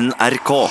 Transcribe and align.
NRK. 0.00 0.68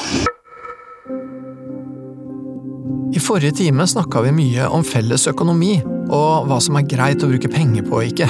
I 3.14 3.20
forrige 3.20 3.52
time 3.52 3.88
snakka 3.88 4.22
vi 4.22 4.32
mye 4.36 4.66
om 4.68 4.84
felles 4.84 5.24
økonomi, 5.32 5.78
og 6.12 6.50
hva 6.50 6.58
som 6.60 6.76
er 6.76 6.90
greit 6.92 7.24
å 7.24 7.30
bruke 7.32 7.52
penger 7.52 7.86
på 7.88 8.02
og 8.02 8.10
ikke. 8.10 8.28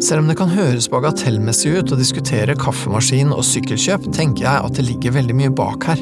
Selv 0.00 0.22
om 0.22 0.30
det 0.30 0.38
kan 0.38 0.48
høres 0.48 0.88
bagatellmessig 0.88 1.74
ut 1.76 1.92
å 1.92 2.00
diskutere 2.00 2.56
kaffemaskin 2.56 3.34
og 3.36 3.44
sykkelkjøp, 3.44 4.08
tenker 4.16 4.46
jeg 4.46 4.64
at 4.64 4.80
det 4.80 4.86
ligger 4.88 5.18
veldig 5.18 5.36
mye 5.42 5.52
bak 5.60 5.90
her. 5.90 6.00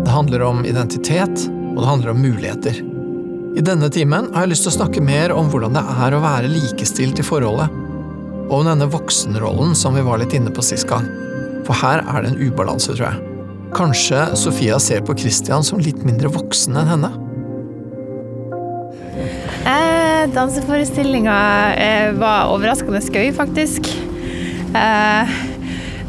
Det 0.00 0.16
handler 0.16 0.48
om 0.48 0.66
identitet, 0.66 1.46
og 1.70 1.78
det 1.78 1.88
handler 1.92 2.14
om 2.16 2.26
muligheter. 2.26 2.82
I 3.54 3.66
denne 3.70 3.86
timen 3.94 4.32
har 4.34 4.48
jeg 4.48 4.56
lyst 4.56 4.66
til 4.66 4.74
å 4.74 4.78
snakke 4.80 5.06
mer 5.12 5.36
om 5.36 5.46
hvordan 5.52 5.78
det 5.78 5.86
er 6.08 6.18
å 6.18 6.24
være 6.26 6.50
likestilt 6.50 7.22
i 7.22 7.30
forholdet, 7.30 7.70
og 8.50 8.60
om 8.64 8.70
denne 8.72 8.90
voksenrollen 8.90 9.78
som 9.78 9.94
vi 9.94 10.02
var 10.10 10.18
litt 10.18 10.34
inne 10.34 10.50
på 10.50 10.66
sist 10.72 10.90
gang. 10.90 11.06
For 11.68 11.78
her 11.86 12.02
er 12.02 12.24
det 12.24 12.34
en 12.34 12.48
ubalanse, 12.48 12.96
tror 12.96 13.12
jeg. 13.12 13.29
Kanskje 13.74 14.36
Sofia 14.36 14.78
ser 14.82 15.00
på 15.06 15.14
Christian 15.18 15.64
som 15.64 15.80
litt 15.82 16.02
mindre 16.04 16.30
voksen 16.32 16.76
enn 16.80 16.90
henne? 16.90 17.10
Eh, 19.70 20.24
danseforestillinga 20.34 21.36
eh, 21.74 22.10
var 22.18 22.50
overraskende 22.50 23.00
gøy, 23.00 23.30
faktisk. 23.36 23.86
Eh, 24.74 25.34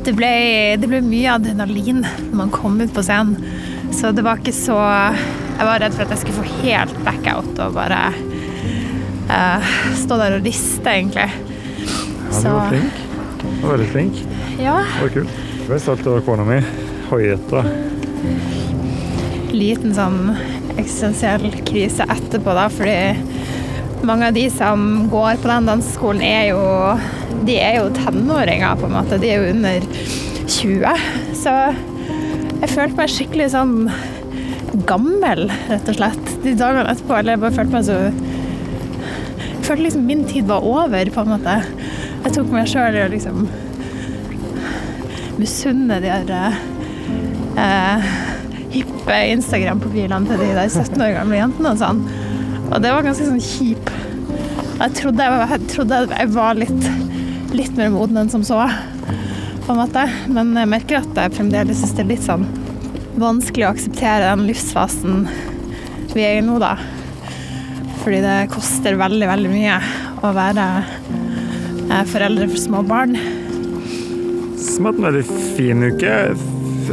det, 0.06 0.16
ble, 0.18 0.32
det 0.82 0.90
ble 0.90 1.04
mye 1.06 1.38
adrenalin 1.38 2.02
når 2.04 2.36
man 2.44 2.54
kom 2.54 2.80
ut 2.82 2.94
på 2.96 3.06
scenen. 3.06 3.38
Så 3.94 4.14
det 4.16 4.24
var 4.24 4.40
ikke 4.40 4.54
så 4.56 4.78
Jeg 4.80 5.66
var 5.68 5.82
redd 5.84 5.94
for 5.94 6.06
at 6.06 6.14
jeg 6.14 6.22
skulle 6.22 6.42
få 6.46 6.62
helt 6.64 7.02
backout 7.06 7.60
og 7.62 7.76
bare 7.76 8.00
eh, 9.30 9.74
stå 10.02 10.18
der 10.18 10.40
og 10.40 10.48
riste, 10.48 10.88
egentlig. 10.90 11.28
Ja, 12.32 12.40
du 12.42 12.54
var 12.56 12.72
flink. 12.72 13.02
Du 13.42 13.68
var 13.68 13.76
veldig 13.76 13.92
flink. 13.92 14.24
Ja. 14.58 14.80
Det 14.88 15.04
var 15.04 15.14
kult. 15.20 15.44
Jeg 15.60 15.68
ble 15.68 15.84
stolt 15.84 16.10
over 16.10 16.26
kona 16.26 16.48
mi. 16.48 16.64
Hoiete. 17.12 17.62
liten 19.52 19.92
sånn 19.92 20.30
eksistensiell 20.80 21.50
krise 21.68 22.06
etterpå, 22.08 22.54
da, 22.56 22.70
fordi 22.72 24.06
mange 24.08 24.30
av 24.30 24.38
de 24.38 24.46
som 24.54 25.10
går 25.12 25.42
på 25.44 25.50
den 25.52 25.68
danseskolen, 25.68 26.24
er 26.24 26.46
jo 26.54 26.62
De 27.48 27.58
er 27.58 27.80
jo 27.80 27.90
tenåringer, 27.96 28.78
på 28.78 28.86
en 28.86 28.94
måte. 28.94 29.18
De 29.18 29.30
er 29.32 29.42
jo 29.42 29.52
under 29.56 29.86
20. 30.46 31.06
Så 31.36 31.54
jeg 32.62 32.70
følte 32.70 32.98
meg 33.00 33.12
skikkelig 33.12 33.48
sånn 33.56 33.76
gammel, 34.88 35.48
rett 35.72 35.90
og 35.90 35.98
slett, 35.98 36.34
de 36.44 36.54
dagene 36.56 36.92
etterpå. 36.92 37.18
Eller 37.18 37.36
jeg 37.36 37.44
bare 37.44 37.58
følte 37.58 37.76
meg 37.76 37.88
så 37.88 38.00
Jeg 39.52 39.66
følte 39.66 39.84
liksom 39.88 40.06
min 40.06 40.24
tid 40.30 40.48
var 40.48 40.64
over, 40.68 41.12
på 41.12 41.26
en 41.26 41.34
måte. 41.34 41.58
Jeg 42.26 42.36
tok 42.38 42.54
meg 42.54 42.70
sjøl 42.70 43.00
i 43.00 43.06
å 43.06 43.12
liksom 43.12 43.48
misunne 45.42 45.98
de 46.04 46.20
der 46.30 46.62
eh, 47.60 48.12
hippe 48.72 49.18
Instagram-profilene 49.36 50.30
til 50.30 50.44
de 50.44 50.52
der 50.56 50.70
17 50.70 51.02
år 51.02 51.16
gamle 51.20 51.40
jentene 51.40 51.74
og 51.74 51.82
sånn. 51.82 52.02
Og 52.72 52.78
det 52.84 52.94
var 52.94 53.06
ganske 53.06 53.28
sånn 53.28 53.44
kjip. 53.44 53.92
Jeg 54.82 54.96
trodde 54.98 55.26
jeg 55.26 55.36
var, 55.36 55.52
jeg 55.52 55.70
trodde 55.74 56.02
jeg 56.10 56.32
var 56.34 56.58
litt, 56.58 56.90
litt 57.54 57.76
mer 57.78 57.92
moden 57.94 58.24
enn 58.24 58.32
som 58.34 58.46
så, 58.48 58.64
på 59.66 59.74
en 59.74 59.82
måte. 59.82 60.08
Men 60.32 60.56
jeg 60.58 60.72
merker 60.72 61.02
at 61.02 61.24
jeg 61.26 61.36
fremdeles 61.38 61.82
syns 61.84 61.96
det 61.98 62.06
er 62.06 62.12
litt 62.14 62.26
sånn 62.26 62.48
vanskelig 63.22 63.68
å 63.68 63.74
akseptere 63.76 64.30
den 64.32 64.48
livsfasen 64.48 65.26
vi 66.16 66.24
er 66.26 66.40
i 66.40 66.46
nå, 66.46 66.58
da. 66.62 66.76
Fordi 68.02 68.22
det 68.24 68.38
koster 68.52 68.98
veldig, 69.00 69.28
veldig 69.30 69.52
mye 69.52 69.78
å 70.26 70.32
være 70.36 70.66
eh, 70.82 72.02
foreldre 72.10 72.50
for 72.50 72.64
små 72.64 72.82
barn. 72.88 73.14
Som 74.62 74.90
hatt 74.90 74.98
en 75.00 75.08
veldig 75.12 75.28
fin 75.58 75.86
uke. 75.92 76.16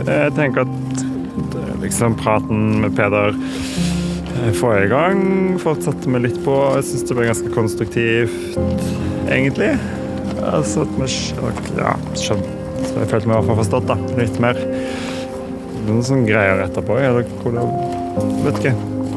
Jeg 0.07 0.35
tenker 0.37 0.65
at 0.67 1.81
liksom 1.83 2.15
praten 2.19 2.81
med 2.83 2.95
Peder 2.99 3.35
eh, 3.35 4.53
forrige 4.59 4.89
gang 4.93 5.23
fortsatte 5.63 6.11
vi 6.13 6.21
litt 6.27 6.39
på. 6.45 6.57
Jeg 6.79 6.87
syns 6.91 7.07
det 7.09 7.17
ble 7.19 7.29
ganske 7.31 7.53
konstruktivt, 7.55 8.59
egentlig. 9.31 9.73
Altså 10.49 10.85
at 10.87 10.95
vi 10.99 11.11
Ja, 11.81 11.95
skjønte. 12.19 12.55
Jeg 12.99 13.09
følte 13.11 13.29
meg 13.29 13.35
i 13.35 13.39
hvert 13.39 13.49
fall 13.51 13.59
forstått, 13.63 13.89
da. 13.91 13.97
Litt 14.19 14.39
mer. 14.43 14.59
Noen 15.89 16.05
sånne 16.07 16.27
greier 16.29 16.65
etterpå. 16.67 16.99
Eller 17.01 17.27
hvordan 17.43 17.75
Vet 18.43 18.57
ikke. 18.59 18.73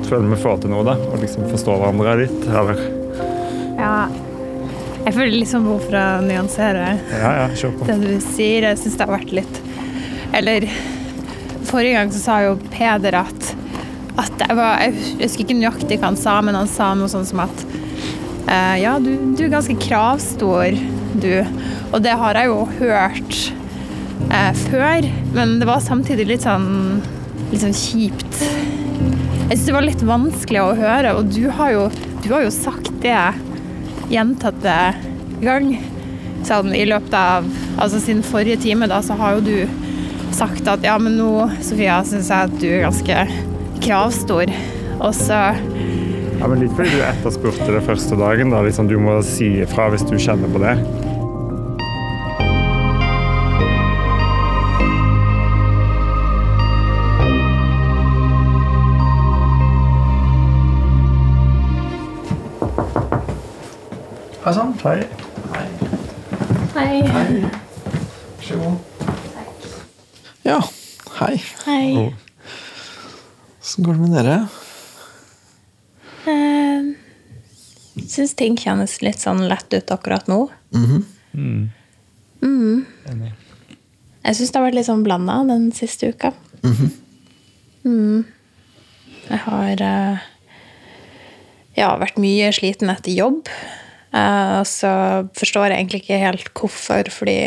Føler 0.05 0.27
vi 0.33 0.37
får 0.43 0.59
til 0.61 0.73
noe, 0.73 0.83
da. 0.85 0.93
Og 1.09 1.21
liksom 1.23 1.47
forstår 1.49 1.79
hverandre 1.81 2.17
litt. 2.25 2.43
Eller 2.49 2.81
Ja. 3.79 3.93
Jeg 5.01 5.15
føler 5.15 5.31
liksom 5.33 5.63
behov 5.65 5.79
for 5.87 5.97
å 5.97 6.21
nyansere 6.21 6.83
Ja, 7.09 7.31
ja, 7.41 7.71
på. 7.79 7.85
det 7.87 7.95
du 8.03 8.19
sier. 8.21 8.67
Jeg 8.69 8.77
syns 8.77 8.97
det 8.99 9.07
har 9.07 9.15
vært 9.17 9.31
litt 9.33 9.60
Eller 10.33 10.67
forrige 11.67 11.97
gang 11.97 12.13
så 12.13 12.21
sa 12.23 12.37
jo 12.45 12.55
Peder 12.71 13.17
at 13.21 13.51
at 14.19 14.43
jeg 14.43 14.57
var 14.57 14.81
Jeg 14.83 14.95
husker 15.21 15.45
ikke 15.45 15.57
nøyaktig 15.59 15.99
hva 16.01 16.11
han 16.11 16.19
sa, 16.19 16.39
men 16.43 16.57
han 16.57 16.69
sa 16.69 16.91
noe 16.97 17.11
sånn 17.11 17.27
som 17.27 17.43
at 17.45 17.63
uh, 18.49 18.75
Ja, 18.81 18.97
du, 19.01 19.13
du 19.37 19.45
er 19.45 19.53
ganske 19.53 19.77
kravstor, 19.81 20.75
du. 21.21 21.31
Og 21.91 22.01
det 22.03 22.17
har 22.19 22.39
jeg 22.39 22.51
jo 22.51 22.59
hørt 22.81 23.39
uh, 24.31 24.51
før, 24.67 25.07
men 25.35 25.57
det 25.61 25.69
var 25.69 25.83
samtidig 25.83 26.27
litt 26.33 26.47
sånn 26.47 27.01
litt 27.51 27.63
sånn 27.63 27.75
kjipt. 27.75 28.41
Jeg 28.41 29.57
syns 29.57 29.65
det 29.67 29.75
var 29.75 29.83
litt 29.83 30.03
vanskelig 30.07 30.61
å 30.63 30.75
høre, 30.77 31.15
og 31.19 31.31
du 31.35 31.49
har 31.51 31.73
jo, 31.73 31.87
du 32.23 32.29
har 32.31 32.45
jo 32.45 32.53
sagt 32.55 32.91
det 33.03 33.17
gjentatte 34.11 34.77
gang. 35.43 35.73
Sånn 36.47 36.71
i 36.73 36.87
løpet 36.87 37.13
av 37.13 37.45
Altså 37.81 37.99
siden 38.01 38.23
forrige 38.25 38.57
time, 38.63 38.87
da, 38.89 38.97
så 39.05 39.13
har 39.17 39.37
jo 39.37 39.43
du 39.45 39.90
sagt 40.41 40.67
at 40.71 40.85
ja, 40.85 40.95
men 40.97 41.19
nå, 41.19 41.45
Sofia, 41.61 41.99
syns 42.07 42.31
jeg 42.31 42.49
at 42.49 42.53
du 42.61 42.67
er 42.71 42.85
ganske 42.87 43.25
kravstor. 43.83 44.49
Og 45.01 45.13
så 45.17 45.41
Ja, 46.41 46.47
men 46.49 46.63
Litt 46.63 46.73
fordi 46.73 46.95
du 46.97 47.03
etterspurte 47.05 47.69
det 47.69 47.83
første 47.85 48.17
dagen. 48.17 48.49
da, 48.49 48.63
liksom 48.65 48.89
Du 48.89 48.97
må 48.97 49.21
si 49.21 49.61
ifra 49.61 49.91
hvis 49.93 50.05
du 50.09 50.17
kjenner 50.17 50.49
på 50.49 50.61
det. 50.65 50.75
Hei 64.41 64.53
sann. 64.57 64.73
Hei. 64.81 65.03
Hei. 66.73 67.01
Vær 67.13 67.35
så 68.41 68.57
god. 68.57 68.79
Ja, 70.43 70.57
hei. 71.21 71.37
Hei. 71.65 72.13
Åssen 73.61 73.85
går 73.85 73.93
det 73.93 74.01
med 74.01 74.15
dere? 74.17 74.37
Uh, 76.25 76.91
Syns 78.09 78.33
ting 78.39 78.57
kjennes 78.57 78.97
litt 79.05 79.21
sånn 79.21 79.43
lett 79.49 79.73
ut 79.73 79.93
akkurat 79.93 80.27
nå. 80.31 80.43
Mm. 80.73 81.05
Mm. 82.41 82.85
Enig. 83.11 83.31
Jeg 84.21 84.37
syns 84.37 84.51
det 84.51 84.59
har 84.59 84.65
vært 84.67 84.77
litt 84.77 84.89
sånn 84.89 85.05
blanda 85.05 85.39
den 85.49 85.69
siste 85.75 86.11
uka. 86.13 86.33
mm. 87.85 88.21
Jeg 89.31 89.39
har 89.45 89.81
eh, 89.85 90.23
ja, 91.77 91.89
vært 92.01 92.19
mye 92.21 92.49
sliten 92.55 92.91
etter 92.93 93.13
jobb. 93.15 93.49
Eh, 94.11 94.59
og 94.59 94.67
så 94.69 94.91
forstår 95.37 95.71
jeg 95.71 95.79
egentlig 95.79 96.01
ikke 96.03 96.21
helt 96.21 96.51
hvorfor, 96.57 97.09
fordi 97.13 97.39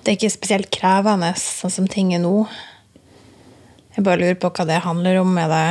det 0.00 0.12
er 0.12 0.18
ikke 0.18 0.32
spesielt 0.32 0.70
krevende 0.74 1.32
sånn 1.38 1.72
som 1.72 1.88
ting 1.90 2.14
er 2.16 2.22
nå. 2.24 2.44
Jeg 4.00 4.06
bare 4.06 4.16
lurer 4.22 4.36
på 4.40 4.48
hva 4.56 4.64
det 4.64 4.78
handler 4.80 5.18
om. 5.20 5.34
Er 5.36 5.50
det 5.52 5.64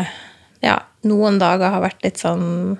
Ja, 0.61 0.75
noen 1.07 1.39
dager 1.41 1.71
har 1.73 1.81
vært 1.81 2.03
litt 2.05 2.19
sånn 2.21 2.77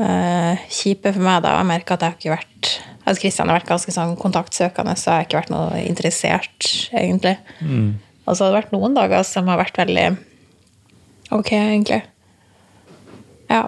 uh, 0.00 0.54
kjipe 0.72 1.12
for 1.12 1.20
meg, 1.20 1.42
da. 1.44 1.58
Jeg 1.58 1.68
merker 1.68 1.98
at 1.98 2.06
jeg 2.06 2.08
har 2.08 2.16
ikke 2.16 2.32
vært 2.32 2.70
Altså 3.04 3.24
Kristian 3.24 3.50
har 3.50 3.58
vært 3.58 3.68
ganske 3.68 3.92
sånn 3.92 4.14
kontaktsøkende, 4.20 4.94
så 4.96 5.10
jeg 5.10 5.16
har 5.18 5.26
ikke 5.26 5.38
vært 5.40 5.52
noe 5.52 5.80
interessert, 5.82 6.68
egentlig. 6.94 7.34
Og 8.24 8.36
så 8.36 8.44
har 8.44 8.52
det 8.52 8.58
vært 8.60 8.74
noen 8.76 8.96
dager 8.96 9.24
som 9.26 9.48
har 9.50 9.58
vært 9.60 9.80
veldig 9.80 10.06
ok, 11.36 11.50
egentlig. 11.56 12.00
Ja. 13.50 13.64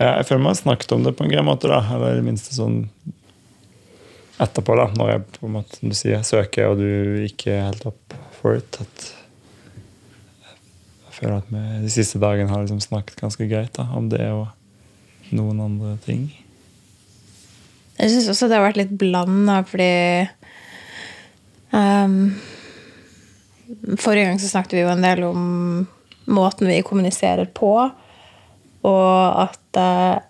Ja, 0.00 0.16
jeg 0.18 0.26
føler 0.28 0.42
meg 0.44 0.52
har 0.56 0.60
snakket 0.64 0.96
om 0.96 1.04
det 1.06 1.14
på 1.16 1.24
en 1.24 1.32
grei 1.32 1.44
måte, 1.46 1.70
da. 1.70 1.80
Eller 1.94 2.16
i 2.16 2.20
det 2.20 2.26
minste 2.26 2.56
sånn 2.56 2.82
etterpå, 4.36 4.76
da. 4.80 4.90
Når 4.98 5.14
jeg 5.14 5.26
på 5.38 5.46
en 5.48 5.56
måte, 5.60 5.80
du 5.80 5.96
sier, 5.96 6.24
søker, 6.26 6.72
og 6.72 6.82
du 6.82 7.24
ikke 7.28 7.60
helt 7.68 7.88
up 7.88 8.07
for 8.40 8.58
it. 8.58 8.78
Jeg 11.08 11.14
føler 11.18 11.40
at 11.40 11.50
vi 11.50 11.62
de 11.84 11.92
siste 11.92 12.20
dagene 12.22 12.50
har 12.50 12.62
liksom 12.62 12.82
snakket 12.82 13.20
ganske 13.20 13.48
greit 13.50 13.74
da, 13.78 13.88
om 13.98 14.10
det 14.12 14.22
og 14.30 14.46
noen 15.34 15.60
andre 15.64 15.96
ting. 16.04 16.28
Jeg 17.98 18.12
syns 18.12 18.28
også 18.30 18.46
det 18.46 18.58
har 18.58 18.68
vært 18.68 18.78
litt 18.78 18.94
blanda, 18.98 19.60
fordi 19.66 19.90
um, 21.74 22.36
Forrige 23.98 24.28
gang 24.30 24.38
så 24.40 24.48
snakket 24.48 24.78
vi 24.78 24.84
jo 24.84 24.92
en 24.92 25.04
del 25.04 25.24
om 25.26 25.42
måten 26.32 26.70
vi 26.70 26.78
kommuniserer 26.86 27.50
på, 27.52 27.72
og 28.88 29.42
at 29.42 29.80
eh, 29.80 30.24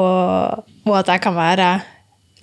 og, 0.00 0.64
og 0.86 0.94
at 0.98 1.10
jeg 1.12 1.22
kan 1.22 1.36
være 1.36 1.68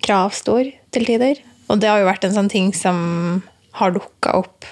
kravstor 0.04 0.68
til 0.94 1.08
tider. 1.08 1.40
Og 1.68 1.80
det 1.80 1.90
har 1.90 2.00
jo 2.00 2.08
vært 2.08 2.24
en 2.26 2.36
sånn 2.36 2.50
ting 2.52 2.70
som 2.76 3.42
har 3.76 3.94
dukka 3.94 4.36
opp 4.40 4.68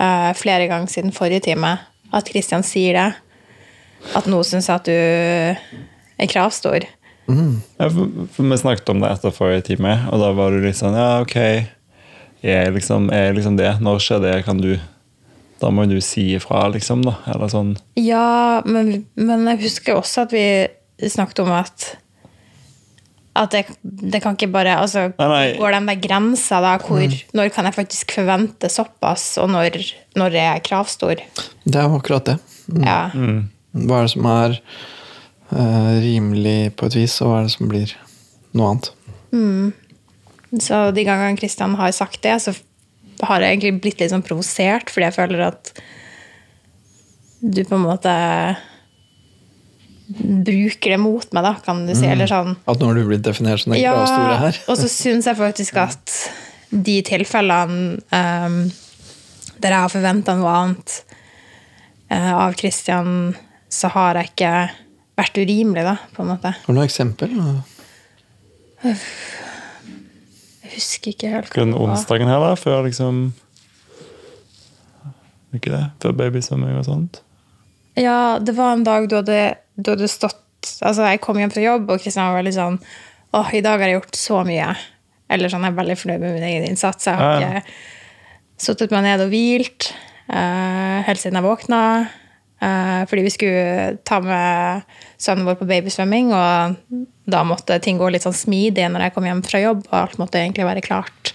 eh, 0.00 0.30
flere 0.38 0.68
ganger 0.70 0.92
siden 0.92 1.14
forrige 1.14 1.48
time. 1.50 1.76
At 2.14 2.28
Kristian 2.30 2.64
sier 2.66 2.96
det. 2.96 3.08
At 4.16 4.28
nå 4.30 4.40
syns 4.46 4.70
jeg 4.70 4.78
at 4.78 4.86
du 4.88 4.94
er 6.18 6.30
kravstor. 6.30 6.86
Ja, 7.28 7.88
for, 7.92 8.08
for 8.32 8.48
vi 8.48 8.56
snakket 8.56 8.88
om 8.88 9.02
det 9.02 9.10
etter 9.12 9.34
forrige 9.34 9.66
time, 9.66 9.98
og 10.08 10.22
da 10.22 10.30
var 10.32 10.54
du 10.54 10.62
litt 10.64 10.78
sånn 10.78 10.96
Ja, 10.96 11.18
ok. 11.20 11.36
Er 12.40 12.62
jeg 12.62 12.76
liksom, 12.78 13.10
er 13.12 13.34
liksom 13.36 13.58
det? 13.58 13.74
Når 13.84 14.00
skjer 14.00 14.22
det? 14.22 14.36
Kan 14.46 14.62
du 14.62 14.78
Da 15.58 15.72
må 15.74 15.84
du 15.90 15.98
si 16.00 16.30
ifra, 16.38 16.68
liksom, 16.70 17.02
da. 17.02 17.16
Eller 17.26 17.50
sånn. 17.50 17.72
Ja, 17.98 18.62
men, 18.64 19.08
men 19.18 19.48
jeg 19.50 19.64
husker 19.66 19.98
også 19.98 20.28
at 20.28 20.34
vi 20.36 20.46
snakket 21.10 21.42
om 21.42 21.50
at 21.56 21.88
at 23.38 23.52
det, 23.54 23.64
det 23.82 24.20
kan 24.24 24.34
ikke 24.34 24.50
bare 24.50 24.78
altså, 24.80 25.08
Nei, 25.18 25.28
nei. 25.30 25.46
Går 25.60 25.74
den 25.76 25.88
der 25.90 25.98
grensa 26.02 26.60
da, 26.64 26.74
hvor 26.82 27.16
Når 27.36 27.52
kan 27.54 27.68
jeg 27.68 27.76
faktisk 27.76 28.14
forvente 28.16 28.70
såpass, 28.72 29.30
og 29.42 29.50
når, 29.52 29.78
når 30.18 30.34
er 30.34 30.48
jeg 30.54 30.64
kravstor? 30.70 31.22
Det 31.64 31.76
er 31.76 31.86
jo 31.86 31.98
akkurat 32.00 32.32
det. 32.32 32.38
Ja. 32.82 33.00
Hva 33.12 34.00
er 34.00 34.08
det 34.08 34.14
som 34.14 34.30
er 34.32 34.56
uh, 35.52 35.92
rimelig 36.02 36.72
på 36.78 36.88
et 36.88 36.98
vis, 36.98 37.20
og 37.22 37.30
hva 37.30 37.42
er 37.42 37.46
det 37.46 37.54
som 37.54 37.70
blir 37.70 37.94
noe 38.56 38.72
annet? 38.72 38.90
Så 40.56 40.88
de 40.96 41.04
gangene 41.04 41.38
Kristian 41.38 41.76
har 41.78 41.92
sagt 41.92 42.22
det, 42.24 42.38
så 42.42 42.56
har 43.28 43.42
jeg 43.42 43.56
egentlig 43.56 43.82
blitt 43.82 44.02
litt 44.02 44.12
sånn 44.12 44.24
provosert, 44.24 44.90
fordi 44.92 45.08
jeg 45.08 45.16
føler 45.16 45.46
at 45.50 45.72
du 47.40 47.62
på 47.62 47.76
en 47.76 47.84
måte 47.84 48.12
bruker 50.08 50.94
det 50.94 50.98
mot 51.02 51.32
meg, 51.36 51.44
da, 51.44 51.54
kan 51.64 51.82
du 51.86 51.92
si. 51.96 52.06
Eller 52.08 52.30
sånn 52.30 52.54
At 52.64 52.80
nå 52.80 52.88
har 52.88 52.96
du 52.96 53.04
blitt 53.08 53.24
definert 53.26 53.60
som 53.60 53.74
den 53.74 53.82
Ja, 53.82 53.92
gravstore 53.96 54.38
her? 54.40 54.60
og 54.68 54.78
så 54.80 54.88
syns 54.88 55.28
jeg 55.28 55.36
faktisk 55.36 55.76
at 55.82 56.14
de 56.70 56.98
tilfellene 57.04 57.98
um, 58.12 58.58
der 59.58 59.74
jeg 59.74 59.84
har 59.84 59.92
forventa 59.92 60.34
noe 60.38 60.52
annet 60.54 60.96
uh, 62.12 62.34
av 62.46 62.56
Kristian, 62.60 63.34
så 63.68 63.90
har 63.92 64.20
jeg 64.20 64.32
ikke 64.32 64.52
vært 65.18 65.40
urimelig, 65.40 65.84
da, 65.84 65.96
på 66.14 66.22
en 66.22 66.30
måte. 66.30 66.52
Har 66.54 66.72
du 66.72 66.78
noe 66.78 66.86
eksempel? 66.86 67.32
Jeg 68.84 70.74
husker 70.76 71.12
ikke 71.12 71.32
helt. 71.32 71.54
Den 71.56 71.74
onsdagen 71.74 72.30
her, 72.30 72.40
da, 72.44 72.52
før 72.58 72.84
liksom 72.86 73.32
Ikke 75.56 75.72
det? 75.72 75.84
Før 76.04 76.12
babysvømming 76.20 76.76
og 76.78 76.84
sånt? 76.86 77.22
Ja, 77.98 78.38
det 78.38 78.54
var 78.54 78.76
en 78.76 78.84
dag 78.86 79.08
du 79.10 79.16
hadde, 79.18 79.56
du 79.78 79.92
hadde 79.94 80.08
stått 80.10 80.44
Altså, 80.82 81.04
jeg 81.06 81.20
kom 81.22 81.38
hjem 81.38 81.52
fra 81.54 81.62
jobb, 81.62 81.84
og 81.94 82.00
Kristian 82.02 82.26
var 82.32 82.40
veldig 82.40 82.52
sånn 82.56 82.78
Åh, 83.38 83.50
i 83.54 83.60
dag 83.62 83.78
har 83.78 83.86
jeg 83.92 83.98
gjort 84.00 84.16
så 84.18 84.40
mye. 84.48 84.66
Eller 85.30 85.52
sånn, 85.52 85.62
jeg 85.66 85.74
er 85.74 85.76
veldig 85.78 85.96
fornøyd 86.00 86.22
med 86.22 86.32
min 86.34 86.46
egen 86.48 86.64
innsats. 86.66 87.06
Jeg 87.06 87.14
har 87.20 87.34
Ja, 87.38 87.50
ja. 87.52 87.60
ikke 87.60 88.64
sittet 88.64 88.90
meg 88.96 89.04
ned 89.04 89.22
og 89.22 89.28
hvilt 89.30 89.90
uh, 90.32 90.98
helt 91.06 91.20
siden 91.20 91.36
jeg 91.38 91.44
våkna. 91.46 91.80
Uh, 92.58 93.04
fordi 93.06 93.22
vi 93.28 93.30
skulle 93.30 93.98
ta 94.08 94.18
med 94.24 94.88
sønnen 95.20 95.46
vår 95.46 95.60
på 95.60 95.68
babysvømming, 95.68 96.32
og 96.34 97.04
da 97.30 97.44
måtte 97.46 97.76
ting 97.84 98.00
gå 98.00 98.08
litt 98.10 98.24
sånn 98.26 98.34
smidig 98.34 98.88
når 98.90 99.06
jeg 99.06 99.14
kom 99.14 99.28
hjem 99.28 99.44
fra 99.46 99.60
jobb, 99.62 99.84
og 99.92 99.98
alt 100.00 100.18
måtte 100.18 100.40
egentlig 100.40 100.66
være 100.66 100.82
klart. 100.88 101.34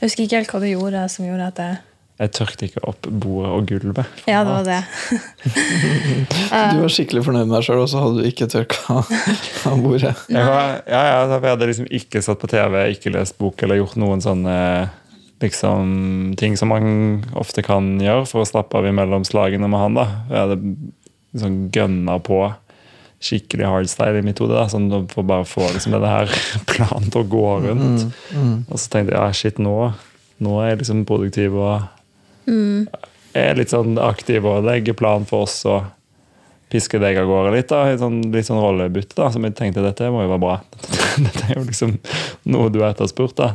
Jeg 0.00 0.08
husker 0.08 0.24
ikke 0.26 0.40
helt 0.40 0.50
hva 0.56 0.64
du 0.64 0.70
gjorde 0.72 1.04
som 1.12 1.28
gjorde 1.28 1.52
at 1.52 1.62
jeg 1.62 1.76
Jeg 2.16 2.32
tørket 2.32 2.62
ikke 2.70 2.80
opp 2.88 3.06
bordet 3.12 3.50
og 3.52 3.66
gulvet. 3.68 4.20
Ja, 4.24 4.40
det 4.46 4.52
var 4.54 4.64
det. 4.64 4.78
Du 6.46 6.78
var 6.80 6.92
skikkelig 6.92 7.22
fornøyd 7.26 7.44
med 7.44 7.58
deg 7.58 7.66
sjøl, 7.66 7.82
og 7.82 7.90
så 7.92 8.00
hadde 8.00 8.22
du 8.22 8.28
ikke 8.28 8.48
tørka 8.48 9.00
av 9.68 9.82
bordet. 9.82 10.14
Jeg, 10.32 10.46
var, 10.48 10.78
ja, 10.88 11.02
ja, 11.10 11.18
jeg 11.28 11.50
hadde 11.50 11.68
liksom 11.68 11.88
ikke 11.98 12.22
satt 12.24 12.40
på 12.40 12.48
TV, 12.48 12.78
ikke 12.94 13.12
lest 13.12 13.36
bok 13.40 13.60
eller 13.66 13.82
gjort 13.82 13.98
noen 14.00 14.22
sånne 14.24 14.56
liksom, 15.44 15.90
ting 16.40 16.56
som 16.56 16.72
man 16.72 16.86
ofte 17.36 17.64
kan 17.66 17.96
gjøre 18.00 18.24
for 18.30 18.44
å 18.44 18.48
slappe 18.48 18.78
av 18.80 18.88
imellom 18.88 19.26
slagene 19.28 19.68
med 19.68 19.82
han. 19.82 19.98
da. 19.98 20.06
Jeg 20.30 20.40
hadde 20.40 20.60
liksom 21.36 21.58
gønna 21.74 22.16
på 22.24 22.40
skikkelig 23.26 23.68
hardstyle 23.68 24.22
i 24.22 24.24
mitt 24.24 24.40
hode. 24.40 24.62
sånn 24.72 24.88
For 25.12 25.26
bare 25.26 25.44
å 25.44 25.48
få 25.48 25.68
liksom, 25.74 25.92
denne 25.96 26.14
her 26.14 26.32
planen 26.72 27.10
til 27.12 27.24
å 27.24 27.28
gå 27.36 27.44
rundt. 27.66 28.08
Og 28.70 28.80
så 28.80 28.88
tenkte 28.88 29.12
jeg 29.12 29.20
ja, 29.20 29.36
shit, 29.36 29.60
nå, 29.60 29.76
nå 30.40 30.56
er 30.62 30.72
jeg 30.72 30.82
liksom 30.84 31.04
produktiv 31.08 31.60
og 31.60 31.92
er 33.36 33.54
litt 33.58 33.72
sånn 33.74 33.98
aktiv 34.00 34.44
og 34.48 34.64
legger 34.64 34.96
plan 34.96 35.24
for 35.28 35.44
oss 35.46 35.58
og 35.68 35.84
pisker 36.72 36.98
deg 37.02 37.18
av 37.20 37.28
gårde 37.30 37.52
litt. 37.54 37.68
da, 37.70 37.84
sånn, 38.00 38.20
Litt 38.32 38.46
sånn 38.48 38.60
rollebytte. 38.62 39.14
da, 39.18 39.28
Som 39.30 39.44
jeg 39.46 39.54
tenkte 39.58 39.82
dette 39.84 40.08
må 40.10 40.22
jo 40.24 40.32
være 40.32 40.42
bra. 40.42 40.56
Dette 41.26 41.44
er 41.50 41.54
jo 41.60 41.64
liksom 41.68 41.96
noe 42.52 42.70
du 42.74 42.80
har 42.82 42.94
etterspurt. 42.94 43.36
da. 43.36 43.52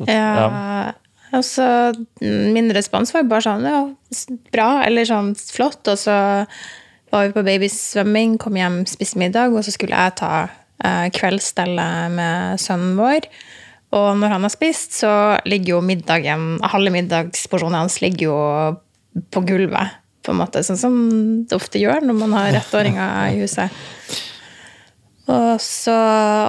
At- 0.00 0.08
Ja. 0.12 0.92
Og 1.34 1.42
så 1.42 1.64
mm, 2.22 2.52
min 2.54 2.70
respons 2.72 3.10
var 3.12 3.24
jo 3.24 3.28
bare 3.28 3.42
sånn 3.44 3.64
ja, 3.66 3.80
bra, 4.54 4.68
eller 4.86 5.04
sånn 5.08 5.32
flott. 5.34 5.82
Og 5.90 5.98
så 5.98 6.14
var 7.10 7.26
vi 7.26 7.32
på 7.34 7.42
babysvømming, 7.44 8.36
kom 8.38 8.54
hjem, 8.56 8.78
spiste 8.86 9.18
middag, 9.18 9.52
og 9.52 9.64
så 9.66 9.74
skulle 9.74 9.96
jeg 9.98 10.14
ta 10.20 10.30
eh, 10.84 11.08
kveldsstellet 11.16 12.14
med 12.14 12.62
sønnen 12.62 12.94
vår. 13.00 13.26
Og 13.96 14.08
når 14.20 14.34
han 14.34 14.44
har 14.44 14.52
spist, 14.52 14.98
så 15.00 15.10
ligger 15.48 15.76
jo 15.76 15.84
middagen, 15.84 16.56
halve 16.66 16.92
middagsporsjonen 16.94 17.78
hans 17.80 18.00
ligger 18.04 18.28
jo 18.28 18.40
på 19.32 19.44
gulvet. 19.48 20.02
på 20.26 20.32
en 20.34 20.40
måte, 20.40 20.58
Sånn 20.66 20.78
som 20.80 20.94
det 21.46 21.54
ofte 21.54 21.78
gjør 21.78 22.02
når 22.02 22.16
man 22.18 22.32
har 22.34 22.56
ettåringer 22.58 23.30
i 23.30 23.44
huset. 23.44 23.70
Og 25.30 25.60
så, 25.62 25.94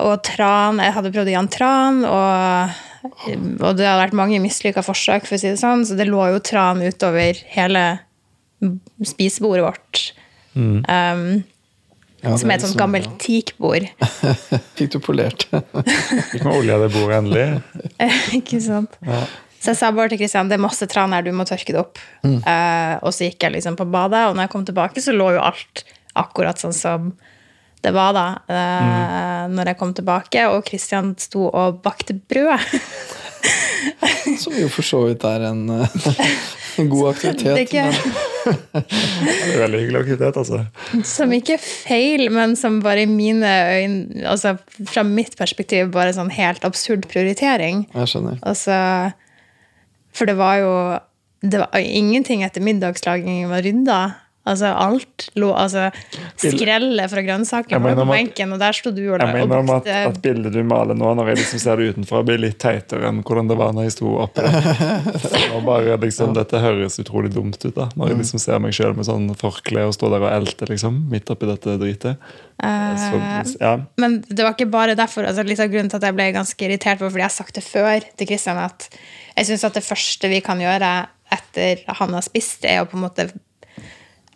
og 0.05 0.23
tran, 0.25 0.81
jeg 0.81 0.95
hadde 0.95 1.11
prøvd 1.13 1.29
å 1.29 1.31
gi 1.31 1.37
han 1.37 1.49
tran, 1.53 1.99
og, 2.05 2.81
og 3.29 3.77
det 3.77 3.85
hadde 3.85 4.01
vært 4.01 4.17
mange 4.17 4.41
mislykka 4.41 4.81
forsøk, 4.85 5.25
for 5.29 5.37
å 5.37 5.41
si 5.41 5.49
det 5.49 5.61
sånn, 5.61 5.85
så 5.85 5.97
det 5.97 6.09
lå 6.09 6.25
jo 6.33 6.41
tran 6.45 6.81
utover 6.81 7.37
hele 7.53 7.85
spisebordet 9.05 9.65
vårt. 9.65 10.03
Um, 10.57 11.45
Ja, 12.27 12.37
som 12.37 12.51
er 12.51 12.57
et 12.59 12.63
sånt 12.65 12.77
gammelt 12.79 13.09
teakbord. 13.23 13.87
Fikk 14.77 14.93
du 14.95 14.99
polert? 15.03 15.47
Fikk 16.31 16.43
med 16.43 16.53
olje 16.53 16.75
av 16.75 16.83
det 16.85 16.89
bordet 16.95 17.19
endelig? 17.23 17.45
Ikke 18.39 18.59
sant? 18.63 18.97
Så 19.57 19.71
jeg 19.73 19.79
sa 19.79 19.89
bare 19.95 20.11
til 20.11 20.19
Kristian 20.21 20.51
det 20.51 20.57
er 20.59 20.61
masse 20.63 20.85
tran 20.91 21.15
her, 21.15 21.23
du 21.25 21.31
må 21.35 21.45
tørke 21.49 21.73
det 21.73 21.79
opp. 21.81 21.97
Eh, 22.23 22.93
og 23.01 23.09
så 23.15 23.25
gikk 23.29 23.47
jeg 23.47 23.55
liksom 23.57 23.77
på 23.79 23.87
badet, 23.89 24.27
og 24.29 24.35
når 24.37 24.45
jeg 24.47 24.53
kom 24.53 24.67
tilbake, 24.67 25.01
så 25.03 25.15
lå 25.15 25.31
jo 25.37 25.41
alt 25.47 25.81
akkurat 26.17 26.61
sånn 26.61 26.75
som 26.77 27.09
det 27.85 27.91
var 27.93 28.13
da. 28.17 28.25
eh, 28.49 29.43
Når 29.53 29.69
jeg 29.71 29.77
kom 29.79 29.91
tilbake, 29.97 30.45
og 30.51 30.63
Kristian 30.65 31.11
sto 31.21 31.47
og 31.49 31.81
bakte 31.85 32.15
brød. 32.17 32.63
Som 34.37 34.53
jo 34.59 34.67
for 34.69 34.85
så 34.85 34.99
vidt 35.07 35.23
er 35.25 35.45
en, 35.49 35.61
en 36.81 36.89
god 36.91 37.09
aktivitet. 37.15 37.45
Det 37.45 37.53
er 37.53 37.65
ikke, 37.65 37.85
men- 37.91 38.25
Det 38.47 39.53
er 39.53 39.61
veldig 39.63 39.79
hyggelig 39.81 39.99
aktivitet, 40.03 40.37
altså. 40.39 40.59
som 41.07 41.33
ikke 41.35 41.57
er 41.57 41.63
feil, 41.63 42.21
men 42.31 42.53
som 42.59 42.77
bare 42.85 43.01
i 43.03 43.09
mine 43.09 43.49
øyne, 43.73 44.21
altså 44.29 44.53
fra 44.87 45.03
mitt 45.03 45.33
perspektiv, 45.39 45.89
bare 45.91 46.13
sånn 46.15 46.29
helt 46.31 46.63
absurd 46.67 47.07
prioritering. 47.11 47.85
Jeg 47.95 48.11
skjønner. 48.13 48.37
Altså, 48.47 48.77
for 50.15 50.29
det 50.29 50.37
var 50.39 50.61
jo 50.61 50.71
det 51.43 51.59
var, 51.61 51.75
Ingenting 51.77 52.41
etter 52.47 52.63
middagslagingen 52.65 53.51
var 53.51 53.61
rydda. 53.65 53.97
Altså, 54.47 54.71
alt 54.71 55.27
lå 55.35 55.51
altså, 55.51 55.89
Skrellet 56.39 57.11
fra 57.11 57.23
grønnsaker 57.25 57.75
Jeg 57.75 57.83
var 57.83 57.97
på 57.99 58.07
benken, 58.09 58.53
og 58.55 58.61
der 58.61 58.77
sto 58.77 58.93
du 58.95 59.03
og, 59.03 59.17
Jeg 59.19 59.27
og 59.27 59.35
mener 59.35 59.63
om 59.63 59.73
at, 59.75 59.89
at 60.07 60.19
bildet 60.23 60.55
du 60.55 60.61
maler 60.67 60.97
nå, 60.97 61.11
når 61.19 61.33
jeg 61.33 61.41
liksom 61.41 61.63
ser 61.63 61.81
det 61.81 61.91
utenfra, 61.93 62.23
blir 62.27 62.41
litt 62.41 62.59
teitere 62.63 63.09
enn 63.09 63.23
hvordan 63.27 63.51
det 63.51 63.59
var 63.59 63.75
når 63.75 63.89
jeg 63.89 63.97
sto 63.97 64.13
oppe. 64.23 64.45
Og 65.57 65.63
bare 65.67 65.97
liksom, 66.01 66.33
Dette 66.37 66.61
høres 66.61 66.99
utrolig 67.01 67.33
dumt 67.35 67.59
ut, 67.65 67.73
da 67.75 67.89
når 67.97 68.11
jeg 68.11 68.19
liksom 68.21 68.41
ser 68.41 68.61
meg 68.61 68.75
sjøl 68.75 68.95
med 68.97 69.07
sånn 69.07 69.29
forkle 69.37 69.87
og 69.87 69.95
står 69.95 70.15
der 70.15 70.25
og 70.27 70.31
elter 70.31 70.71
liksom, 70.71 70.99
midt 71.11 71.31
oppi 71.33 71.49
dette 71.49 71.77
dritet. 71.81 72.27
Så, 72.57 73.19
ja. 73.61 73.73
Men 74.01 74.19
det 74.27 74.41
var 74.41 74.55
ikke 74.55 74.69
bare 74.71 74.95
derfor. 74.97 75.27
altså 75.29 75.45
Litt 75.45 75.61
av 75.61 75.69
grunnen 75.71 75.91
til 75.91 75.99
at 75.99 76.07
jeg 76.07 76.17
ble 76.17 76.31
ganske 76.35 76.67
irritert, 76.67 77.01
var 77.01 77.13
fordi 77.13 77.23
jeg 77.25 77.29
har 77.29 77.35
sagt 77.35 77.59
det 77.59 77.65
før 77.65 78.07
til 78.17 78.29
Kristian 78.29 78.61
at 78.61 78.89
jeg 79.37 79.51
syns 79.51 79.67
at 79.67 79.77
det 79.77 79.85
første 79.85 80.31
vi 80.31 80.41
kan 80.45 80.61
gjøre 80.61 80.93
etter 81.33 81.83
han 81.99 82.15
har 82.15 82.25
spist, 82.25 82.65
er 82.65 82.81
å 82.81 82.89
på 82.89 82.97
en 82.97 83.05
måte 83.05 83.27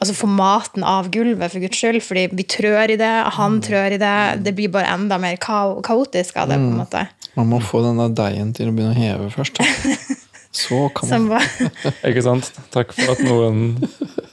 altså 0.02 0.16
få 0.18 0.28
maten 0.28 0.86
av 0.88 1.12
gulvet, 1.14 1.54
for 1.54 1.62
guds 1.64 1.78
skyld. 1.78 2.02
Fordi 2.04 2.28
vi 2.34 2.46
trør 2.50 2.96
i 2.96 2.98
det, 3.00 3.12
han 3.38 3.60
trør 3.64 3.98
i 3.98 4.02
det. 4.02 4.16
Det 4.46 4.56
blir 4.58 4.72
bare 4.74 4.90
enda 4.96 5.20
mer 5.22 5.38
kao 5.42 5.80
kaotisk 5.86 6.42
av 6.42 6.50
det. 6.52 6.58
på 6.58 6.72
en 6.72 6.82
måte. 6.82 7.06
Man 7.38 7.52
må 7.54 7.62
få 7.64 7.84
denne 7.86 8.10
deigen 8.18 8.52
til 8.58 8.72
å 8.72 8.76
begynne 8.76 8.96
å 8.96 9.00
heve 9.00 9.30
først. 9.34 9.62
Da. 9.62 10.18
Så 10.52 10.90
kan 10.92 11.30
man 11.30 11.40
Ikke 12.10 12.24
sant? 12.26 12.50
Takk 12.74 12.90
for 12.92 13.14
at 13.14 13.22
noen 13.24 13.78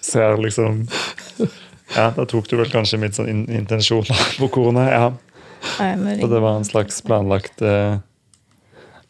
ser 0.02 0.34
liksom 0.42 0.80
Ja, 1.94 2.08
da 2.10 2.24
tok 2.26 2.48
du 2.50 2.56
vel 2.58 2.66
kanskje 2.72 2.98
mitt 2.98 3.14
sånn 3.14 3.46
intensjon 3.46 4.08
på 4.40 4.48
kornet. 4.50 4.90
Ja. 4.90 5.12
Så 5.78 6.26
det 6.30 6.40
var 6.42 6.58
en 6.58 6.66
slags 6.66 6.98
planlagt 7.06 7.62
eh, 7.62 8.00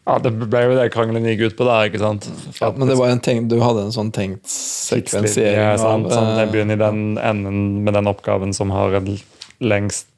Ja, 0.09 0.17
det 0.23 0.31
ble 0.41 0.61
jo 0.65 0.77
det 0.77 0.87
krangelen 0.93 1.27
gikk 1.29 1.51
ut 1.51 1.57
på 1.59 1.65
der, 1.67 1.89
ikke 1.91 2.01
sant? 2.01 2.25
For 2.55 2.63
ja, 2.63 2.69
Men 2.73 2.89
det 2.89 2.97
var 2.97 3.11
en 3.13 3.21
tenkt, 3.21 3.51
du 3.51 3.59
hadde 3.61 3.83
en 3.85 3.93
sånn 3.93 4.09
tenkt 4.15 4.49
sekvensiering 4.49 5.59
Ja, 5.59 5.75
sant, 5.77 6.09
av 6.09 6.15
sånn, 6.17 6.31
jeg 6.39 6.47
eh, 6.47 6.53
begynner 6.55 6.79
i 6.79 6.81
den 6.81 7.03
enden 7.21 7.59
med 7.85 7.93
den 7.93 8.09
oppgaven 8.09 8.55
som 8.57 8.73
har 8.73 8.97
en 8.97 9.19
lengst 9.61 10.09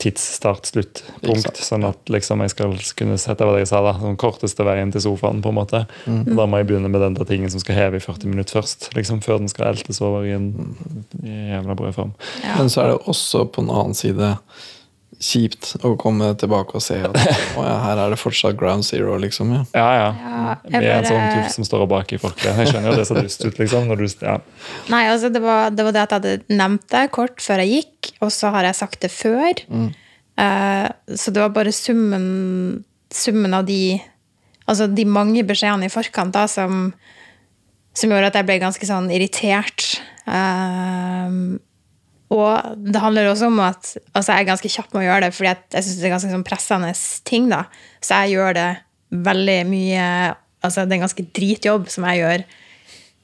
tidsstart-sluttpunkt. 0.00 1.58
Sånn 1.64 1.84
at 1.88 2.12
liksom 2.12 2.42
jeg 2.44 2.52
skal 2.52 2.76
kunne 2.98 3.16
sette 3.20 3.46
hva 3.48 3.56
jeg 3.58 3.70
sa 3.70 3.80
da, 3.84 3.94
den 3.98 4.18
korteste 4.20 4.64
veien 4.66 4.92
til 4.94 5.02
sofaen. 5.06 5.42
på 5.42 5.52
en 5.52 5.58
måte. 5.58 5.82
Mm. 6.04 6.22
Da 6.36 6.46
må 6.46 6.60
jeg 6.60 6.68
begynne 6.70 6.90
med 6.92 7.02
den 7.02 7.16
der 7.16 7.28
tingen 7.28 7.52
som 7.52 7.62
skal 7.62 7.78
heve 7.78 7.98
i 7.98 8.04
40 8.04 8.30
minutter 8.30 8.60
først. 8.60 8.90
liksom 8.96 9.22
Før 9.24 9.40
den 9.42 9.50
skal 9.52 9.72
eltes 9.72 10.00
over 10.04 10.28
i 10.28 10.36
en 10.36 10.76
jævla 11.24 11.76
brødform. 11.78 12.14
Ja. 12.44 12.58
Men 12.60 12.70
så 12.72 12.84
er 12.84 12.92
det 12.92 13.02
også 13.08 13.46
på 13.48 13.64
en 13.64 13.72
annen 13.72 13.96
side 13.96 14.36
kjipt 15.22 15.72
å 15.86 15.94
komme 16.00 16.32
tilbake 16.38 16.76
og 16.76 16.82
se 16.84 16.98
at 17.06 17.16
å 17.58 17.64
ja, 17.64 17.76
her 17.84 18.00
er 18.04 18.12
det 18.12 18.18
fortsatt 18.20 18.56
ground 18.58 18.84
zero, 18.86 19.16
liksom. 19.20 19.52
Ja, 19.54 19.64
ja. 19.74 19.86
ja. 19.96 20.08
ja 20.12 20.56
Med 20.64 20.76
bare... 20.76 20.96
en 20.98 21.08
sånn 21.08 21.28
type 21.32 21.52
som 21.54 21.68
står 21.68 21.86
bak 21.90 22.12
i 22.12 22.20
forkleet. 22.20 22.62
Jeg 22.62 22.72
skjønner 22.72 22.92
jo 22.92 22.98
det 23.00 23.06
ser 23.08 23.20
dust 23.24 23.46
ut, 23.46 23.60
liksom. 23.62 23.92
Du, 23.96 24.06
ja. 24.26 24.36
Nei, 24.92 25.04
altså 25.12 25.30
det 25.32 25.42
var, 25.44 25.70
det 25.72 25.86
var, 25.86 25.96
det 25.96 26.02
at 26.04 26.16
jeg 26.16 26.22
hadde 26.22 26.58
nevnt 26.60 26.84
det 26.92 27.06
kort 27.16 27.40
før 27.44 27.64
jeg 27.64 27.80
gikk, 27.80 28.12
og 28.24 28.34
så 28.34 28.52
har 28.56 28.68
jeg 28.68 28.80
sagt 28.80 29.00
det 29.06 29.12
før. 29.14 29.62
Mm. 29.70 29.88
Uh, 30.36 30.88
så 31.16 31.32
det 31.32 31.40
var 31.40 31.54
bare 31.56 31.72
summen, 31.72 32.26
summen 33.14 33.56
av 33.56 33.64
de 33.68 33.96
Altså 34.66 34.88
de 34.90 35.04
mange 35.06 35.44
beskjedene 35.46 35.86
i 35.86 35.92
forkant 35.92 36.34
da 36.34 36.40
som, 36.50 36.88
som 37.94 38.10
gjorde 38.10 38.32
at 38.32 38.38
jeg 38.40 38.48
ble 38.48 38.56
ganske 38.58 38.88
sånn 38.88 39.12
irritert. 39.14 39.84
Uh, 40.26 41.54
og 42.34 42.78
det 42.82 43.00
handler 43.02 43.28
også 43.30 43.46
om 43.52 43.60
at 43.62 43.92
altså 44.10 44.34
jeg 44.34 44.42
er 44.42 44.48
ganske 44.48 44.70
kjapp 44.72 44.94
med 44.94 45.04
å 45.04 45.06
gjøre 45.06 45.26
det, 45.26 45.34
fordi 45.36 45.50
jeg, 45.52 45.84
syns 45.86 45.98
det 46.00 46.08
er 46.08 46.14
ganske 46.16 46.32
sånn 46.32 46.46
pressende 46.46 46.92
ting. 47.28 47.48
da. 47.52 47.62
Så 48.02 48.22
jeg 48.24 48.36
gjør 48.36 48.56
det 48.58 48.70
veldig 49.26 49.60
mye 49.70 50.06
altså 50.66 50.82
Det 50.82 50.96
er 50.96 50.98
en 50.98 51.04
ganske 51.04 51.24
dritjobb 51.36 51.84
som 51.92 52.06
jeg 52.08 52.18
gjør 52.24 52.42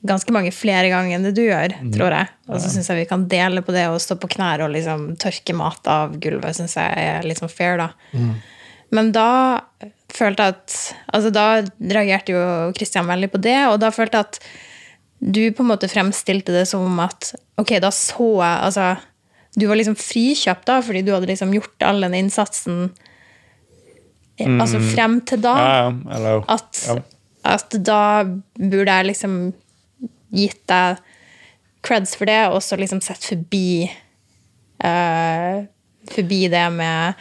ganske 0.07 0.35
mange 0.35 0.53
flere 0.55 0.91
ganger 0.93 1.17
enn 1.17 1.27
det 1.27 1.33
du 1.35 1.43
gjør, 1.45 1.75
mm. 1.79 1.91
tror 1.95 2.15
jeg. 2.15 2.31
Og 2.51 2.61
så 2.63 2.71
syns 2.71 2.91
jeg 2.91 3.01
vi 3.01 3.09
kan 3.11 3.25
dele 3.31 3.63
på 3.67 3.75
det 3.75 3.89
å 3.91 3.99
stå 4.03 4.17
på 4.21 4.31
knær 4.35 4.63
og 4.63 4.73
liksom 4.75 5.13
tørke 5.23 5.55
mat 5.59 5.91
av 5.91 6.15
gulvet. 6.23 6.59
Syns 6.59 6.77
jeg 6.79 7.07
er 7.07 7.27
litt 7.27 7.43
sånn 7.43 7.51
fair, 7.51 7.81
da. 7.81 7.89
Mm. 8.15 8.35
Men 8.95 9.11
da 9.15 9.31
følte 10.13 10.45
jeg 10.45 10.55
at 10.59 10.75
Altså 11.17 11.31
da 11.33 11.47
reagerte 11.63 12.35
jo 12.35 12.43
Kristian 12.77 13.09
veldig 13.09 13.31
på 13.33 13.41
det, 13.43 13.59
og 13.71 13.79
da 13.83 13.91
følte 13.95 14.21
jeg 14.21 14.29
at 14.29 14.41
du 15.23 15.53
på 15.55 15.63
en 15.63 15.71
måte 15.71 15.91
fremstilte 15.91 16.55
det 16.55 16.65
som 16.67 16.99
at 17.03 17.31
ok, 17.61 17.77
da 17.83 17.93
så 17.95 18.29
jeg 18.43 18.59
altså, 18.67 18.87
Du 19.55 19.67
var 19.69 19.79
liksom 19.79 19.95
frikjøpt 20.01 20.67
da, 20.67 20.81
fordi 20.83 21.03
du 21.05 21.13
hadde 21.13 21.29
liksom 21.29 21.53
gjort 21.55 21.85
all 21.85 22.01
den 22.01 22.17
innsatsen 22.17 22.87
mm. 24.41 24.61
altså 24.63 24.81
frem 24.81 25.21
til 25.29 25.43
da. 25.45 25.53
Ja, 25.61 25.91
ja. 26.25 26.39
At, 26.49 26.81
at, 27.45 27.77
da 27.85 28.25
burde 28.57 28.97
jeg 28.97 29.11
liksom 29.11 29.37
gitt 30.33 30.63
deg 30.73 31.03
creds 31.85 32.17
for 32.17 32.31
det, 32.31 32.41
og 32.49 32.63
så 32.65 32.79
liksom 32.81 33.03
sett 33.05 33.25
forbi 33.27 33.85
uh, 34.83 35.63
Forbi 36.13 36.41
det 36.51 36.65
med 36.75 37.21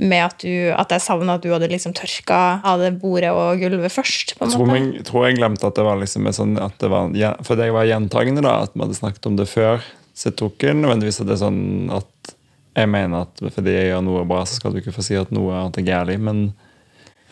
med 0.00 0.24
at, 0.24 0.40
du, 0.40 0.72
at 0.72 0.92
jeg 0.94 1.04
savna 1.04 1.36
at 1.36 1.44
du 1.44 1.50
hadde 1.52 1.68
liksom 1.68 1.92
tørka 1.96 2.60
av 2.64 2.80
det 2.80 2.94
bordet 3.02 3.32
og 3.36 3.60
gulvet 3.60 3.92
først. 3.92 4.34
på 4.38 4.46
en 4.46 4.54
måte. 4.54 4.80
Jeg 4.96 5.06
tror 5.08 5.26
jeg 5.28 5.38
glemte 5.38 5.68
at 5.68 5.76
det 5.76 5.84
var 5.84 6.00
liksom 6.00 6.28
sånn 6.32 6.56
at 6.62 6.76
det 6.80 6.88
var, 6.92 7.12
For 7.46 7.60
det 7.60 7.70
var 7.76 7.88
gjentagende, 7.88 8.44
da, 8.46 8.62
at 8.64 8.74
vi 8.74 8.84
hadde 8.84 8.96
snakket 8.96 9.28
om 9.28 9.36
det 9.36 9.48
før. 9.50 9.84
Så 10.16 10.30
jeg 10.30 10.38
tok 10.40 10.56
ikke 10.56 10.74
nødvendigvis 10.78 11.20
at 11.22 11.28
det 11.28 11.36
er 11.36 11.44
sånn 11.44 11.62
at 11.94 12.34
jeg 12.80 12.88
mener 12.88 13.26
at 13.26 13.40
fordi 13.52 13.72
jeg 13.74 13.88
gjør 13.90 14.04
noe 14.06 14.26
bra, 14.28 14.42
så 14.46 14.56
skal 14.58 14.72
du 14.72 14.80
ikke 14.80 14.94
få 14.94 15.04
si 15.04 15.16
at 15.18 15.32
noe 15.34 15.64
er 15.66 15.86
galt. 15.86 16.16
Men 16.22 16.50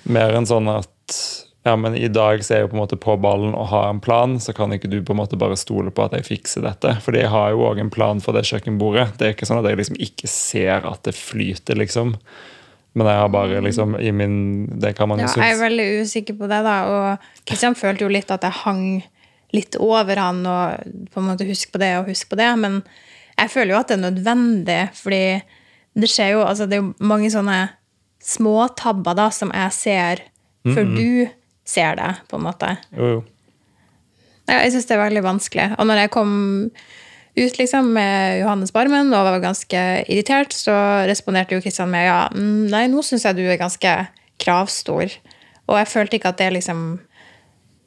mer 0.08 0.36
enn 0.36 0.48
sånn 0.48 0.68
at 0.72 1.18
ja, 1.66 1.74
men 1.76 1.96
i 1.96 2.08
dag 2.08 2.40
så 2.44 2.54
er 2.54 2.62
jeg 2.62 2.70
på 2.70 2.78
en 2.78 2.82
måte 2.82 2.96
på 3.00 3.16
ballen 3.20 3.52
og 3.56 3.68
har 3.72 3.88
en 3.90 4.00
plan, 4.00 4.36
så 4.40 4.54
kan 4.56 4.72
ikke 4.72 4.90
du 4.90 5.00
på 5.04 5.12
en 5.12 5.20
måte 5.20 5.38
bare 5.40 5.58
stole 5.58 5.92
på 5.92 6.06
at 6.06 6.14
jeg 6.16 6.28
fikser 6.28 6.64
dette. 6.64 6.94
Fordi 7.04 7.24
jeg 7.24 7.32
har 7.32 7.52
jo 7.52 7.66
òg 7.68 7.82
en 7.82 7.92
plan 7.92 8.22
for 8.24 8.36
det 8.36 8.46
kjøkkenbordet. 8.48 9.10
Det 9.18 9.26
er 9.26 9.34
ikke 9.34 9.48
sånn 9.48 9.60
at 9.60 9.68
jeg 9.68 9.80
liksom 9.80 9.98
ikke 10.00 10.30
ser 10.32 10.86
at 10.88 11.02
det 11.08 11.16
flyter, 11.18 11.76
liksom. 11.80 12.14
Men 12.98 13.06
jeg 13.06 13.20
har 13.22 13.30
bare 13.30 13.60
liksom 13.62 13.94
i 14.02 14.10
min 14.14 14.38
Det 14.80 14.94
kan 14.98 15.08
man 15.10 15.20
jo 15.20 15.28
ja, 15.28 15.32
synes. 15.32 15.44
Jeg 15.44 15.56
er 15.56 15.62
veldig 15.62 15.86
usikker 16.02 16.38
på 16.38 16.48
det, 16.50 16.58
da. 16.66 16.76
Og 16.90 17.44
Kristian 17.46 17.78
følte 17.78 18.06
jo 18.06 18.12
litt 18.12 18.32
at 18.34 18.46
jeg 18.46 18.62
hang 18.64 18.84
litt 19.56 19.78
over 19.80 20.18
han 20.20 20.42
og 20.44 20.90
på 21.08 21.22
en 21.22 21.28
måte 21.30 21.46
husk 21.48 21.70
på 21.72 21.80
det 21.80 21.94
og 22.00 22.10
husk 22.10 22.28
på 22.32 22.38
det. 22.40 22.50
Men 22.60 22.82
jeg 23.38 23.52
føler 23.54 23.74
jo 23.74 23.80
at 23.80 23.90
det 23.90 23.98
er 23.98 24.04
nødvendig, 24.04 24.80
fordi 24.98 25.22
det 25.98 26.10
skjer 26.10 26.34
jo 26.36 26.44
altså 26.44 26.66
Det 26.68 26.78
er 26.78 26.82
jo 26.82 27.08
mange 27.10 27.30
sånne 27.32 27.58
småtabber 28.22 29.16
da 29.16 29.28
som 29.34 29.52
jeg 29.54 29.72
ser 29.72 30.22
før 30.66 30.84
mm 30.84 30.94
-hmm. 30.94 30.96
du 30.96 31.28
ser 31.64 31.94
det, 31.96 32.14
på 32.28 32.36
en 32.36 32.42
måte. 32.42 32.76
Jo, 32.96 33.06
jo. 33.06 33.24
Ja, 34.48 34.62
jeg 34.64 34.72
syns 34.72 34.86
det 34.86 34.96
er 34.96 35.04
veldig 35.04 35.22
vanskelig. 35.22 35.74
Og 35.78 35.86
når 35.86 35.94
jeg 35.94 36.10
kom 36.10 36.70
ut 37.38 37.58
liksom, 37.60 37.90
med 37.94 38.40
Johannes 38.42 38.72
Barmen 38.74 39.12
og 39.14 39.26
var 39.26 39.42
ganske 39.42 39.82
irritert, 40.06 40.54
så 40.54 40.74
responderte 41.08 41.56
jo 41.56 41.62
Kristian 41.64 41.90
med 41.92 42.06
ja, 42.08 42.20
mm, 42.34 42.68
nei, 42.72 42.86
nå 42.90 43.02
syns 43.06 43.26
jeg 43.26 43.38
du 43.38 43.44
er 43.46 43.60
ganske 43.60 43.94
kravstor. 44.42 45.18
Og 45.68 45.76
jeg 45.80 45.90
følte 45.90 46.18
ikke 46.18 46.32
at 46.32 46.40
det 46.40 46.52
liksom 46.56 46.86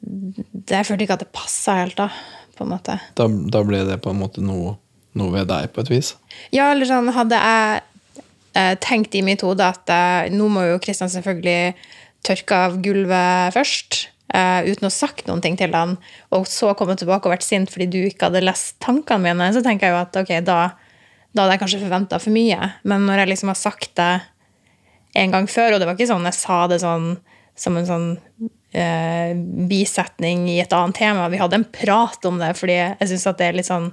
Jeg 0.02 0.86
følte 0.86 1.04
ikke 1.04 1.14
at 1.18 1.22
det 1.22 1.30
passa 1.34 1.76
helt, 1.78 1.98
da. 1.98 2.08
på 2.58 2.64
en 2.64 2.72
måte. 2.72 2.98
Da, 3.18 3.28
da, 3.28 3.62
ble 3.66 3.84
det 3.86 4.00
på 4.02 4.10
en 4.10 4.18
måte 4.18 4.42
noe, 4.44 4.76
noe, 5.18 5.32
ved 5.34 5.46
deg, 5.50 5.70
på 5.72 5.84
et 5.84 5.92
vis? 5.92 6.14
Ja, 6.54 6.72
eller 6.72 6.88
sånn 6.90 7.10
hadde 7.14 7.38
jeg 7.38 7.82
eh, 8.58 8.74
tenkt 8.82 9.14
i 9.14 9.22
mitt 9.24 9.44
hode 9.46 9.64
at 9.64 9.92
eh, 9.92 10.32
nå 10.34 10.48
må 10.50 10.66
jo 10.66 10.80
Kristian 10.82 11.12
selvfølgelig 11.12 11.76
tørke 12.26 12.58
av 12.66 12.80
gulvet 12.82 13.54
først 13.54 14.02
uh, 14.30 14.60
uten 14.66 14.86
å 14.86 14.90
ha 14.90 14.94
sagt 14.94 15.28
noen 15.28 15.42
ting 15.44 15.58
til 15.60 15.74
han, 15.76 15.96
og 16.34 16.46
så 16.50 16.72
komme 16.78 16.96
tilbake 16.98 17.28
og 17.28 17.34
vært 17.34 17.46
sint 17.46 17.72
fordi 17.72 17.88
du 17.90 18.00
ikke 18.04 18.30
hadde 18.30 18.44
lest 18.44 18.78
tankene 18.84 19.26
mine, 19.26 19.50
så 19.54 19.64
tenker 19.64 19.88
jeg 19.88 19.96
jo 19.96 20.02
at 20.02 20.20
ok, 20.22 20.32
da, 20.46 20.58
da 21.32 21.44
hadde 21.44 21.56
jeg 21.56 21.64
kanskje 21.64 21.82
forventa 21.84 22.20
for 22.22 22.34
mye. 22.34 22.72
Men 22.88 23.06
når 23.08 23.24
jeg 23.24 23.32
liksom 23.34 23.52
har 23.52 23.60
sagt 23.60 23.94
det 24.00 24.12
en 25.22 25.34
gang 25.34 25.48
før, 25.50 25.74
og 25.74 25.82
det 25.82 25.88
var 25.88 25.98
ikke 25.98 26.10
sånn 26.10 26.28
jeg 26.30 26.38
sa 26.38 26.64
det 26.72 26.80
sånn 26.82 27.14
som 27.58 27.76
en 27.76 27.88
sånn 27.88 28.06
uh, 28.40 29.32
bisetning 29.68 30.46
i 30.48 30.60
et 30.62 30.72
annet 30.72 30.96
tema, 30.96 31.28
vi 31.32 31.40
hadde 31.40 31.58
en 31.60 31.68
prat 31.68 32.28
om 32.28 32.40
det 32.40 32.54
fordi 32.56 32.78
jeg 32.78 33.10
syns 33.10 33.28
at 33.28 33.40
det 33.40 33.50
er 33.50 33.58
litt 33.58 33.68
sånn 33.68 33.90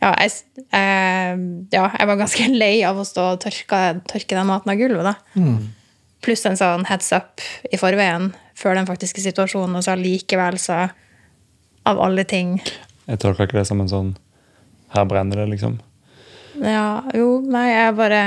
ja 0.00 0.14
jeg, 0.16 0.32
uh, 0.72 1.36
ja, 1.70 1.84
jeg, 1.92 2.08
var 2.08 2.18
ganske 2.18 2.48
lei 2.62 2.80
av 2.88 2.98
å 2.98 3.06
stå 3.06 3.34
og 3.34 3.42
tørke, 3.44 3.82
tørke 4.08 4.34
den 4.36 4.48
maten 4.48 4.72
av 4.72 4.80
gulvet. 4.80 5.06
da. 5.12 5.14
Mm. 5.36 5.68
Pluss 6.24 6.44
en 6.48 6.58
sånn 6.58 6.86
heads 6.88 7.12
up 7.16 7.42
i 7.72 7.78
forveien 7.80 8.30
før 8.58 8.76
den 8.76 8.88
faktiske 8.88 9.22
situasjonen, 9.24 9.78
og 9.78 9.86
så 9.86 9.96
likevel, 9.98 10.58
så 10.60 10.88
Av 11.88 11.96
alle 11.96 12.26
ting. 12.28 12.58
Jeg 13.08 13.20
tolker 13.22 13.46
ikke 13.46 13.56
det 13.56 13.68
som 13.70 13.80
en 13.80 13.88
sånn 13.88 14.10
Her 14.92 15.06
brenner 15.08 15.40
det, 15.40 15.46
liksom. 15.54 15.78
Ja, 16.60 17.00
jo, 17.16 17.38
nei, 17.46 17.70
jeg 17.70 17.94
bare 17.96 18.22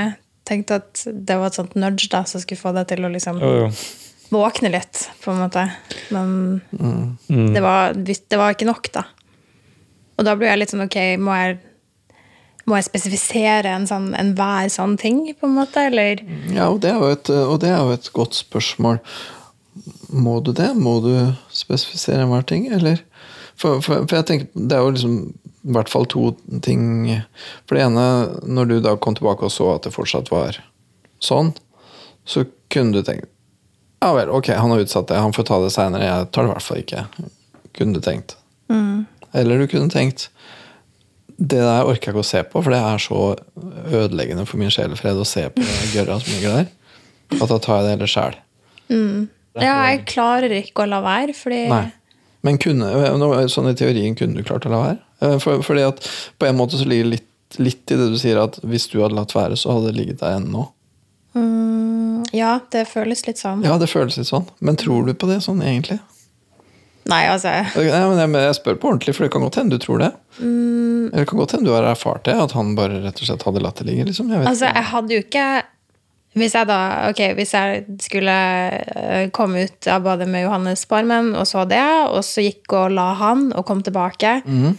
tenkte 0.48 0.80
at 0.80 1.02
det 1.06 1.36
var 1.38 1.52
et 1.52 1.58
sånt 1.58 1.76
nudge 1.78 2.08
da, 2.12 2.24
som 2.28 2.42
skulle 2.42 2.60
få 2.60 2.72
deg 2.76 2.88
til 2.90 3.04
å 3.06 3.10
liksom 3.12 3.38
jo, 3.40 3.50
jo. 3.62 3.68
våkne 4.32 4.72
litt, 4.72 5.04
på 5.22 5.32
en 5.32 5.42
måte. 5.44 5.64
Men 6.14 6.32
mm. 6.72 7.52
det, 7.54 7.62
var, 7.64 7.94
det, 7.94 8.38
var, 8.40 8.56
ikke 8.56 8.68
nok, 8.68 8.90
da. 8.96 9.04
Og 10.18 10.26
da 10.26 10.34
blir 10.38 10.50
jeg 10.50 10.62
litt 10.62 10.74
sånn 10.74 10.86
ok, 10.86 10.98
må 11.20 11.36
jeg, 11.36 11.60
må 12.68 12.78
jeg 12.78 12.88
spesifisere 12.88 13.72
en 13.76 13.86
sånn, 13.88 14.10
enhver 14.18 14.70
sånn 14.72 14.96
ting, 15.00 15.22
på 15.38 15.48
en 15.48 15.56
måte, 15.58 15.86
eller? 15.90 16.22
Ja, 16.52 16.70
og 16.70 16.80
det 16.84 16.92
er 16.94 17.00
jo 17.00 17.10
et, 17.12 17.30
det 17.60 17.70
er 17.70 17.80
jo 17.80 17.96
et 17.96 18.10
godt 18.16 18.38
spørsmål. 18.38 19.00
Må 20.14 20.38
du 20.44 20.52
det? 20.56 20.70
Må 20.78 20.98
du 21.04 21.12
spesifisere 21.52 22.24
enhver 22.24 22.46
ting, 22.48 22.68
eller? 22.72 23.02
For, 23.54 23.80
for, 23.84 24.06
for, 24.06 24.16
jeg 24.16 24.28
tenker, 24.28 24.48
det 24.54 24.76
er 24.76 24.82
jo 24.82 24.94
liksom 24.94 25.18
i 25.64 25.72
hvert 25.72 25.88
fall 25.88 26.04
to 26.10 26.34
ting 26.60 26.82
For 27.64 27.76
det 27.76 27.84
ene, 27.86 28.06
når 28.44 28.66
du 28.68 28.74
da 28.84 28.96
kom 29.00 29.14
tilbake 29.16 29.46
og 29.46 29.52
så 29.54 29.70
at 29.76 29.86
det 29.86 29.94
fortsatt 29.94 30.28
var 30.32 30.58
sånn, 31.22 31.54
så 32.28 32.42
kunne 32.72 32.92
du 32.92 33.06
tenkt 33.06 33.30
Ja 34.04 34.10
vel, 34.16 34.28
ok, 34.34 34.50
han 34.58 34.74
har 34.74 34.82
utsatt 34.82 35.08
det, 35.08 35.20
han 35.22 35.32
får 35.32 35.46
ta 35.48 35.60
det 35.62 35.70
seinere. 35.72 36.04
Jeg 36.04 36.28
tar 36.34 36.44
det 36.44 36.50
i 36.50 36.52
hvert 36.52 36.66
fall 36.66 36.82
ikke. 36.82 37.04
Kunne 37.78 37.96
du 37.96 38.04
tenkt. 38.04 38.34
Mm. 38.68 39.06
Eller 39.32 39.62
du 39.62 39.70
kunne 39.70 39.88
tenkt 39.92 40.28
det 41.36 41.58
der 41.58 41.88
orker 41.88 42.10
jeg 42.10 42.14
ikke 42.14 42.22
å 42.22 42.28
se 42.28 42.42
på, 42.46 42.62
for 42.62 42.74
det 42.74 42.80
er 42.80 43.02
så 43.02 43.20
ødeleggende 43.90 44.46
for 44.46 44.60
min 44.60 44.72
sjelefred 44.72 45.18
å 45.18 45.26
se 45.26 45.48
på 45.54 45.66
gørra 45.94 46.20
som 46.22 46.30
ligger 46.36 46.60
der, 46.60 46.68
at 47.40 47.50
da 47.50 47.58
tar 47.58 47.80
jeg 47.80 47.86
det 47.86 47.94
hele 47.96 48.10
sjæl. 48.10 48.38
Mm. 48.92 49.20
Ja, 49.58 49.74
jeg 49.90 50.04
klarer 50.10 50.54
ikke 50.58 50.84
å 50.84 50.90
la 50.90 51.00
være, 51.04 51.34
fordi 51.36 51.66
Nei. 51.70 51.84
Men 52.44 52.58
kunne, 52.60 52.90
sånn 53.48 53.70
i 53.70 53.76
teorien 53.78 54.16
kunne 54.18 54.36
du 54.36 54.44
klart 54.44 54.66
å 54.68 54.72
la 54.72 54.80
være? 54.82 54.98
Eh, 55.24 55.36
for, 55.40 55.62
fordi 55.64 55.86
at 55.86 56.02
på 56.36 56.48
en 56.48 56.58
måte 56.58 56.76
så 56.76 56.84
ligger 56.88 57.06
det 57.06 57.12
litt, 57.14 57.30
litt 57.56 57.94
i 57.94 57.96
det 57.96 58.08
du 58.12 58.18
sier, 58.20 58.40
at 58.42 58.58
hvis 58.60 58.84
du 58.92 58.98
hadde 59.00 59.16
latt 59.16 59.32
være, 59.32 59.56
så 59.56 59.72
hadde 59.72 59.92
det 59.92 60.00
ligget 60.00 60.20
der 60.20 60.36
ennå. 60.42 60.66
Mm, 61.34 62.26
ja, 62.36 62.58
det 62.74 62.84
føles 62.90 63.24
litt 63.26 63.40
sånn. 63.40 63.64
Ja, 63.64 63.78
det 63.80 63.88
føles 63.90 64.18
litt 64.20 64.28
sånn. 64.28 64.44
Men 64.60 64.76
tror 64.80 65.08
du 65.08 65.14
på 65.16 65.30
det 65.30 65.40
sånn 65.46 65.62
egentlig? 65.64 65.98
Nei, 67.10 67.24
altså 67.28 67.50
Nei, 67.76 68.24
men 68.24 68.38
jeg, 68.40 68.56
spør 68.56 68.78
på 68.80 68.88
ordentlig, 68.92 69.12
for 69.16 69.26
det 69.26 69.32
kan 69.34 69.44
godt 69.44 69.58
hende 69.60 69.76
du 69.76 69.82
tror 69.82 70.00
det. 70.00 70.10
Mm. 70.38 71.10
Eller 71.10 71.24
det 71.24 71.28
kan 71.30 71.40
godt 71.42 71.54
hende 71.56 71.68
du 71.68 71.74
har 71.76 71.86
erfart 71.90 72.24
det, 72.28 72.36
at 72.46 72.54
han 72.56 72.72
bare 72.78 73.02
rett 73.04 73.20
og 73.20 73.28
slett 73.28 73.44
hadde 73.44 73.62
latt 73.64 73.82
det 73.82 73.88
ligge. 73.90 74.08
Liksom. 74.08 74.32
Jeg 74.32 74.46
altså, 74.48 74.70
jeg 74.72 74.90
hadde 74.94 75.16
jo 75.16 75.24
ikke 75.26 75.46
hvis 76.34 76.54
jeg 76.56 76.66
da, 76.66 76.78
ok, 77.12 77.20
hvis 77.38 77.52
jeg 77.54 77.98
skulle 78.02 78.34
eh, 78.34 79.28
komme 79.34 79.68
ut 79.68 79.86
av 79.86 80.02
badet 80.02 80.26
med 80.26 80.42
Johannes 80.42 80.82
Barmen 80.90 81.30
og 81.38 81.46
så 81.46 81.62
det, 81.70 81.84
og 82.10 82.24
så 82.26 82.42
gikk 82.42 82.74
og 82.74 82.96
la 82.96 83.12
han 83.20 83.52
og 83.54 83.62
kom 83.68 83.84
tilbake, 83.86 84.40
mm. 84.42 84.72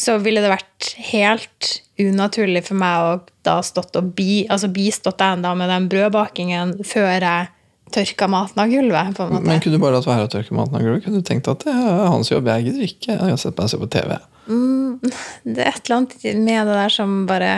så 0.00 0.16
ville 0.24 0.40
det 0.40 0.54
vært 0.54 0.94
helt 1.12 1.74
unaturlig 2.00 2.64
for 2.64 2.80
meg 2.80 3.04
å 3.04 3.10
da 3.44 3.58
stått 3.66 3.98
og 4.00 4.14
bi, 4.16 4.46
altså 4.48 4.72
bistått 4.72 5.20
deg 5.20 5.36
enda 5.36 5.52
med 5.58 5.68
den 5.68 5.90
brødbakingen 5.92 6.78
før 6.80 7.10
jeg 7.18 7.50
tørka 7.94 8.28
maten 8.32 8.62
av 8.64 8.72
gulvet. 8.72 9.14
på 9.16 9.26
en 9.26 9.36
måte. 9.36 9.48
Men 9.48 9.62
kunne 9.62 9.78
du 9.78 9.82
bare 9.84 9.98
latt 9.98 10.08
være 10.08 10.26
å 10.26 10.32
tørke 10.32 10.56
maten 10.56 10.78
av 10.78 10.84
gulvet? 10.84 11.04
Kunne 11.06 11.22
du 11.22 11.28
tenkt 11.28 11.50
at 11.52 11.64
det 11.66 11.76
er 11.76 12.02
hans 12.08 12.32
jobb, 12.32 12.50
jeg 12.50 12.68
gidder 12.68 12.88
ikke. 12.88 13.12
Jeg 13.14 13.32
har 13.34 13.40
sett 13.40 13.58
meg 13.58 13.72
se 13.72 13.80
på 13.80 13.90
TV. 13.92 14.18
Det 14.48 15.62
er 15.62 15.70
et 15.70 15.86
eller 15.86 16.00
annet 16.00 16.28
med 16.42 16.66
det 16.72 16.80
der 16.80 16.96
som 16.98 17.22
bare 17.30 17.54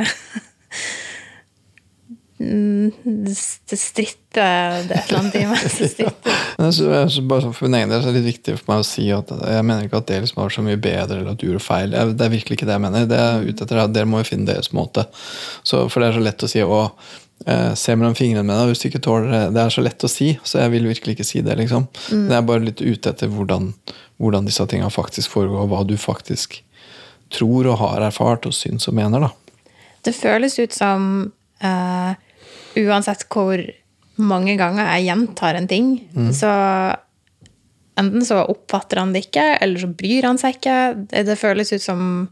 Mm, 2.44 2.90
Det 3.04 3.78
stritter 3.78 4.82
Det 4.88 4.96
et 4.96 5.08
eller 5.08 5.20
annet 5.20 5.36
i 5.38 5.44
meg 5.46 5.60
som 5.62 5.88
stritter. 5.88 6.38
Men 6.58 6.72
synes, 6.74 7.18
bare 7.30 7.44
sånn 7.44 7.54
For 7.54 7.68
min 7.68 7.76
egen 7.78 7.92
del 7.94 8.02
så 8.02 8.10
er 8.10 8.16
det 8.16 8.22
litt 8.24 8.32
viktig 8.32 8.56
for 8.58 8.72
meg 8.72 8.82
å 8.82 8.86
si 8.88 9.04
at 9.14 9.30
jeg 9.30 9.66
mener 9.66 9.86
ikke 9.86 10.00
at 10.02 10.08
det 10.10 10.18
liksom 10.24 10.40
var 10.42 10.54
så 10.54 10.64
mye 10.66 10.80
bedre, 10.80 11.20
eller 11.20 11.32
at 11.34 11.40
du 11.40 11.46
gjorde 11.46 11.62
feil. 11.62 11.94
Det 11.94 12.26
er 12.26 12.32
virkelig 12.34 12.58
ikke 12.58 12.68
det 12.68 12.76
jeg 12.76 12.84
mener. 12.84 13.06
Det 13.10 13.20
er 13.20 13.46
ute 13.46 13.64
etter 13.64 13.78
det, 13.78 13.84
at 13.86 13.94
Dere 13.94 14.10
må 14.10 14.20
jo 14.22 14.28
finne 14.28 14.48
deres 14.50 14.72
måte. 14.74 15.06
Så, 15.62 15.84
for 15.92 16.02
det 16.02 16.10
er 16.10 16.18
så 16.18 16.24
lett 16.26 16.44
å 16.46 16.50
si 16.50 16.64
å 16.66 16.80
se 17.76 17.92
mellom 17.98 18.14
fingrene 18.16 18.46
med 18.46 18.56
deg 18.56 18.70
hvis 18.70 18.80
du 18.80 18.86
ikke 18.88 19.02
tåler 19.04 19.26
det. 19.28 19.40
Det 19.56 19.62
er 19.64 19.72
så 19.74 19.82
lett 19.84 20.06
å 20.06 20.08
si, 20.08 20.30
så 20.46 20.62
jeg 20.62 20.72
vil 20.72 20.86
virkelig 20.88 21.16
ikke 21.16 21.26
si 21.28 21.42
det. 21.44 21.56
liksom. 21.60 21.88
Men 22.12 22.30
jeg 22.30 22.38
er 22.38 22.46
bare 22.48 22.64
litt 22.64 22.80
ute 22.80 23.10
etter 23.10 23.28
hvordan, 23.32 23.72
hvordan 24.22 24.48
disse 24.48 24.64
tingene 24.70 24.92
faktisk 24.94 25.34
foregår, 25.34 25.64
og 25.66 25.72
hva 25.72 25.82
du 25.88 25.96
faktisk 26.00 26.60
tror 27.34 27.68
og 27.72 27.80
har 27.82 28.06
erfart 28.08 28.46
og 28.48 28.54
syns 28.56 28.88
og 28.88 28.96
mener. 28.96 29.26
da. 29.26 29.32
Det 30.04 30.14
føles 30.16 30.56
ut 30.60 30.74
som 30.76 31.08
uh, 31.64 32.12
uansett 32.80 33.26
hvor 33.32 33.60
mange 34.20 34.54
ganger 34.60 34.86
jeg 34.92 35.08
gjentar 35.08 35.58
en 35.58 35.68
ting, 35.70 35.88
så 36.36 36.50
enten 37.98 38.26
så 38.26 38.44
oppfatter 38.50 39.00
han 39.00 39.14
det 39.14 39.24
ikke, 39.26 39.46
eller 39.64 39.82
så 39.82 39.90
bryr 39.90 40.28
han 40.28 40.38
seg 40.38 40.58
ikke. 40.58 40.76
Det, 41.10 41.24
det 41.26 41.38
føles 41.40 41.72
ut 41.74 41.82
som 41.82 42.28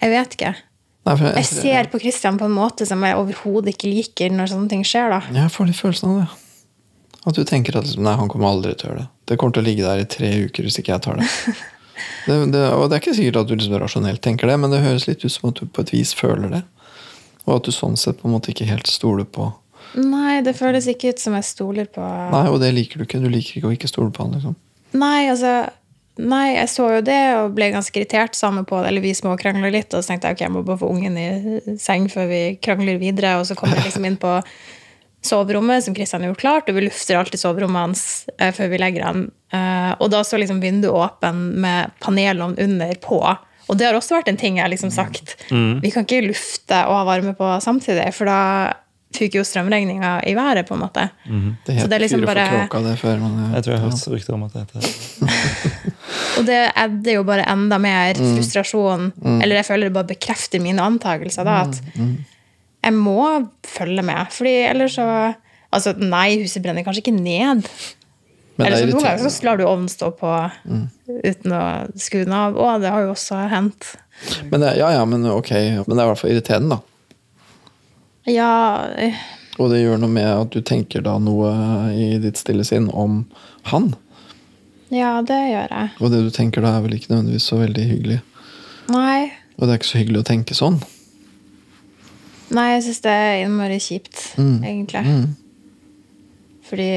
Jeg 0.00 0.12
vet 0.14 0.36
ikke. 0.36 0.54
Jeg 1.08 1.46
ser 1.48 1.88
på 1.90 1.98
Christian 2.02 2.36
på 2.38 2.44
en 2.46 2.54
måte 2.54 2.84
som 2.86 3.00
jeg 3.06 3.16
overhodet 3.16 3.72
ikke 3.74 3.88
liker 3.88 4.34
når 4.34 4.52
sånne 4.52 4.68
ting 4.70 4.84
skjer. 4.86 5.10
da. 5.14 5.20
Jeg 5.32 5.52
får 5.54 5.70
litt 5.70 5.78
følelsen 5.80 6.12
av 6.12 6.18
det. 6.20 6.28
At 7.30 7.36
du 7.36 7.42
tenker 7.44 7.76
at 7.80 7.88
nei, 8.00 8.14
han 8.16 8.28
kommer 8.32 8.50
aldri 8.50 8.74
til 8.76 8.88
å 8.88 8.92
gjøre 8.92 9.02
det. 9.02 9.08
Det 9.30 9.38
kommer 9.40 9.56
til 9.56 9.62
å 9.64 9.68
ligge 9.68 9.86
der 9.86 10.02
i 10.02 10.08
tre 10.08 10.30
uker 10.46 10.66
hvis 10.66 10.80
ikke 10.80 10.92
jeg 10.94 11.04
tar 11.04 11.20
det. 11.20 11.28
det, 12.28 12.36
det 12.52 12.66
og 12.74 12.86
det 12.88 12.96
er 12.96 13.02
ikke 13.02 13.16
sikkert 13.16 13.40
at 13.42 13.48
du 13.50 13.56
liksom 13.56 13.80
rasjonelt 13.80 14.22
tenker 14.24 14.50
det, 14.50 14.58
men 14.60 14.72
det 14.72 14.82
høres 14.84 15.08
litt 15.08 15.24
ut 15.24 15.32
som 15.32 15.50
at 15.50 15.60
du 15.60 15.68
på 15.68 15.84
et 15.84 15.92
vis 15.94 16.12
føler 16.16 16.52
det. 16.52 16.62
Og 17.46 17.56
at 17.56 17.66
du 17.68 17.72
sånn 17.74 17.98
sett 18.00 18.20
på 18.20 18.28
en 18.28 18.36
måte 18.36 18.52
ikke 18.52 18.68
helt 18.68 18.88
stoler 18.90 19.28
på 19.28 19.50
Nei, 19.98 20.38
det 20.46 20.52
føles 20.54 20.86
ikke 20.86 21.10
ut 21.10 21.18
som 21.18 21.34
jeg 21.34 21.46
stoler 21.48 21.88
på 21.90 22.04
Nei, 22.04 22.44
og 22.46 22.60
det 22.62 22.68
liker 22.76 23.00
du 23.00 23.08
ikke. 23.08 23.18
Du 23.18 23.26
liker 23.32 23.58
ikke 23.58 23.70
å 23.72 23.74
ikke 23.74 23.88
stole 23.90 24.12
på 24.14 24.22
han. 24.22 24.36
liksom. 24.36 24.54
Nei, 25.00 25.24
altså 25.32 25.64
Nei, 26.20 26.56
jeg 26.56 26.68
så 26.72 26.88
jo 26.96 27.04
det 27.04 27.20
og 27.38 27.54
ble 27.56 27.70
ganske 27.72 27.96
irritert 27.96 28.36
sammen 28.36 28.66
på 28.68 28.80
det. 28.80 28.90
Eller 28.90 29.04
vi 29.04 29.14
småkrangla 29.16 29.70
litt, 29.72 29.94
og 29.94 30.02
så 30.02 30.12
tenkte 30.12 30.30
jeg 30.30 30.38
ok, 30.38 30.44
jeg 30.46 30.54
må 30.54 30.64
bare 30.66 30.80
få 30.82 30.90
ungen 30.92 31.16
i 31.20 31.78
seng 31.80 32.10
før 32.12 32.28
vi 32.30 32.42
krangler 32.62 33.00
videre. 33.00 33.38
Og 33.40 33.48
så 33.48 33.56
kom 33.58 33.72
jeg 33.72 33.86
liksom 33.86 34.06
inn 34.08 34.18
på 34.20 34.38
soverommet, 35.26 35.84
som 35.84 35.96
Kristian 35.96 36.24
har 36.24 36.32
gjort 36.32 36.42
klart, 36.42 36.70
og 36.70 36.78
vi 36.78 36.86
lufter 36.86 37.18
alltid 37.18 37.42
soverommet 37.42 37.84
hans 37.88 38.04
eh, 38.38 38.52
før 38.56 38.72
vi 38.72 38.80
legger 38.80 39.04
han. 39.04 39.26
Eh, 39.52 39.92
og 39.98 40.10
da 40.12 40.22
står 40.24 40.44
liksom 40.44 40.62
vinduet 40.64 40.96
åpen 40.96 41.42
med 41.60 41.96
panelene 42.04 42.56
under 42.64 42.94
på. 43.04 43.20
Og 43.70 43.78
det 43.78 43.86
har 43.86 43.96
også 43.96 44.16
vært 44.16 44.30
en 44.32 44.40
ting 44.40 44.58
jeg 44.58 44.64
har 44.64 44.72
liksom 44.72 44.90
sagt. 44.90 45.36
Vi 45.84 45.92
kan 45.94 46.06
ikke 46.06 46.24
lufte 46.26 46.80
og 46.88 47.02
ha 47.02 47.02
varme 47.06 47.36
på 47.38 47.50
samtidig, 47.62 48.08
for 48.16 48.26
da 48.26 48.40
fyker 49.16 49.40
jo 49.40 49.44
strømregninga 49.44 50.10
i 50.30 50.34
været, 50.38 50.66
på 50.68 50.74
en 50.76 50.80
måte. 50.84 51.08
Det 51.66 51.76
Så 51.80 51.86
det 51.90 51.96
er 51.98 52.02
liksom 52.04 52.24
bare- 52.26 52.46
kråka, 52.68 52.82
det 52.84 52.98
før 53.00 53.18
man 53.18 53.52
Jeg 53.54 53.64
tror 53.64 53.72
jeg 53.74 53.80
har 53.80 53.90
hørt 53.90 54.08
rykter 54.14 54.34
om 54.34 54.42
at 54.46 54.52
det 54.52 54.66
heter. 54.66 54.80
Og 56.38 56.46
det 56.46 56.58
edder 56.76 57.12
jo 57.18 57.22
bare 57.26 57.44
enda 57.52 57.78
mer 57.78 58.14
frustrasjon. 58.14 59.12
Eller 59.42 59.56
jeg 59.60 59.66
føler 59.66 59.88
det 59.90 59.92
bare 59.98 60.10
bekrefter 60.14 60.60
mine 60.62 60.82
antakelser. 60.82 61.44
da, 61.44 61.60
At 61.66 61.80
jeg 62.84 62.92
må 62.96 63.48
følge 63.66 64.02
med. 64.02 64.26
Fordi 64.30 64.56
ellers 64.70 64.94
så 64.98 65.34
Altså, 65.72 65.92
nei, 66.02 66.40
huset 66.42 66.62
brenner 66.64 66.82
kanskje 66.82 66.98
ikke 67.04 67.14
ned. 67.14 67.60
Eller 68.58 68.76
så 68.76 68.86
noen 68.90 69.04
ganger 69.04 69.30
så 69.30 69.44
lar 69.46 69.56
du 69.60 69.62
ovnen 69.64 69.86
stå 69.88 70.08
på 70.18 70.30
uten 71.24 71.52
å 71.54 71.60
skru 71.94 72.24
den 72.24 72.32
av. 72.34 72.56
Å, 72.58 72.72
det 72.82 72.90
har 72.90 73.04
jo 73.06 73.12
også 73.14 73.38
hendt. 73.52 73.92
Men 74.50 74.64
det, 74.64 74.72
ja, 74.80 74.88
ja, 74.96 75.04
men 75.06 75.22
ok. 75.30 75.52
Men 75.86 75.94
det 75.94 76.00
er 76.02 76.02
i 76.02 76.10
hvert 76.10 76.18
fall 76.18 76.32
irriterende, 76.34 76.74
da. 76.74 76.80
Ja 78.30 78.86
eh, 78.96 79.18
Og 79.58 79.72
det 79.72 79.82
gjør 79.82 80.00
noe 80.00 80.12
med 80.12 80.28
at 80.28 80.54
du 80.54 80.62
tenker 80.66 81.02
da 81.04 81.16
noe 81.20 81.50
i 81.92 82.14
ditt 82.22 82.40
stille 82.40 82.64
sinn 82.66 82.88
om 82.92 83.24
han. 83.70 83.90
Ja, 84.90 85.18
det 85.26 85.36
gjør 85.50 85.68
jeg. 85.70 85.90
Og 86.00 86.14
det 86.14 86.22
du 86.24 86.30
tenker 86.34 86.64
da, 86.64 86.76
er 86.76 86.86
vel 86.86 86.96
ikke 86.96 87.12
nødvendigvis 87.12 87.50
så 87.50 87.60
veldig 87.60 87.84
hyggelig. 87.86 88.18
Nei. 88.90 89.30
Og 89.58 89.66
det 89.66 89.74
er 89.74 89.80
ikke 89.80 89.90
så 89.90 90.00
hyggelig 90.00 90.22
å 90.22 90.28
tenke 90.30 90.56
sånn. 90.56 90.80
Nei, 92.50 92.66
jeg 92.72 92.86
syns 92.88 93.04
det 93.04 93.12
er 93.14 93.44
innmari 93.44 93.76
kjipt, 93.82 94.22
egentlig. 94.40 95.04
Fordi 96.66 96.88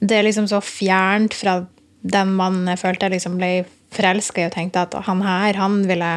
det 0.00 0.16
er 0.16 0.24
liksom 0.24 0.48
så 0.48 0.62
fjernt 0.64 1.36
fra 1.36 1.58
den 2.04 2.32
mannen 2.36 2.68
jeg 2.72 2.80
følte 2.80 3.08
jeg 3.08 3.16
liksom 3.18 3.36
ble 3.40 3.50
forelska 3.94 4.42
i 4.42 4.48
og 4.48 4.54
tenkte 4.56 4.84
at 4.84 4.96
han 5.06 5.22
her, 5.24 5.56
han 5.60 5.82
ville 5.88 6.10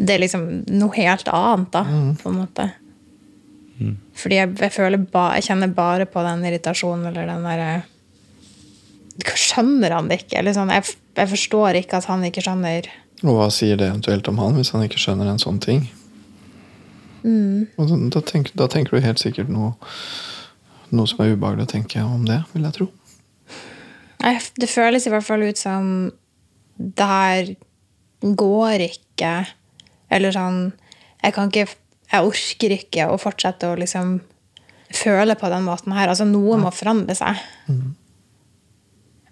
Det 0.00 0.14
er 0.14 0.22
liksom 0.22 0.44
noe 0.72 0.96
helt 0.96 1.28
annet, 1.28 1.70
da, 1.74 1.82
på 2.22 2.30
en 2.30 2.38
måte. 2.40 2.70
Fordi 4.20 4.36
jeg, 4.36 4.52
jeg 4.60 4.72
føler 4.74 5.00
ba, 5.12 5.30
jeg 5.38 5.46
kjenner 5.48 5.70
bare 5.72 6.06
på 6.08 6.22
den 6.24 6.44
irritasjonen 6.44 7.06
eller 7.10 7.30
den 7.30 7.46
derre 7.48 7.70
Skjønner 9.20 9.92
han 9.92 10.08
det 10.08 10.22
ikke? 10.22 10.38
Eller 10.40 10.54
sånn, 10.56 10.70
jeg, 10.72 10.94
jeg 11.16 11.28
forstår 11.28 11.76
ikke 11.80 11.98
at 11.98 12.06
han 12.08 12.22
ikke 12.24 12.44
skjønner 12.44 12.88
Og 13.24 13.36
hva 13.36 13.48
sier 13.52 13.76
det 13.80 13.88
eventuelt 13.90 14.28
om 14.32 14.38
han, 14.40 14.56
hvis 14.56 14.72
han 14.72 14.84
ikke 14.84 15.00
skjønner 15.00 15.28
en 15.28 15.40
sånn 15.42 15.58
ting? 15.60 15.82
Og 17.76 17.90
da, 17.90 17.98
da, 18.16 18.22
tenker, 18.24 18.54
da 18.56 18.68
tenker 18.72 18.96
du 18.96 19.04
helt 19.04 19.20
sikkert 19.20 19.50
noe, 19.52 19.74
noe 20.88 21.10
som 21.10 21.20
er 21.20 21.34
ubehagelig 21.34 21.66
å 21.68 21.72
tenke 21.74 22.04
om 22.04 22.24
det, 22.28 22.38
vil 22.54 22.64
jeg 22.64 22.76
tro. 22.78 22.88
Det 24.56 24.68
føles 24.68 25.04
i 25.08 25.12
hvert 25.12 25.26
fall 25.26 25.44
ut 25.44 25.60
som 25.60 26.10
det 26.80 27.10
her 27.12 27.52
går 28.20 28.86
ikke. 28.88 29.34
Eller 30.10 30.34
sånn 30.34 30.72
Jeg 31.22 31.34
kan 31.36 31.50
ikke 31.50 31.68
Jeg 32.10 32.26
orker 32.26 32.74
ikke 32.74 33.08
å 33.10 33.18
fortsette 33.20 33.70
å 33.70 33.78
liksom 33.78 34.18
føle 34.90 35.36
på 35.38 35.46
den 35.52 35.62
måten 35.62 35.92
her. 35.94 36.10
Altså, 36.10 36.24
noe 36.26 36.56
må 36.58 36.72
forandre 36.74 37.14
seg. 37.14 37.38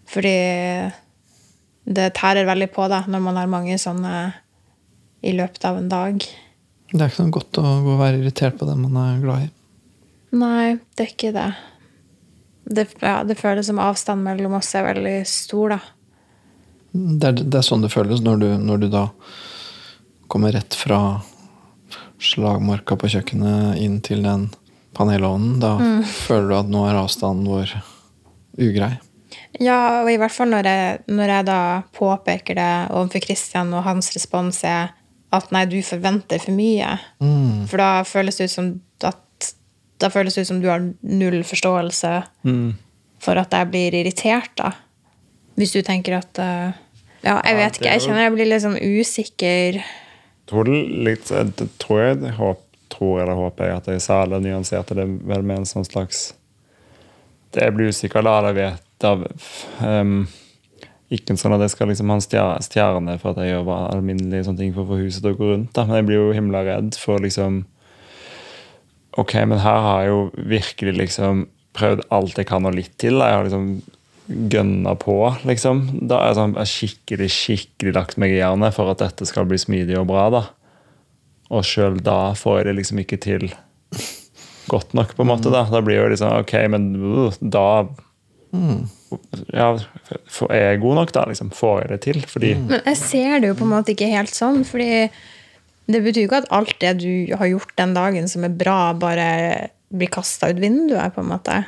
Fordi 0.06 0.34
det 1.88 2.12
tærer 2.14 2.46
veldig 2.46 2.68
på 2.70 2.86
deg 2.92 3.08
når 3.10 3.24
man 3.24 3.40
har 3.40 3.50
mange 3.50 3.78
sånne 3.82 4.12
i 5.26 5.32
løpet 5.34 5.66
av 5.66 5.80
en 5.80 5.90
dag. 5.90 6.22
Det 6.92 7.00
er 7.00 7.10
ikke 7.10 7.26
noe 7.26 7.34
godt 7.34 7.60
å 7.60 7.64
gå 7.84 7.94
og 7.96 8.00
være 8.00 8.20
irritert 8.20 8.58
på 8.60 8.68
den 8.68 8.84
man 8.84 9.00
er 9.02 9.18
glad 9.24 9.48
i. 9.48 9.50
Nei, 10.38 10.78
det 10.94 11.04
er 11.04 11.12
ikke 11.12 11.34
det. 11.34 11.48
Det, 12.68 12.84
ja, 13.00 13.22
det 13.24 13.38
føles 13.40 13.68
som 13.68 13.80
avstanden 13.80 14.26
mellom 14.28 14.58
oss 14.58 14.74
er 14.76 14.86
veldig 14.86 15.18
stor, 15.28 15.74
da. 15.74 15.80
Det 16.92 17.30
er, 17.30 17.40
det 17.40 17.58
er 17.60 17.66
sånn 17.66 17.84
det 17.84 17.92
føles 17.92 18.22
når 18.24 18.42
du, 18.42 18.48
når 18.62 18.84
du 18.84 18.88
da 18.92 19.04
kommer 20.28 20.52
rett 20.52 20.74
fra 20.76 21.00
slagmarka 22.20 22.96
på 22.98 23.08
kjøkkenet 23.12 23.78
inn 23.82 24.00
til 24.04 24.24
den 24.26 24.48
panelovnen. 24.96 25.58
Da 25.62 25.76
føler 26.26 26.48
du 26.50 26.56
at 26.58 26.72
nå 26.72 26.84
er 26.88 26.98
avstanden 27.00 27.48
vår 27.48 27.74
ugrei. 28.58 28.94
Ja, 29.62 30.02
og 30.02 30.10
i 30.12 30.18
hvert 30.20 30.34
fall 30.34 30.50
når 30.52 30.66
jeg, 30.68 30.98
når 31.10 31.32
jeg 31.34 31.46
da 31.48 31.60
påpeker 31.96 32.58
det 32.58 32.70
overfor 32.94 33.22
Christian, 33.24 33.72
og 33.74 33.86
hans 33.86 34.10
respons 34.14 34.60
er 34.66 34.92
at 35.34 35.50
nei, 35.52 35.64
du 35.68 35.76
forventer 35.84 36.40
for 36.40 36.56
mye. 36.56 36.94
For 37.68 37.80
da 37.80 37.88
føles 38.08 38.38
det 38.40 38.48
ut 38.48 38.54
som 38.54 38.70
at 39.04 39.50
da 39.98 40.08
føles 40.14 40.36
det 40.38 40.44
ut 40.46 40.50
som 40.52 40.60
du 40.62 40.68
har 40.70 40.84
null 41.02 41.40
forståelse 41.46 42.12
for 43.18 43.40
at 43.40 43.54
jeg 43.56 43.68
blir 43.72 43.96
irritert, 43.98 44.52
da. 44.60 44.72
Hvis 45.58 45.72
du 45.74 45.80
tenker 45.82 46.20
at 46.20 46.38
eh, 46.38 46.68
Ja, 47.24 47.40
jeg 47.42 47.50
Ja, 47.50 47.58
vet 47.58 47.78
ikke. 47.80 47.88
Jeg 47.90 48.02
kjenner 48.04 48.22
jeg 48.28 48.34
blir 48.36 48.46
litt 48.46 48.62
sånn 48.62 48.76
usikker. 48.78 49.80
Litt 50.52 51.30
jeg 51.30 51.68
tror 51.78 52.02
jeg, 52.02 52.34
håp, 52.38 52.64
tror 52.88 53.22
eller 53.22 53.37
håper 53.37 53.68
jeg 53.68 53.76
at 53.76 53.88
jeg 53.92 54.28
det 54.32 54.42
nyanserte 54.44 54.96
det 54.96 55.06
vel 55.28 55.42
med 55.44 55.62
en 55.62 55.68
sånn 55.68 55.87
slags 55.87 56.32
Det 57.52 57.70
blir 57.74 57.92
usikker 57.92 58.24
da, 58.24 58.40
det 58.46 58.54
vet 58.56 59.04
av 59.04 59.26
ehm, 59.84 60.26
Ikke 61.12 61.37
sånn 61.37 61.56
at 61.56 61.64
jeg 61.66 61.74
skal 61.74 61.92
liksom 61.92 62.12
ha 62.12 62.18
en 62.18 62.62
stjerne 62.64 63.18
for 63.20 63.32
at 63.32 63.42
jeg 63.42 63.52
gjør 63.52 63.68
bare 63.68 63.92
alminnelige 63.96 64.48
sånne 64.48 64.62
ting 64.64 64.72
for 64.76 64.84
å 64.84 64.92
få 64.92 65.02
huset 65.02 65.22
til 65.24 65.37
å 65.37 65.38
gå 65.38 65.52
rundt, 65.52 65.74
da. 65.76 65.84
men 65.84 66.00
jeg 66.00 66.08
blir 66.08 66.22
jo 66.22 66.32
himla 66.37 66.64
redd 66.66 66.96
for 67.00 67.20
liksom 67.24 67.66
Ok, 69.18 69.34
men 69.50 69.58
her 69.58 69.80
har 69.82 70.02
jeg 70.04 70.11
jo 70.12 70.18
virkelig 70.46 70.92
liksom 70.94 71.46
prøvd 71.74 72.04
alt 72.14 72.37
jeg 72.38 72.46
kan 72.46 72.66
og 72.68 72.76
litt 72.76 72.92
til. 73.02 73.16
Jeg 73.18 73.34
har 73.34 73.46
liksom 73.48 73.80
gønna 74.28 74.92
på, 75.00 75.16
liksom. 75.48 75.82
Da 76.08 76.20
er 76.20 76.30
jeg 76.32 76.38
sånn, 76.38 76.54
jeg 76.60 76.72
skikkelig, 76.72 77.28
skikkelig 77.32 77.94
lagt 77.96 78.18
meg 78.20 78.34
i 78.34 78.40
jernet 78.42 78.76
for 78.76 78.92
at 78.92 79.00
dette 79.00 79.26
skal 79.28 79.48
bli 79.48 79.58
smidig 79.60 79.96
og 80.00 80.08
bra, 80.10 80.28
da. 80.34 80.42
Og 81.48 81.64
sjøl 81.64 81.96
da 82.04 82.34
får 82.36 82.58
jeg 82.60 82.68
det 82.68 82.74
liksom 82.82 83.00
ikke 83.04 83.20
til 83.24 83.46
godt 84.68 84.92
nok, 84.92 85.14
på 85.16 85.24
en 85.24 85.30
måte. 85.30 85.48
Da 85.52 85.64
Da 85.72 85.80
blir 85.80 86.02
jo 86.02 86.10
liksom 86.12 86.34
Ok, 86.42 86.52
men 86.68 86.90
uh, 87.00 87.32
da 87.40 87.88
Ja, 89.52 89.70
er 90.50 90.62
jeg 90.62 90.80
god 90.82 90.94
nok, 91.00 91.12
da? 91.16 91.24
liksom, 91.28 91.50
Får 91.56 91.82
jeg 91.82 91.88
det 91.94 92.00
til? 92.04 92.20
Fordi 92.28 92.54
Men 92.60 92.80
jeg 92.84 93.00
ser 93.00 93.40
det 93.40 93.48
jo 93.52 93.58
på 93.62 93.64
en 93.64 93.72
måte 93.72 93.94
ikke 93.94 94.10
helt 94.12 94.32
sånn, 94.34 94.60
fordi 94.68 95.08
det 95.88 96.02
betyr 96.04 96.26
jo 96.26 96.28
ikke 96.28 96.42
at 96.42 96.50
alt 96.52 96.74
det 96.82 96.98
du 97.00 97.36
har 97.40 97.48
gjort 97.48 97.72
den 97.80 97.94
dagen 97.96 98.28
som 98.28 98.44
er 98.44 98.52
bra, 98.52 98.92
bare 98.92 99.70
blir 99.88 100.10
kasta 100.12 100.50
ut 100.52 100.60
vinduet, 100.60 101.14
på 101.14 101.22
en 101.24 101.30
måte. 101.30 101.62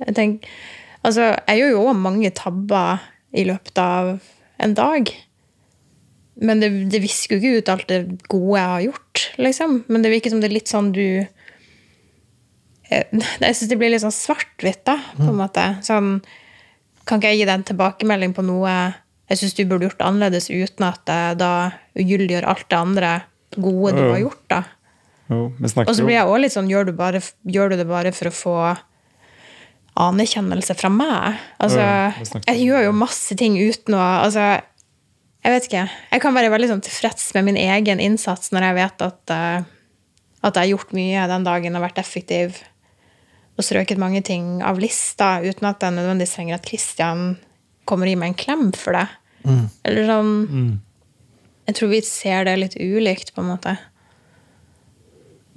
Jeg 0.00 0.14
tenker, 0.16 0.48
altså, 1.04 1.30
jeg 1.36 1.60
gjør 1.60 1.74
jo 1.74 1.84
òg 1.84 2.00
mange 2.00 2.32
tabber 2.36 3.04
i 3.34 3.44
løpet 3.48 3.80
av 3.82 4.16
en 4.64 4.74
dag. 4.76 5.12
Men 6.42 6.62
det, 6.62 6.70
det 6.90 7.02
visker 7.04 7.36
jo 7.36 7.40
ikke 7.40 7.62
ut 7.62 7.72
alt 7.74 7.88
det 7.90 8.00
gode 8.26 8.58
jeg 8.58 8.72
har 8.72 8.84
gjort, 8.88 9.24
liksom. 9.38 9.76
Men 9.86 10.04
det 10.04 10.10
virker 10.14 10.34
som 10.34 10.42
det 10.42 10.50
er 10.50 10.56
litt 10.56 10.72
sånn 10.72 10.90
du 10.94 11.04
Jeg, 12.90 13.06
Jeg 13.40 13.56
syns 13.56 13.70
det 13.70 13.78
blir 13.80 13.90
litt 13.94 14.02
sånn 14.02 14.12
svart-hvitt, 14.14 14.82
da, 14.86 14.98
på 15.16 15.30
en 15.30 15.38
måte. 15.38 15.62
Sånn 15.86 16.18
Kan 17.08 17.20
ikke 17.20 17.32
jeg 17.32 17.42
gi 17.42 17.46
deg 17.48 17.56
en 17.58 17.66
tilbakemelding 17.70 18.34
på 18.36 18.44
noe 18.44 18.74
jeg 19.30 19.40
syns 19.40 19.54
du 19.56 19.62
burde 19.64 19.86
gjort 19.88 20.02
annerledes, 20.04 20.50
uten 20.52 20.84
at 20.84 21.08
jeg 21.08 21.36
da 21.40 21.52
ugyldiggjør 21.96 22.44
alt 22.50 22.66
det 22.68 22.76
andre 22.76 23.12
gode 23.56 23.94
du 23.96 24.02
har 24.02 24.18
gjort, 24.20 24.42
da? 24.52 24.58
Og 25.88 25.96
så 25.96 26.04
blir 26.04 26.18
jeg 26.18 26.28
også 26.28 26.40
litt 26.42 26.54
sånn 26.54 26.68
gjør 26.68 26.90
du, 26.90 26.92
bare, 26.98 27.22
gjør 27.48 27.72
du 27.72 27.76
det 27.80 27.86
bare 27.88 28.12
for 28.12 28.28
å 28.28 28.34
få 28.36 28.56
anerkjennelse 30.00 30.74
fra 30.78 30.90
meg? 30.90 31.40
Altså, 31.62 31.82
jeg 32.48 32.62
gjør 32.64 32.88
jo 32.88 32.94
masse 32.98 33.36
ting 33.38 33.56
uten 33.60 33.94
å 33.94 34.02
altså, 34.24 34.60
Jeg 35.44 35.52
vet 35.52 35.66
ikke. 35.68 35.84
Jeg 36.14 36.22
kan 36.24 36.34
være 36.34 36.50
veldig 36.54 36.70
sånn 36.70 36.84
tilfreds 36.84 37.26
med 37.36 37.44
min 37.50 37.58
egen 37.60 38.00
innsats 38.00 38.48
når 38.54 38.64
jeg 38.68 38.76
vet 38.78 39.02
at, 39.04 39.32
eh, 39.34 39.66
at 40.40 40.54
jeg 40.56 40.62
har 40.62 40.70
gjort 40.72 40.94
mye 40.96 41.26
den 41.28 41.44
dagen 41.44 41.76
og 41.76 41.84
vært 41.84 42.00
effektiv 42.00 42.62
og 43.54 43.62
strøket 43.62 44.00
mange 44.00 44.22
ting 44.26 44.62
av 44.66 44.80
lista 44.82 45.36
uten 45.44 45.68
at 45.68 45.84
jeg 45.84 45.94
nødvendigvis 45.94 46.32
trenger 46.34 46.56
at 46.56 46.66
Christian 46.66 47.36
kommer 47.86 48.08
og 48.08 48.14
gir 48.14 48.18
meg 48.22 48.32
en 48.32 48.40
klem 48.40 48.64
for 48.74 48.96
det. 48.96 49.04
Eller 49.84 50.08
sånn 50.08 50.80
Jeg 51.68 51.76
tror 51.78 51.92
vi 51.92 52.00
ser 52.04 52.44
det 52.48 52.56
litt 52.58 52.74
ulikt, 52.80 53.34
på 53.36 53.40
en 53.44 53.52
måte. 53.52 53.76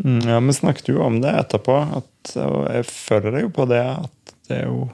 Mm, 0.04 0.21
Ja, 0.28 0.39
men 0.39 0.54
snakket 0.54 0.91
jo 0.91 1.02
om 1.04 1.21
det 1.23 1.34
etterpå, 1.34 1.80
at, 1.97 2.36
og 2.43 2.67
jeg 2.71 2.86
føler 2.91 3.32
det 3.32 3.41
jo 3.47 3.50
på 3.56 3.65
det 3.71 3.82
at 3.82 4.13
det 4.50 4.64
er 4.64 4.72
jo 4.72 4.88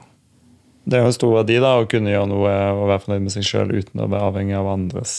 det 0.84 0.98
er 0.98 1.04
jo 1.04 1.08
en 1.08 1.16
stor 1.16 1.30
verdi 1.38 1.56
da, 1.64 1.78
å 1.80 1.86
kunne 1.88 2.12
gjøre 2.12 2.28
noe 2.28 2.50
og 2.74 2.88
være 2.90 3.02
fornøyd 3.06 3.24
med 3.24 3.32
seg 3.32 3.46
sjøl 3.48 3.70
uten 3.72 4.02
å 4.04 4.08
være 4.12 4.28
avhengig 4.28 4.56
av 4.58 4.66
andres. 4.68 5.14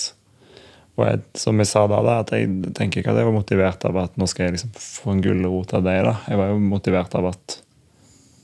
Og 0.95 1.07
jeg, 1.07 1.21
som 1.41 1.59
jeg 1.59 1.69
sa 1.71 1.87
da, 1.89 1.99
da, 2.05 2.19
at 2.21 2.31
jeg 2.35 2.73
tenker 2.77 3.01
ikke 3.01 3.11
at 3.11 3.19
jeg 3.19 3.27
var 3.27 3.35
motivert 3.35 3.87
av 3.89 3.97
at 3.99 4.19
nå 4.19 4.27
skal 4.29 4.45
jeg 4.45 4.55
liksom 4.55 4.75
få 4.77 5.15
en 5.15 5.23
gulrot 5.25 5.73
av 5.75 5.87
deg. 5.87 6.03
da. 6.05 6.13
Jeg 6.29 6.39
var 6.39 6.51
jo 6.53 6.59
motivert 6.61 7.17
av 7.17 7.31
at 7.33 7.57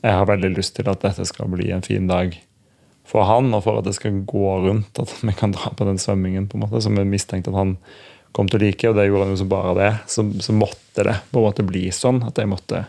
jeg 0.02 0.18
har 0.18 0.32
veldig 0.32 0.50
lyst 0.56 0.76
til 0.80 0.90
at 0.90 1.04
dette 1.06 1.28
skal 1.30 1.52
bli 1.54 1.70
en 1.72 1.86
fin 1.86 2.10
dag 2.10 2.34
for 3.08 3.28
han, 3.28 3.52
og 3.54 3.64
for 3.68 3.80
at 3.80 3.88
det 3.88 3.94
skal 3.98 4.24
gå 4.28 4.56
rundt, 4.66 5.00
at 5.00 5.14
vi 5.22 5.36
kan 5.38 5.54
dra 5.54 5.72
på 5.78 5.86
den 5.88 6.02
svømmingen 6.02 6.50
på 6.50 6.58
en 6.58 6.66
måte, 6.66 6.82
som 6.84 6.98
jeg 6.98 7.10
mistenkte 7.12 7.54
at 7.54 7.60
han 7.60 7.76
kom 8.36 8.50
til 8.50 8.62
å 8.62 8.64
like, 8.66 8.90
og 8.90 8.98
det 8.98 9.08
gjorde 9.10 9.28
han 9.28 9.34
jo 9.36 9.42
som 9.44 9.52
bare 9.52 9.78
det. 9.78 9.92
Så, 10.10 10.26
så 10.42 10.56
måtte 10.56 11.06
det 11.06 11.18
på 11.30 11.40
en 11.40 11.48
måte 11.48 11.68
bli 11.68 11.86
sånn 11.96 12.24
at 12.28 12.40
jeg 12.40 12.50
måtte 12.50 12.86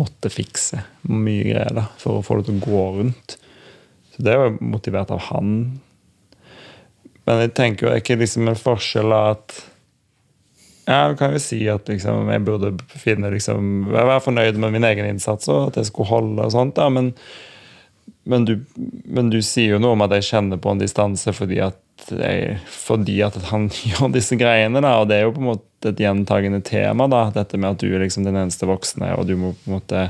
måtte 0.00 0.30
fikse 0.32 0.82
mye 1.08 1.44
greier 1.50 1.74
da, 1.76 1.86
for 2.00 2.18
å 2.18 2.24
få 2.24 2.38
det 2.38 2.48
til 2.48 2.58
å 2.58 2.66
gå 2.66 2.84
rundt. 2.98 3.36
Så 4.14 4.24
det 4.24 4.36
var 4.40 4.58
motivert 4.64 5.12
av 5.14 5.24
han. 5.30 5.56
Men 7.26 7.42
jeg 7.42 7.56
tenker 7.58 7.86
jo 7.86 7.92
er 7.92 8.02
ikke 8.02 8.18
liksom 8.20 8.48
en 8.48 8.58
forskjell 8.58 9.12
at 9.16 9.56
ja, 10.86 11.08
du 11.10 11.16
kan 11.18 11.34
jo 11.34 11.40
si 11.42 11.64
at 11.66 11.88
liksom, 11.90 12.28
jeg 12.30 12.44
burde 12.46 12.70
finne 12.94 13.32
liksom, 13.32 13.88
være 13.90 14.20
fornøyd 14.22 14.60
med 14.62 14.76
min 14.76 14.86
egen 14.86 15.08
innsats 15.08 15.50
og 15.50 15.72
at 15.72 15.80
jeg 15.80 15.88
skulle 15.88 16.12
holde 16.12 16.46
og 16.46 16.54
sånt. 16.54 16.76
Da, 16.78 16.86
men, 16.94 17.10
men, 18.26 18.44
du, 18.44 18.64
men 19.04 19.30
du 19.30 19.38
sier 19.44 19.76
jo 19.76 19.82
noe 19.82 19.94
om 19.94 20.02
at 20.02 20.16
jeg 20.16 20.26
kjenner 20.32 20.58
på 20.58 20.72
en 20.72 20.80
distanse 20.82 21.30
fordi 21.36 21.60
at, 21.62 21.78
jeg, 22.10 22.56
fordi 22.66 23.20
at 23.22 23.38
han 23.52 23.68
gjør 23.86 24.10
disse 24.16 24.38
greiene. 24.40 24.82
Da, 24.82 24.96
og 25.00 25.06
det 25.10 25.20
er 25.20 25.28
jo 25.28 25.36
på 25.36 25.42
en 25.44 25.50
måte 25.52 25.92
et 25.92 26.02
gjentagende 26.02 26.58
tema. 26.66 27.06
Da, 27.12 27.28
dette 27.34 27.60
med 27.60 27.76
at 27.76 27.84
du 27.84 27.88
er 27.92 28.02
liksom 28.02 28.26
den 28.26 28.38
eneste 28.40 28.66
voksne, 28.66 29.12
og 29.14 29.28
du 29.30 29.36
må 29.38 29.54
på 29.54 29.70
en 29.70 29.78
måte 29.78 30.08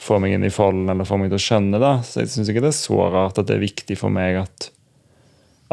få 0.00 0.20
meg 0.22 0.36
inn 0.36 0.46
i 0.46 0.52
folden 0.54 0.88
eller 0.88 1.08
få 1.08 1.18
meg 1.20 1.32
til 1.32 1.40
å 1.40 1.44
skjønne. 1.48 1.82
Da. 1.82 1.96
Så 2.06 2.22
jeg 2.22 2.32
syns 2.32 2.52
ikke 2.52 2.62
det 2.64 2.70
er 2.72 2.78
så 2.78 3.02
rart 3.12 3.40
at 3.42 3.50
det 3.50 3.58
er 3.58 3.66
viktig 3.66 3.98
for 3.98 4.14
meg 4.14 4.38
at, 4.46 4.70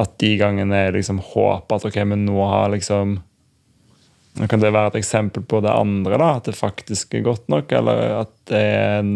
at 0.01 0.17
de 0.21 0.33
gangene 0.41 0.81
jeg 0.81 0.97
liksom 0.97 1.21
håper 1.29 1.77
at 1.77 1.87
ok, 1.87 2.01
men 2.09 2.25
nå 2.27 2.41
har 2.41 2.73
liksom 2.73 3.19
nå 4.37 4.45
kan 4.49 4.61
det 4.61 4.69
være 4.69 4.91
et 4.91 4.99
eksempel 4.99 5.45
på 5.49 5.61
det 5.65 5.71
andre, 5.73 6.17
da, 6.21 6.35
at 6.37 6.45
det 6.45 6.57
faktisk 6.57 7.15
er 7.17 7.25
godt 7.25 7.47
nok. 7.49 7.71
Eller 7.73 8.19
at 8.19 8.33
det 8.49 8.59
er 8.61 8.99
en 8.99 9.13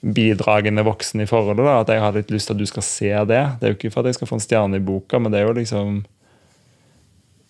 bidragende 0.00 0.84
voksen 0.86 1.20
i 1.20 1.28
forholdet. 1.28 1.64
da, 1.64 1.80
At 1.80 1.88
jeg 1.88 2.02
har 2.02 2.12
litt 2.16 2.30
lyst 2.30 2.50
til 2.50 2.56
at 2.56 2.60
du 2.60 2.66
skal 2.68 2.84
se 2.84 3.12
det. 3.30 3.42
Det 3.60 3.66
er 3.66 3.72
jo 3.72 3.78
ikke 3.78 3.92
for 3.94 4.02
at 4.02 4.12
jeg 4.12 4.18
skal 4.20 4.30
få 4.30 4.38
en 4.38 4.44
stjerne 4.44 4.78
i 4.78 4.84
boka, 4.84 5.18
men 5.18 5.32
det 5.32 5.40
er 5.40 5.48
jo 5.48 5.56
liksom 5.56 6.04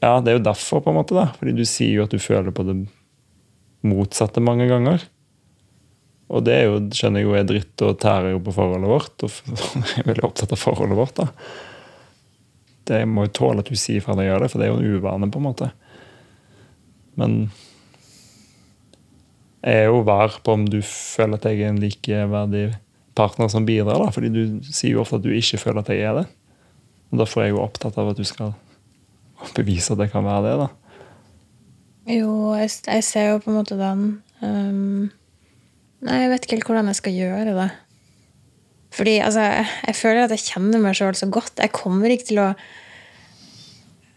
Ja, 0.04 0.20
det 0.20 0.30
er 0.30 0.36
jo 0.38 0.44
derfor, 0.44 0.82
på 0.84 0.92
en 0.92 0.98
måte. 1.00 1.14
da, 1.16 1.32
Fordi 1.38 1.56
du 1.56 1.64
sier 1.64 1.96
jo 1.96 2.04
at 2.04 2.12
du 2.12 2.18
føler 2.18 2.52
på 2.52 2.66
det 2.66 2.76
motsatte 3.86 4.40
mange 4.40 4.68
ganger. 4.68 5.02
Og 6.28 6.42
det 6.44 6.54
er 6.54 6.64
jo, 6.66 6.80
skjønner 6.90 7.22
jeg 7.22 7.28
jo 7.28 7.36
er 7.38 7.46
dritt 7.46 7.82
og 7.86 7.98
tærer 8.02 8.34
jo 8.34 8.42
på 8.42 8.54
forholdet 8.54 8.90
vårt. 8.90 9.24
Og 9.24 9.30
jeg 9.94 10.02
er 10.02 10.10
veldig 10.10 10.26
opptatt 10.26 10.52
av 10.52 10.60
forholdet 10.60 10.98
vårt. 10.98 11.22
da. 11.22 11.28
Det 12.86 13.02
må 13.08 13.26
jo 13.26 13.34
tåle 13.34 13.64
at 13.64 13.70
du 13.70 13.78
sier 13.78 14.04
fra 14.04 14.14
deg 14.18 14.28
gjør 14.28 14.44
det, 14.44 14.50
for 14.52 14.62
det 14.62 14.66
er 14.68 14.72
jo 14.74 14.80
en 14.80 14.98
uvane. 14.98 15.30
på 15.30 15.40
en 15.40 15.48
måte. 15.48 15.70
Men 17.16 17.38
er 19.66 19.88
jo 19.88 20.02
var 20.06 20.38
på 20.44 20.54
om 20.54 20.66
du 20.70 20.78
føler 20.86 21.40
at 21.40 21.48
jeg 21.48 21.64
er 21.64 21.72
en 21.72 21.82
likeverdig 21.82 22.66
partner 23.18 23.50
som 23.50 23.66
bidrar. 23.66 23.98
da, 23.98 24.12
fordi 24.14 24.30
du 24.30 24.42
sier 24.62 24.94
jo 24.94 25.02
ofte 25.02 25.18
at 25.18 25.26
du 25.26 25.32
ikke 25.34 25.58
føler 25.58 25.82
at 25.82 25.90
jeg 25.90 26.06
er 26.06 26.20
det. 26.20 26.26
Og 27.10 27.20
Derfor 27.22 27.42
er 27.42 27.48
jeg 27.48 27.56
jo 27.56 27.64
opptatt 27.64 27.98
av 27.98 28.12
at 28.12 28.20
du 28.20 28.26
skal 28.26 28.54
bevise 29.56 29.94
at 29.94 30.02
jeg 30.04 30.12
kan 30.12 30.26
være 30.26 30.44
det. 30.46 30.54
da. 30.62 30.68
Jo, 32.06 32.54
jeg, 32.54 32.70
jeg 32.86 33.04
ser 33.04 33.30
jo 33.32 33.42
på 33.42 33.50
en 33.50 33.58
måte 33.58 33.78
den. 33.80 34.06
Um, 34.40 35.10
nei, 36.06 36.22
jeg 36.22 36.30
vet 36.30 36.46
ikke 36.46 36.58
helt 36.58 36.70
hvordan 36.70 36.92
jeg 36.92 37.00
skal 37.00 37.16
gjøre 37.18 37.56
det. 37.56 37.70
Fordi 38.96 39.18
altså, 39.18 39.42
jeg, 39.42 39.70
jeg 39.88 39.98
føler 39.98 40.24
at 40.24 40.34
jeg 40.36 40.44
kjenner 40.46 40.82
meg 40.82 40.98
sjøl 40.98 41.16
så 41.18 41.28
godt. 41.32 41.58
Jeg 41.58 41.74
kommer 41.74 42.12
ikke 42.12 42.30
til 42.30 42.42
å 42.44 42.50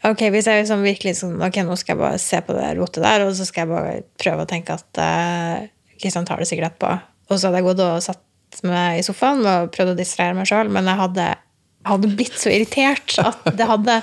Ok, 0.07 0.21
Hvis 0.31 0.47
jeg 0.47 0.62
liksom 0.62 0.83
virkelig 0.85 1.17
sånn, 1.19 1.35
ok, 1.43 1.59
nå 1.67 1.75
skal 1.79 1.95
jeg 1.95 1.99
bare 1.99 2.19
se 2.23 2.39
på 2.45 2.55
det 2.55 2.71
rotet 2.77 3.03
der, 3.03 3.25
og 3.27 3.33
så 3.35 3.47
skal 3.47 3.65
jeg 3.65 3.71
bare 3.73 3.95
prøve 4.21 4.45
å 4.45 4.49
tenke 4.49 4.77
at 4.79 5.01
uh, 5.03 5.67
Kristian 5.99 6.27
tar 6.27 6.39
det 6.39 6.47
sikkert 6.47 6.71
etterpå. 6.71 6.93
Og 7.29 7.35
så 7.35 7.49
hadde 7.49 7.59
jeg 7.59 7.67
gått 7.67 7.83
og 7.83 8.03
satt 8.05 8.62
meg 8.65 9.01
i 9.01 9.05
sofaen 9.05 9.43
og 9.43 9.71
prøvd 9.75 9.93
å 9.93 9.97
distrahere 9.99 10.38
meg 10.38 10.47
sjøl, 10.49 10.71
men 10.71 10.88
jeg 10.88 11.01
hadde, 11.01 11.25
hadde 11.89 12.12
blitt 12.15 12.39
så 12.39 12.53
irritert 12.53 13.17
at 13.21 13.49
det 13.59 13.67
hadde 13.69 13.99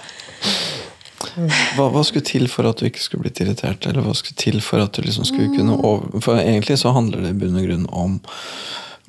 Hva, 1.77 1.89
hva 1.91 2.03
skulle 2.07 2.29
til 2.29 2.47
for 2.53 2.69
at 2.69 2.79
du 2.79 2.87
ikke 2.91 3.03
skulle 3.03 3.27
blitt 3.27 3.41
irritert? 3.43 3.89
Eller 3.89 4.05
hva 4.05 4.13
skulle 4.17 4.37
til 4.41 4.61
for 4.65 4.85
at 4.85 4.95
du 4.95 5.03
liksom 5.05 5.27
skulle 5.27 5.49
kunne 5.57 5.79
over... 5.81 6.21
For 6.25 6.39
egentlig 6.39 6.77
så 6.81 6.93
handler 6.95 7.25
det 7.25 7.33
i 7.33 7.39
bunn 7.41 7.57
og 7.57 7.67
grunn 7.67 7.89
om 7.89 8.19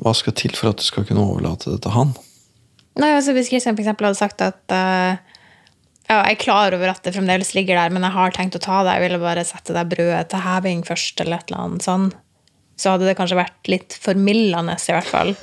hva 0.02 0.14
skal 0.16 0.36
til 0.38 0.56
for 0.56 0.72
at 0.72 0.80
du 0.80 0.86
skal 0.88 1.06
kunne 1.08 1.24
overlate 1.26 1.74
det 1.74 1.82
til 1.84 1.94
han? 1.94 2.16
Nei, 2.98 3.12
altså 3.14 3.36
Hvis 3.36 3.52
Kristian 3.52 3.78
eksempel 3.78 4.08
hadde 4.08 4.20
sagt 4.20 4.42
at 4.46 4.74
eh, 4.74 5.20
ja, 6.08 6.22
jeg 6.24 6.38
er 6.38 6.40
klar 6.40 6.76
over 6.76 6.92
at 6.94 7.04
det 7.04 7.14
fremdeles 7.16 7.54
ligger 7.56 7.76
der, 7.80 7.92
men 7.94 8.06
jeg 8.08 8.16
har 8.16 8.32
tenkt 8.36 8.56
å 8.56 8.64
ta 8.64 8.84
det, 8.88 8.96
jeg 8.98 9.06
ville 9.08 9.20
bare 9.24 9.44
sette 9.48 9.76
det 9.76 9.84
brødet 9.92 10.30
til 10.32 10.44
heving 10.46 10.86
først, 10.88 11.20
eller 11.24 11.42
et 11.42 11.52
eller 11.52 11.66
annet 11.66 11.88
sånn, 11.88 12.08
så 12.78 12.94
hadde 12.94 13.08
det 13.10 13.16
kanskje 13.18 13.40
vært 13.40 13.72
litt 13.72 13.96
formildende, 14.04 14.76
i 14.78 14.96
hvert 14.96 15.10
fall. 15.10 15.34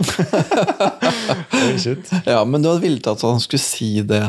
Ja, 2.30 2.44
men 2.46 2.62
du 2.62 2.68
hadde 2.70 2.84
villet 2.84 3.06
at 3.10 3.22
han 3.26 3.40
skulle 3.42 3.62
si 3.62 3.90
det. 4.06 4.22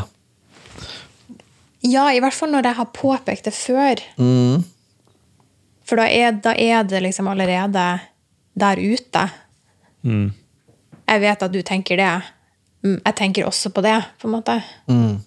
Ja, 1.86 2.08
i 2.12 2.21
hvert 2.24 2.34
fall 2.34 2.50
når 2.54 2.65
jeg 2.71 2.80
har 2.80 2.89
påpekt 2.95 3.45
det 3.45 3.54
før. 3.54 4.02
Mm. 4.17 4.63
For 5.86 6.02
da 6.02 6.08
er, 6.10 6.34
da 6.41 6.56
er 6.58 6.86
det 6.89 7.04
liksom 7.06 7.30
allerede 7.30 7.84
der 8.58 8.82
ute. 8.82 9.28
Mm. 10.02 10.32
Jeg 11.06 11.21
vet 11.21 11.45
at 11.45 11.54
du 11.54 11.62
tenker 11.62 12.02
det. 12.02 12.12
Mm, 12.86 12.98
Jeg 13.06 13.15
tenker 13.19 13.45
også 13.45 13.69
på 13.74 13.84
det, 13.86 14.00
på 14.21 14.30
en 14.30 14.34
måte. 14.34 14.58
Mm. 14.89 15.19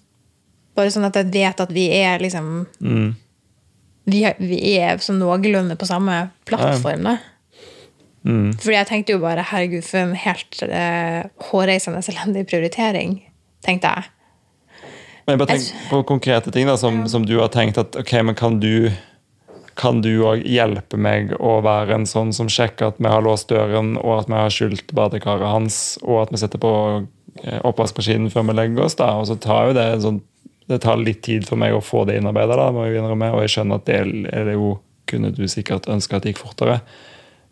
Bare 0.77 0.93
sånn 0.93 1.07
at 1.07 1.17
jeg 1.19 1.31
vet 1.33 1.65
at 1.65 1.73
vi 1.73 1.89
er 1.95 2.21
liksom 2.23 2.67
Mm. 2.81 3.15
Vi 4.09 4.23
er, 4.25 4.39
vi 4.41 4.57
er 4.79 4.97
sånn 4.97 5.19
noenlunde 5.21 5.75
på 5.77 5.85
samme 5.85 6.31
plattform, 6.49 7.03
da. 7.05 7.19
Mm. 8.25 8.55
Fordi 8.57 8.73
jeg 8.73 8.87
tenkte 8.89 9.13
jo 9.13 9.19
bare 9.21 9.43
herregud, 9.51 9.83
for 9.85 10.01
en 10.01 10.15
helt 10.17 10.63
uh, 10.65 11.27
hårreisende 11.51 12.01
elendig 12.09 12.47
prioritering, 12.49 13.19
tenkte 13.65 13.91
jeg. 13.93 14.09
Men 15.27 15.35
jeg 15.35 15.41
bare 15.43 15.59
tenk 15.59 15.91
på 15.91 16.01
konkrete 16.09 16.51
ting 16.55 16.65
da, 16.65 16.73
som, 16.79 17.03
som 17.11 17.27
du 17.27 17.35
har 17.37 17.51
tenkt 17.53 17.77
at 17.77 17.93
ok, 17.99 18.15
men 18.25 18.39
kan 18.39 18.57
du 18.63 18.89
kan 19.79 20.01
du 20.03 20.11
òg 20.27 20.43
hjelpe 20.43 20.97
meg 20.99 21.31
å 21.39 21.59
være 21.63 21.95
en 21.95 22.07
sånn 22.09 22.33
som 22.35 22.49
sjekker 22.51 22.89
at 22.89 22.97
vi 22.99 23.07
har 23.07 23.23
låst 23.23 23.47
døren, 23.51 23.93
og 24.01 24.17
at 24.17 24.27
vi 24.31 24.35
har 24.35 24.51
skylt 24.51 24.91
badekaret 24.95 25.47
hans, 25.47 25.99
og 26.03 26.25
at 26.25 26.33
vi 26.33 26.41
setter 26.41 26.59
på 26.59 26.73
eh, 27.45 27.61
oppvaskmaskinen 27.63 28.27
før 28.33 28.49
vi 28.49 28.57
legger 28.57 28.89
oss? 28.89 28.97
da, 28.99 29.13
Og 29.21 29.29
så 29.29 29.37
tar 29.39 29.69
jo 29.69 29.77
det 29.77 29.87
sånn 30.03 30.19
det 30.69 30.81
tar 30.85 31.01
litt 31.01 31.23
tid 31.25 31.47
for 31.49 31.59
meg 31.59 31.73
å 31.75 31.83
få 31.83 32.05
det 32.05 32.19
innarbeida, 32.19 32.69
og 32.69 33.41
jeg 33.41 33.53
skjønner 33.55 33.81
at 33.81 33.87
det 33.89 33.99
er 34.29 34.49
det 34.49 34.57
jo 34.57 34.75
kunne 35.09 35.31
du 35.33 35.47
sikkert 35.49 35.89
ønske 35.89 36.15
at 36.15 36.25
det 36.25 36.35
gikk 36.35 36.43
fortere. 36.43 36.79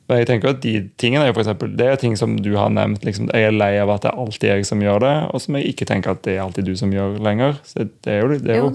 Men 0.07 0.21
jeg 0.21 0.29
tenker 0.29 0.53
at 0.53 0.61
de 0.63 0.75
tingene 1.01 1.25
er 1.25 1.33
for 1.33 1.43
eksempel, 1.43 1.73
det 1.75 1.87
er 1.89 1.97
ting 1.99 2.13
som 2.15 2.37
du 2.39 2.53
har 2.55 2.69
nevnt. 2.71 3.03
Liksom, 3.03 3.27
jeg 3.33 3.49
er 3.49 3.55
lei 3.55 3.73
av 3.81 3.91
at 3.91 4.05
det 4.05 4.13
er 4.13 4.21
alltid 4.21 4.51
jeg 4.53 4.67
som 4.69 4.83
gjør 4.85 5.01
det, 5.03 5.15
og 5.33 5.43
som 5.43 5.57
jeg 5.57 5.73
ikke 5.73 5.87
tenker 5.89 6.13
at 6.13 6.21
det 6.23 6.37
er 6.37 6.45
alltid 6.45 6.69
du 6.69 6.77
som 6.79 6.93
gjør 6.93 7.17
lenger. 7.25 7.57
Så 7.67 7.89
det 7.89 8.13
er 8.13 8.21
jo, 8.23 8.37
det 8.37 8.53
er 8.55 8.61
Jo 8.61 8.71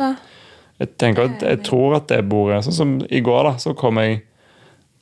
jeg 0.83 0.97
tenker 0.99 1.29
at 1.29 1.43
jeg 1.45 1.63
tror 1.67 1.97
at 1.99 2.09
det 2.11 2.25
bordet 2.31 2.63
Sånn 2.67 2.75
som 2.75 2.93
i 3.07 3.23
går, 3.25 3.47
da, 3.47 3.55
så 3.61 3.75
kom 3.79 4.01
jeg 4.03 4.23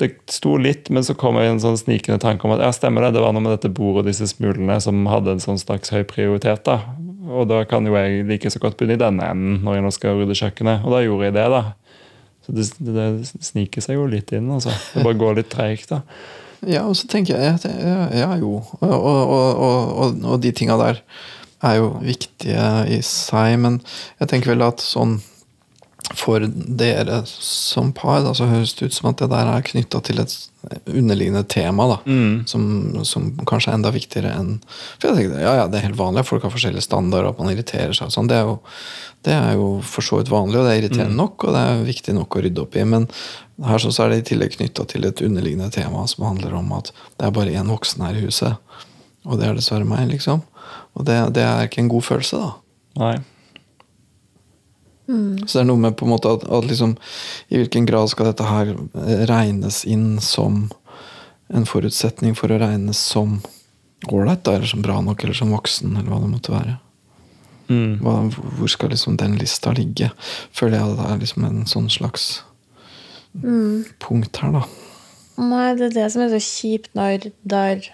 Det 0.01 0.11
sto 0.33 0.55
litt, 0.61 0.89
men 0.93 1.05
så 1.05 1.15
kom 1.19 1.37
jeg 1.37 1.51
en 1.51 1.61
sånn 1.61 1.77
snikende 1.77 2.21
tanke 2.23 2.47
om 2.49 2.55
at 2.55 2.63
ja, 2.65 2.71
stemmer 2.73 3.05
det, 3.05 3.15
det 3.19 3.25
var 3.25 3.35
noe 3.37 3.45
med 3.45 3.53
dette 3.53 3.69
bordet 3.69 4.01
og 4.01 4.07
disse 4.09 4.31
smulene 4.31 4.79
som 4.81 5.03
hadde 5.11 5.35
en 5.35 5.43
sånn 5.45 5.61
slags 5.61 5.93
høy 5.93 6.07
prioritet. 6.09 6.65
da. 6.65 6.79
Og 7.29 7.49
da 7.51 7.63
kan 7.69 7.85
jo 7.85 7.97
jeg 7.99 8.25
like 8.29 8.51
så 8.53 8.61
godt 8.63 8.79
begynne 8.79 8.97
i 8.97 9.01
denne 9.01 9.27
enden 9.33 9.61
når 9.65 9.77
jeg 9.77 9.85
nå 9.85 9.93
skal 9.95 10.21
rydde 10.21 10.37
kjøkkenet. 10.39 10.85
Og 10.87 10.95
da 10.95 11.03
gjorde 11.05 11.29
jeg 11.29 11.37
det, 11.37 11.47
da. 11.53 11.63
Så 12.47 12.55
det, 12.57 12.69
det, 12.81 12.95
det 12.97 13.47
sniker 13.51 13.85
seg 13.85 13.99
jo 13.99 14.07
litt 14.09 14.33
inn, 14.37 14.49
altså. 14.55 14.73
Det 14.95 15.05
bare 15.05 15.21
går 15.21 15.41
litt 15.41 15.51
treigt, 15.53 15.93
da. 15.93 16.05
Ja, 16.69 16.83
og 16.85 16.93
så 16.93 17.07
tenker 17.09 17.39
jeg 17.41 17.55
at 17.57 17.63
ja, 17.65 18.01
ja, 18.13 18.27
jo. 18.37 18.59
Og, 18.61 18.91
og, 18.93 19.31
og, 19.33 20.19
og, 20.21 20.35
de 20.45 20.51
tinga 20.53 20.75
der 20.77 20.99
er 21.65 21.79
jo 21.79 21.87
viktige 22.05 22.67
i 22.93 22.99
seg, 23.05 23.55
men 23.63 23.79
jeg 24.21 24.29
tenker 24.29 24.53
vel 24.53 24.67
at 24.67 24.85
sånn 24.85 25.19
for 26.19 26.43
dere 26.51 27.21
som 27.27 27.93
par, 27.95 28.23
da, 28.25 28.33
så 28.35 28.47
høres 28.51 28.73
det 28.75 28.89
ut 28.91 28.95
som 28.97 29.11
at 29.11 29.21
det 29.23 29.29
der 29.31 29.47
er 29.53 29.63
knytta 29.63 30.01
til 30.03 30.19
et 30.23 30.33
underliggende 30.91 31.45
tema, 31.49 31.87
da. 31.93 31.99
Som, 32.51 32.65
som 33.07 33.29
kanskje 33.49 33.71
er 33.71 33.79
enda 33.79 33.93
viktigere 33.95 34.33
enn 34.37 34.57
For 34.99 35.09
jeg 35.09 35.17
tenker, 35.17 35.41
ja, 35.45 35.53
ja, 35.61 35.67
det 35.71 35.79
er 35.81 35.87
helt 35.89 36.01
vanlig 36.01 36.25
at 36.25 36.29
folk 36.33 36.43
har 36.43 36.51
forskjellige 36.55 36.83
standarder, 36.89 37.29
og 37.31 37.37
at 37.37 37.45
man 37.45 37.53
irriterer 37.55 37.95
seg 37.97 38.11
og 38.11 38.13
sånn. 38.17 38.29
Det, 38.29 38.37
er 38.41 38.49
jo- 38.49 38.59
det 39.29 39.37
er 39.37 39.55
jo 39.61 39.69
for 39.87 40.03
så 40.03 40.19
vidt 40.21 40.33
vanlig, 40.33 40.59
og 40.61 40.67
det 40.67 40.75
er 40.75 40.83
irriterende 40.83 41.17
nok, 41.23 41.45
og 41.47 41.55
det 41.55 41.63
er 41.71 41.85
viktig 41.93 42.15
nok 42.19 42.37
å 42.37 42.43
rydde 42.45 42.63
opp 42.67 42.77
i. 42.77 42.85
Men 42.85 43.09
her 43.71 43.79
så 43.79 43.93
så 43.95 44.05
er 44.07 44.15
det 44.17 44.23
i 44.25 44.29
tillegg 44.35 44.57
knytta 44.59 44.87
til 44.91 45.05
et 45.07 45.23
underliggende 45.23 45.71
tema 45.73 46.07
som 46.11 46.25
handler 46.27 46.55
om 46.59 46.73
at 46.77 46.91
det 47.19 47.27
er 47.29 47.35
bare 47.37 47.55
én 47.55 47.71
voksen 47.71 48.03
her 48.07 48.19
i 48.19 48.27
huset. 48.27 48.57
Og 49.29 49.39
det 49.39 49.47
er 49.47 49.55
dessverre 49.55 49.85
meg, 49.87 50.09
liksom. 50.11 50.43
Og 50.97 51.05
det, 51.07 51.19
det 51.37 51.43
er 51.45 51.69
ikke 51.69 51.85
en 51.85 51.93
god 51.93 52.03
følelse, 52.03 52.41
da. 52.41 52.55
Nei. 52.99 53.19
Så 55.47 55.59
det 55.59 55.63
er 55.65 55.69
noe 55.71 55.81
med 55.83 55.97
på 55.99 56.07
en 56.07 56.13
måte 56.13 56.31
at, 56.31 56.45
at 56.47 56.67
liksom 56.69 56.97
I 57.51 57.61
hvilken 57.61 57.87
grad 57.89 58.11
skal 58.13 58.31
dette 58.31 58.47
her 58.47 58.75
eh, 58.77 59.25
regnes 59.31 59.83
inn 59.89 60.21
som 60.23 60.69
en 61.51 61.67
forutsetning 61.67 62.37
for 62.39 62.53
å 62.53 62.61
regnes 62.63 62.99
som 63.01 63.41
ålreit, 64.07 64.47
eller 64.49 64.69
som 64.71 64.85
bra 64.85 65.01
nok, 65.03 65.25
eller 65.25 65.35
som 65.35 65.51
voksen, 65.51 65.97
eller 65.97 66.09
hva 66.13 66.21
det 66.23 66.31
måtte 66.31 66.53
være. 66.55 66.77
Mm. 67.71 67.99
Hva, 68.05 68.15
hvor 68.59 68.71
skal 68.71 68.93
liksom 68.95 69.17
den 69.19 69.35
lista 69.39 69.73
ligge? 69.75 70.13
Føler 70.57 70.79
jeg 70.79 70.87
at 70.93 71.01
det 71.01 71.09
er 71.09 71.21
liksom 71.25 71.49
en 71.49 71.67
sånn 71.71 71.91
slags 71.91 72.29
punkt 74.03 74.41
her, 74.43 74.55
da. 74.57 74.63
Nei, 75.41 75.67
det 75.79 75.91
er 75.91 75.97
det 75.99 76.07
som 76.13 76.25
er 76.25 76.33
så 76.33 76.41
kjipt 76.43 76.95
når, 76.99 77.31
der, 77.43 77.85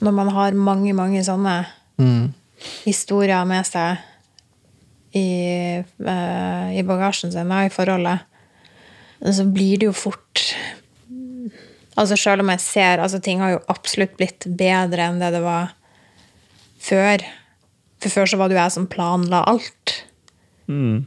når 0.00 0.14
man 0.18 0.30
har 0.34 0.58
mange, 0.58 0.94
mange 0.96 1.22
sånne 1.26 1.62
Mm. 1.94 2.32
historier 2.82 3.44
med 3.46 3.62
seg 3.68 4.00
i, 5.14 5.28
eh, 5.82 6.68
i 6.78 6.82
bagasjen 6.86 7.32
sin 7.32 7.50
da, 7.52 7.64
i 7.64 7.72
forholdet. 7.72 8.26
Så 9.24 9.46
blir 9.48 9.80
det 9.80 9.88
jo 9.88 9.94
fort 9.96 10.42
Altså 11.94 12.16
Selv 12.18 12.42
om 12.42 12.50
jeg 12.50 12.60
ser 12.60 13.00
altså 13.00 13.20
Ting 13.22 13.38
har 13.40 13.52
jo 13.54 13.60
absolutt 13.70 14.16
blitt 14.18 14.44
bedre 14.58 15.06
enn 15.06 15.20
det 15.22 15.30
det 15.36 15.40
var 15.44 15.70
før. 16.84 17.22
For 18.02 18.12
før 18.12 18.28
så 18.28 18.36
var 18.36 18.50
det 18.50 18.58
jo 18.58 18.60
jeg 18.60 18.74
som 18.74 18.88
planla 18.90 19.44
alt. 19.48 19.92
Mm. 20.68 21.06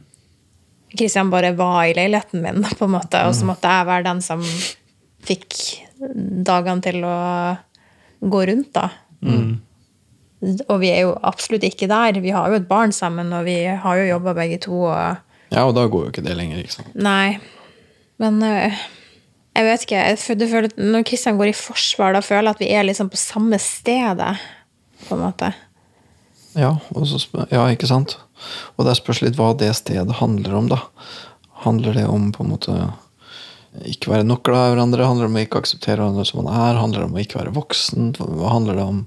Kristian 0.96 1.30
bare 1.30 1.52
var 1.54 1.84
i 1.84 1.92
leiligheten 1.94 2.42
min, 2.42 2.64
på 2.64 2.88
en 2.88 2.94
måte, 2.96 3.20
og 3.28 3.36
så 3.36 3.46
måtte 3.46 3.70
jeg 3.70 3.86
være 3.86 4.06
den 4.08 4.24
som 4.24 4.42
fikk 5.28 5.54
dagene 6.48 6.82
til 6.82 7.04
å 7.06 7.18
gå 8.24 8.42
rundt, 8.50 8.72
da. 8.74 8.88
Og 10.40 10.76
vi 10.82 10.90
er 10.92 11.02
jo 11.08 11.14
absolutt 11.26 11.64
ikke 11.66 11.88
der. 11.90 12.20
Vi 12.22 12.30
har 12.34 12.50
jo 12.50 12.58
et 12.60 12.68
barn 12.68 12.92
sammen, 12.94 13.32
og 13.34 13.48
vi 13.48 13.56
har 13.66 13.98
jo 13.98 14.10
jobba 14.12 14.36
begge 14.38 14.60
to. 14.68 14.84
Og 14.90 15.24
Ja, 15.48 15.64
og 15.64 15.74
da 15.74 15.86
går 15.88 16.04
jo 16.04 16.12
ikke 16.12 16.26
det 16.26 16.36
lenger, 16.36 16.60
ikke 16.60 16.76
sant. 16.76 16.94
Nei. 16.94 17.38
Men 18.20 18.42
øh, 18.44 18.76
jeg 19.56 19.66
vet 19.66 19.86
ikke. 19.86 20.02
Jeg 20.12 20.18
føler, 20.22 20.50
føler, 20.52 20.76
når 20.76 21.06
Kristian 21.08 21.40
går 21.40 21.50
i 21.50 21.56
forsvar, 21.56 22.14
da 22.14 22.22
føler 22.22 22.50
jeg 22.50 22.56
at 22.56 22.62
vi 22.62 22.70
er 22.74 22.86
liksom 22.86 23.10
på 23.10 23.20
samme 23.20 23.58
stedet, 23.62 24.36
på 25.08 25.16
en 25.16 25.24
måte. 25.24 25.52
Ja, 26.58 26.76
så, 27.06 27.20
ja, 27.50 27.64
ikke 27.70 27.88
sant? 27.90 28.18
Og 28.76 28.86
det 28.86 28.96
spørs 28.98 29.22
litt 29.24 29.38
hva 29.38 29.52
det 29.58 29.72
stedet 29.78 30.20
handler 30.20 30.54
om, 30.58 30.70
da. 30.70 30.82
Handler 31.64 31.96
det 31.98 32.06
om 32.06 32.30
på 32.34 32.44
en 32.44 32.52
måte 32.54 32.76
ikke 33.88 34.12
være 34.12 34.26
nok 34.26 34.44
glad 34.46 34.70
i 34.70 34.74
hverandre? 34.74 35.06
Handler 35.06 35.26
det 35.26 35.32
om 35.32 35.38
å 35.38 35.44
ikke 35.44 35.62
akseptere 35.62 36.00
hverandre 36.02 36.26
som 36.26 36.42
man 36.42 36.54
er? 36.54 36.80
Handler 36.80 37.02
det 37.02 37.08
om 37.08 37.18
å 37.18 37.22
ikke 37.22 37.40
være 37.40 37.54
voksen? 37.56 38.12
Hva 38.18 38.54
handler 38.54 38.78
det 38.78 38.86
om 38.86 39.02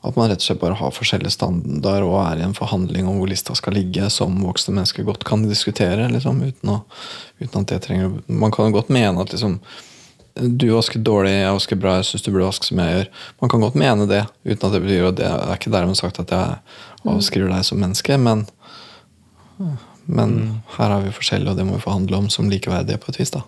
at 0.00 0.16
man 0.16 0.30
rett 0.30 0.40
og 0.40 0.46
slett 0.46 0.62
bare 0.62 0.78
har 0.80 0.94
forskjellige 0.96 1.34
standarder 1.34 2.06
og 2.06 2.16
er 2.22 2.40
i 2.40 2.46
en 2.46 2.56
forhandling 2.56 3.08
om 3.08 3.18
hvor 3.20 3.28
lista 3.28 3.54
skal 3.58 3.76
ligge, 3.76 4.06
som 4.12 4.38
voksne 4.46 4.74
mennesker 4.78 5.04
godt 5.04 5.26
kan 5.28 5.44
diskutere, 5.44 6.08
liksom, 6.08 6.40
uten, 6.40 6.72
å, 6.72 6.80
uten 7.42 7.60
at 7.60 7.74
det 7.74 7.82
trenger 7.84 8.14
Man 8.26 8.54
kan 8.54 8.70
jo 8.70 8.78
godt 8.78 8.92
mene 8.94 9.20
at 9.20 9.34
liksom 9.34 9.58
du 10.40 10.70
vasker 10.70 11.02
dårlig, 11.04 11.34
jeg 11.34 11.52
vasker 11.52 11.76
bra, 11.76 11.96
jeg 11.98 12.06
syns 12.06 12.24
du 12.24 12.30
burde 12.30 12.46
vaske 12.46 12.68
som 12.68 12.78
jeg 12.80 12.94
gjør. 12.94 13.08
Man 13.42 13.50
kan 13.52 13.64
godt 13.64 13.76
mene 13.82 14.06
det, 14.08 14.22
uten 14.46 14.66
at 14.68 14.76
det 14.76 14.80
betyr 14.84 15.08
at 15.08 15.18
det 15.18 15.26
er 15.26 15.58
ikke 15.58 15.72
dermed 15.74 15.98
sagt 15.98 16.20
at 16.22 16.32
jeg 16.32 16.60
avskriver 17.10 17.50
deg 17.52 17.66
som 17.66 17.80
menneske, 17.82 18.16
men 18.20 18.46
men 20.10 20.30
her 20.74 20.94
er 20.94 21.04
vi 21.04 21.12
forskjellige, 21.14 21.52
og 21.52 21.58
det 21.58 21.66
må 21.68 21.76
vi 21.76 21.84
forhandle 21.84 22.18
om 22.18 22.30
som 22.32 22.48
likeverdige 22.50 22.98
på 23.02 23.12
et 23.12 23.20
vis. 23.20 23.32
da. 23.34 23.44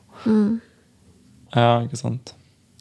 Ja, 1.57 1.83
ikke 1.83 1.99
sant. 1.99 2.35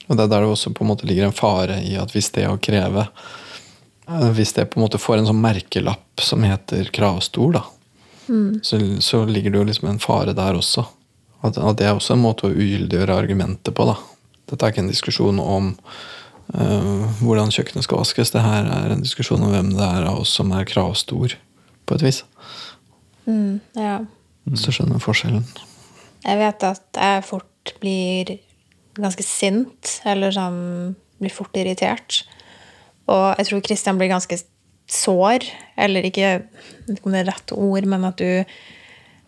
Og 0.07 0.17
det 0.17 0.25
er 0.25 0.34
der 0.34 0.43
det 0.43 0.51
også 0.51 0.73
på 0.75 0.84
en 0.84 0.91
måte 0.91 1.07
ligger 1.07 1.29
en 1.29 1.36
fare 1.36 1.79
i 1.86 1.95
at 1.99 2.12
hvis 2.13 2.29
det 2.36 2.45
å 2.49 2.60
kreve 2.62 3.07
Hvis 4.36 4.54
det 4.58 4.69
på 4.71 4.80
en 4.80 4.86
måte 4.86 5.00
får 5.02 5.19
en 5.19 5.30
sånn 5.30 5.41
merkelapp 5.43 6.24
som 6.24 6.43
heter 6.43 6.89
kravstor, 6.93 7.54
da, 7.56 7.63
så, 8.63 8.80
så 9.04 9.26
ligger 9.26 9.54
det 9.54 9.60
jo 9.62 9.67
liksom 9.67 9.89
en 9.91 10.02
fare 10.02 10.34
der 10.38 10.58
også. 10.58 10.86
At, 11.41 11.58
at 11.58 11.78
det 11.80 11.88
er 11.88 11.97
også 11.97 12.15
en 12.15 12.24
måte 12.24 12.47
å 12.47 12.54
ugyldiggjøre 12.54 13.17
argumentet 13.17 13.74
på. 13.76 13.88
da. 13.89 13.97
Dette 14.52 14.65
er 14.65 14.74
ikke 14.74 14.84
en 14.86 14.91
diskusjon 14.91 15.39
om 15.41 15.71
uh, 16.56 17.08
hvordan 17.21 17.54
kjøkkenet 17.54 17.88
skal 17.88 18.04
vaskes. 18.04 18.34
Det 18.34 18.43
her 18.45 18.69
er 18.69 18.93
en 18.93 19.04
diskusjon 19.04 19.43
om 19.43 19.54
hvem 19.54 19.74
det 19.76 19.88
er 19.88 20.08
av 20.12 20.21
oss 20.24 20.36
som 20.38 20.52
er 20.56 20.67
kravstor, 20.69 21.36
på 21.86 21.97
et 21.97 22.06
vis. 22.06 22.24
Ja. 23.26 24.00
Hvis 24.50 24.65
du 24.67 24.74
skjønner 24.74 25.02
forskjellen. 25.02 25.45
Jeg 26.21 26.38
vet 26.38 26.63
at 26.67 27.00
jeg 27.00 27.26
fort 27.26 27.74
blir 27.82 28.36
ganske 28.97 29.24
sint, 29.26 29.97
eller 30.08 30.34
sånn 30.36 30.62
blir 31.21 31.34
fort 31.34 31.56
irritert. 31.58 32.24
Og 33.12 33.26
jeg 33.39 33.50
tror 33.50 33.63
Kristian 33.65 34.00
blir 34.00 34.12
ganske 34.12 34.38
sår, 34.91 35.45
eller 35.80 36.08
ikke 36.08 36.24
jeg 36.24 36.41
vet 36.88 36.97
ikke 36.97 37.10
om 37.10 37.15
det 37.15 37.24
er 37.24 37.30
rett 37.32 37.54
ord, 37.56 37.88
men 37.93 38.08
at 38.08 38.19
du, 38.19 38.58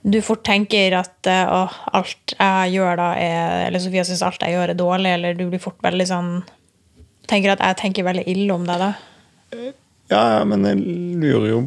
du 0.04 0.20
fort 0.26 0.44
tenker 0.48 0.98
at 1.00 1.30
eh, 1.32 1.46
å, 1.48 1.62
alt 1.96 2.36
jeg 2.36 2.74
gjør 2.76 3.00
da 3.00 3.08
er 3.20 3.68
Eller 3.70 3.84
Sofia 3.84 4.04
syns 4.08 4.26
alt 4.26 4.44
jeg 4.44 4.58
gjør 4.58 4.74
er 4.74 4.80
dårlig, 4.80 5.14
eller 5.16 5.40
du 5.40 5.46
blir 5.48 5.64
fort 5.64 5.80
veldig 5.86 6.10
sånn 6.10 6.34
Tenker 7.32 7.54
at 7.54 7.64
jeg 7.64 7.80
tenker 7.80 8.04
veldig 8.04 8.26
ille 8.28 8.52
om 8.52 8.66
deg 8.68 8.82
da. 8.82 8.90
Ja, 10.12 10.24
ja, 10.36 10.42
men 10.44 10.66
jeg 10.68 10.82
lurer 11.22 11.46
jo 11.48 11.60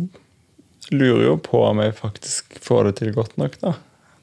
lurer 0.93 1.23
jo 1.25 1.37
på 1.43 1.63
om 1.65 1.81
jeg 1.83 1.97
faktisk 1.97 2.59
får 2.63 2.91
det 2.91 2.93
til 3.01 3.15
godt 3.17 3.39
nok, 3.41 3.57
da. 3.63 3.73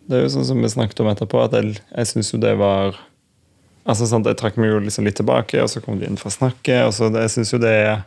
Det 0.07 0.15
er 0.15 0.21
jo 0.25 0.33
sånn 0.35 0.47
som 0.47 0.61
vi 0.63 0.69
snakket 0.71 1.01
om 1.03 1.09
etterpå, 1.11 1.41
at 1.41 1.55
jeg, 1.57 1.79
jeg 1.89 2.09
syns 2.09 2.31
jo 2.33 2.39
det 2.43 2.53
var 2.59 2.99
Altså, 3.83 4.07
sant, 4.07 4.27
Jeg 4.27 4.39
trakk 4.39 4.57
meg 4.57 4.71
jo 4.71 4.79
liksom 4.79 5.07
litt 5.07 5.19
tilbake, 5.19 5.59
og 5.61 5.69
så 5.71 5.81
kom 5.83 5.99
de 5.99 6.07
inn 6.07 6.19
for 6.19 6.31
å 6.31 6.37
snakke. 6.37 6.85
og 6.87 6.93
så 6.95 7.09
Jeg 7.11 7.31
syns 7.31 7.53
jo 7.53 7.59
det 7.59 7.73
er 7.73 8.03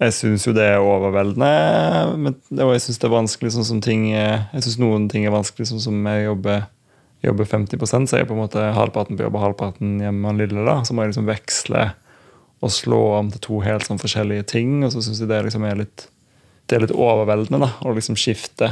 jo 0.00 0.52
det 0.52 0.64
er 0.68 0.82
overveldende, 0.82 2.34
og 2.60 2.72
jeg 2.74 2.82
syns 2.82 2.98
det 2.98 3.06
er 3.08 3.14
vanskelig 3.14 3.52
sånn 3.54 3.64
som 3.64 3.80
ting 3.80 4.10
Jeg 4.10 4.62
syns 4.62 4.78
noen 4.78 5.08
ting 5.08 5.24
er 5.24 5.30
vanskelig, 5.30 5.68
sånn 5.70 5.80
som 5.80 6.06
jeg 6.06 6.24
jobber, 6.26 6.66
jobber 7.22 7.44
50 7.44 8.06
så 8.06 8.18
jeg 8.18 8.26
på 8.28 8.34
en 8.34 8.42
måte 8.42 8.58
halvparten 8.74 9.16
på 9.16 9.22
jobb 9.22 9.38
og 9.38 9.44
halvparten 9.48 10.00
hjemme 10.02 10.32
med 10.32 10.42
lille. 10.42 10.64
da, 10.64 10.82
Så 10.82 10.94
må 10.94 11.02
jeg 11.02 11.14
liksom 11.14 11.30
veksle 11.30 11.92
og 12.60 12.70
slå 12.70 13.18
om 13.18 13.30
til 13.30 13.40
to 13.40 13.60
helt 13.60 13.84
sånn 13.84 14.00
forskjellige 14.00 14.46
ting. 14.46 14.84
Og 14.84 14.92
så 14.92 15.02
syns 15.02 15.20
jeg 15.20 15.28
det 15.28 15.42
liksom 15.44 15.64
er 15.64 15.76
litt 15.84 16.08
det 16.66 16.76
er 16.76 16.86
litt 16.86 16.96
overveldende 16.96 17.60
da, 17.60 17.70
å 17.84 17.92
liksom 17.92 18.16
skifte. 18.16 18.70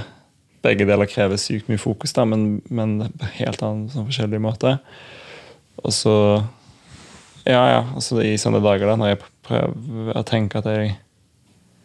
Begge 0.65 0.87
deler 0.89 1.11
krever 1.11 1.41
sykt 1.41 1.69
mye 1.69 1.81
fokus, 1.81 2.15
da, 2.17 2.25
men, 2.29 2.63
men 2.73 3.11
helt 3.37 3.61
annen 3.61 3.91
sånn 3.93 4.07
forskjellig 4.09 4.41
måte. 4.41 4.79
Og 5.81 5.95
så 5.97 6.17
Ja, 7.43 7.63
ja. 7.67 7.81
Altså 7.97 8.21
I 8.23 8.37
sånne 8.39 8.63
dager 8.63 8.87
da, 8.91 8.99
når 9.01 9.15
jeg 9.15 9.23
prøver 9.47 10.19
å 10.19 10.27
tenke 10.27 10.61
at 10.61 10.69
jeg 10.71 10.93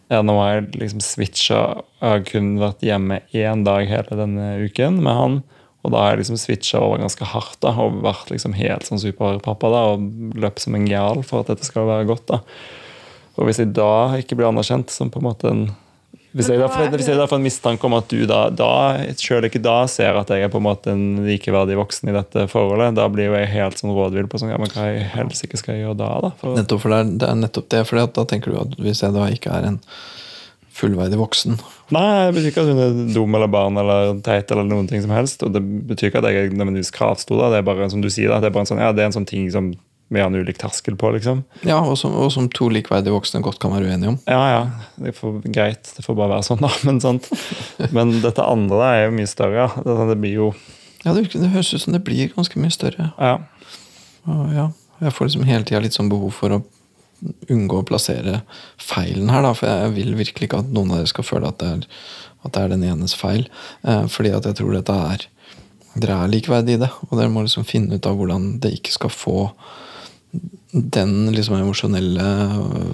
ja, 0.08 0.21
Nå 0.23 0.38
har 0.39 0.54
jeg 0.54 0.80
liksom 0.80 1.02
switcha. 1.04 1.62
Jeg 2.00 2.08
har 2.13 2.26
kun 2.28 2.54
vært 2.62 2.84
hjemme 2.86 3.19
én 3.36 3.65
dag 3.67 3.89
hele 3.89 4.19
denne 4.19 4.54
uken 4.63 5.02
med 5.04 5.17
han. 5.17 5.39
Og 5.84 5.91
da 5.91 6.04
har 6.04 6.13
jeg 6.13 6.21
liksom 6.21 6.39
switcha 6.39 6.80
over 6.84 7.02
ganske 7.02 7.28
hardt 7.28 7.60
da, 7.63 7.73
og 7.80 8.02
vært 8.06 8.32
liksom 8.32 8.56
helt 8.56 8.88
sånn 8.88 9.02
superpappa 9.02 9.71
da, 9.71 9.82
og 9.93 10.39
løpt 10.39 10.63
som 10.63 10.76
en 10.76 10.88
gal 10.88 11.21
for 11.28 11.43
at 11.43 11.52
dette 11.52 11.67
skal 11.67 11.89
være 11.89 12.08
godt. 12.10 12.26
da. 12.32 12.39
Og 13.38 13.47
hvis 13.47 13.62
jeg 13.62 13.76
da 13.78 14.17
ikke 14.19 14.39
blir 14.39 14.50
anerkjent 14.50 14.91
som 14.91 15.12
på 15.13 15.21
en 15.21 15.28
måte 15.28 15.52
en 15.52 15.67
Hvis 16.36 16.50
jeg, 16.52 16.60
da, 16.60 16.68
hvis 16.92 17.08
jeg 17.08 17.18
da 17.18 17.26
får 17.30 17.40
en 17.40 17.46
mistanke 17.46 17.88
om 17.88 17.96
at 17.98 18.12
du 18.12 18.26
da, 18.30 18.42
da 18.54 18.72
selv 19.18 19.48
ikke 19.48 19.62
da 19.63 19.78
ser 19.90 20.20
at 20.20 20.30
jeg 20.30 20.44
er 20.46 20.52
på 20.54 20.60
en 20.60 20.66
måte 20.68 20.92
en 20.92 21.24
likeverdig 21.26 21.78
voksen 21.80 22.12
i 22.12 22.16
dette 22.18 22.44
forholdet, 22.52 22.98
da 23.00 23.08
blir 23.10 23.32
jo 23.32 23.38
jeg 23.40 23.50
helt 23.56 23.80
sånn 23.80 23.96
rådvill 23.96 24.28
på 24.30 24.42
sånn, 24.42 24.52
ja, 24.52 24.60
men 24.62 24.70
hva 24.76 24.86
helst 25.16 25.48
ikke 25.48 25.58
skal 25.62 25.78
jeg 25.78 25.88
gjøre 25.88 25.98
da? 26.04 26.12
da? 26.28 26.34
For, 26.42 26.60
Nettopp, 26.60 26.84
for 26.84 26.94
det 26.94 27.00
er, 27.00 27.16
det 27.24 27.32
er 27.32 27.42
nettopp 27.42 27.72
det. 27.74 27.82
For 27.90 28.04
da 28.20 28.28
tenker 28.30 28.54
du 28.54 28.60
at 28.62 28.78
hvis 28.84 29.02
jeg 29.06 29.16
da 29.16 29.32
ikke 29.34 29.56
er 29.56 29.72
en 29.72 29.82
fullverdig 30.78 31.18
voksen 31.18 31.58
nei, 31.96 32.28
det 32.28 32.36
betyr 32.36 32.52
ikke 32.52 32.63
at 32.63 32.72
hun 32.72 32.82
er 32.84 32.96
dum 33.16 33.38
eller 33.38 33.52
barn 33.52 33.80
eller 33.80 34.18
teit 34.26 34.52
eller 34.52 34.68
noen 34.68 34.90
ting 34.90 35.04
som 35.04 35.13
helst. 35.16 35.44
Og 35.46 35.54
det 35.56 35.62
betyr 35.90 36.12
ikke 36.12 36.22
at 36.22 36.30
jeg 36.32 36.50
er 36.50 36.56
nødvendigvis 36.56 36.94
kravstor. 36.96 37.48
Det 37.54 37.62
er 37.62 37.68
bare 37.68 37.90
som 37.94 38.04
du 38.04 38.10
sier, 38.12 38.32
da, 38.32 38.42
det 38.44 38.50
er 38.50 38.56
bare 38.56 38.68
en 38.68 38.72
sånn, 38.72 38.84
ja, 38.84 38.92
det 38.96 39.06
er 39.06 39.12
en 39.12 39.18
sånn 39.20 39.30
ting 39.30 39.48
som 39.54 39.72
har 40.15 40.30
en 40.32 40.39
ulik 40.39 40.58
terskel 40.62 40.96
på, 40.96 41.12
liksom. 41.17 41.41
Ja, 41.67 41.82
og 41.84 41.98
som, 42.00 42.13
og 42.15 42.32
som 42.32 42.48
to 42.54 42.70
likeverdige 42.72 43.12
voksne 43.12 43.41
godt 43.43 43.60
kan 43.60 43.74
være 43.76 43.89
uenige 43.89 44.13
om. 44.13 44.17
Ja, 44.24 44.43
ja. 44.54 44.62
Det 45.04 45.12
får, 45.17 45.41
greit. 45.52 45.91
Det 45.98 46.06
får 46.06 46.15
bare 46.15 46.38
være 46.38 46.48
sånn, 46.48 46.63
da. 46.63 46.72
Men, 46.88 47.02
sant? 47.04 47.28
Men 47.91 48.15
dette 48.24 48.46
andre 48.46 48.88
er 48.93 49.04
jo 49.08 49.17
mye 49.20 49.28
større. 49.28 49.67
Det, 49.84 49.98
det 50.13 50.17
blir 50.24 50.39
jo 50.39 50.50
Ja, 51.04 51.12
det, 51.13 51.28
det 51.36 51.52
høres 51.52 51.74
ut 51.76 51.84
som 51.84 51.96
det 51.96 52.06
blir 52.08 52.32
ganske 52.34 52.60
mye 52.62 52.74
større. 52.74 53.12
Ja. 53.20 53.36
Og 54.32 54.56
ja, 54.56 54.70
jeg 55.04 55.15
får 55.15 55.30
liksom 55.30 55.48
hele 55.48 55.67
tida 55.67 55.84
litt 55.84 55.96
sånn 55.96 56.12
behov 56.12 56.32
for 56.36 56.56
å 56.56 56.63
unngå 57.52 57.82
å 57.82 57.88
plassere 57.88 58.41
feilen 58.82 59.32
her, 59.34 59.43
da. 59.43 59.54
For 59.58 59.70
jeg 59.70 59.96
vil 59.98 60.15
virkelig 60.20 60.50
ikke 60.50 60.62
at 60.63 60.72
noen 60.72 60.93
av 60.93 61.02
dere 61.02 61.12
skal 61.12 61.28
føle 61.28 61.50
at 61.52 61.60
det 61.62 61.72
er, 61.74 61.88
at 62.46 62.54
det 62.54 62.63
er 62.63 62.72
den 62.74 62.86
enes 62.88 63.15
feil. 63.17 63.48
Eh, 63.84 64.06
fordi 64.12 64.32
at 64.38 64.48
jeg 64.48 64.62
tror 64.62 64.78
dette 64.78 65.02
er 65.15 65.28
Dere 65.98 66.13
er 66.13 66.30
likeverdige 66.30 66.78
i 66.78 66.80
det, 66.84 66.91
og 67.08 67.13
dere 67.17 67.32
må 67.34 67.41
liksom 67.41 67.63
finne 67.65 67.98
ut 67.98 68.06
av 68.06 68.20
hvordan 68.20 68.43
det 68.62 68.70
ikke 68.76 68.91
skal 68.93 69.10
få 69.10 69.39
den 70.71 71.32
liksom 71.34 71.56
emosjonelle 71.58 72.26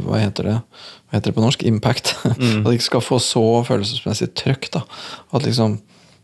Hva 0.06 0.20
heter 0.22 0.48
det 0.48 0.56
Hva 0.60 1.16
heter 1.18 1.32
det 1.32 1.36
på 1.38 1.44
norsk? 1.44 1.64
Impact. 1.68 2.14
At 2.30 2.38
det 2.40 2.76
ikke 2.78 2.90
skal 2.92 3.04
få 3.04 3.20
så 3.24 3.44
følelsesmessig 3.68 4.30
trøkk. 4.40 4.70
da 4.76 4.84
At 5.34 5.48
liksom 5.48 5.80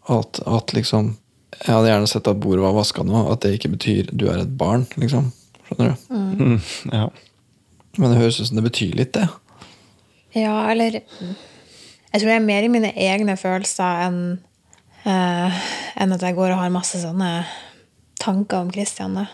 At, 0.09 0.39
at 0.45 0.73
liksom 0.77 1.15
Jeg 1.59 1.73
hadde 1.73 1.89
gjerne 1.91 2.07
sett 2.11 2.29
at 2.29 2.39
bordet 2.39 2.63
var 2.63 2.77
vaska 2.77 3.03
nå. 3.03 3.25
At 3.33 3.41
det 3.43 3.55
ikke 3.57 3.73
betyr 3.75 4.11
du 4.13 4.27
er 4.31 4.43
et 4.43 4.51
barn, 4.57 4.85
liksom. 5.01 5.31
Skjønner 5.67 5.91
du? 5.91 6.13
Mm, 6.13 6.59
ja. 6.93 7.07
Men 7.97 8.13
det 8.13 8.19
høres 8.21 8.39
ut 8.39 8.47
som 8.47 8.59
det 8.61 8.63
betyr 8.69 8.93
litt, 8.95 9.11
det. 9.17 9.25
Ja, 10.37 10.69
eller 10.71 11.01
Jeg 11.01 12.21
tror 12.21 12.29
jeg 12.29 12.37
er 12.39 12.45
mer 12.45 12.63
i 12.63 12.71
mine 12.71 12.93
egne 12.95 13.35
følelser 13.37 14.05
enn 14.07 14.21
uh, 15.03 15.59
enn 15.99 16.15
at 16.15 16.23
jeg 16.23 16.37
går 16.37 16.53
og 16.53 16.61
har 16.61 16.71
masse 16.73 17.01
sånne 17.01 17.43
tanker 18.21 18.63
om 18.63 18.71
Christian. 18.71 19.17
da. 19.19 19.25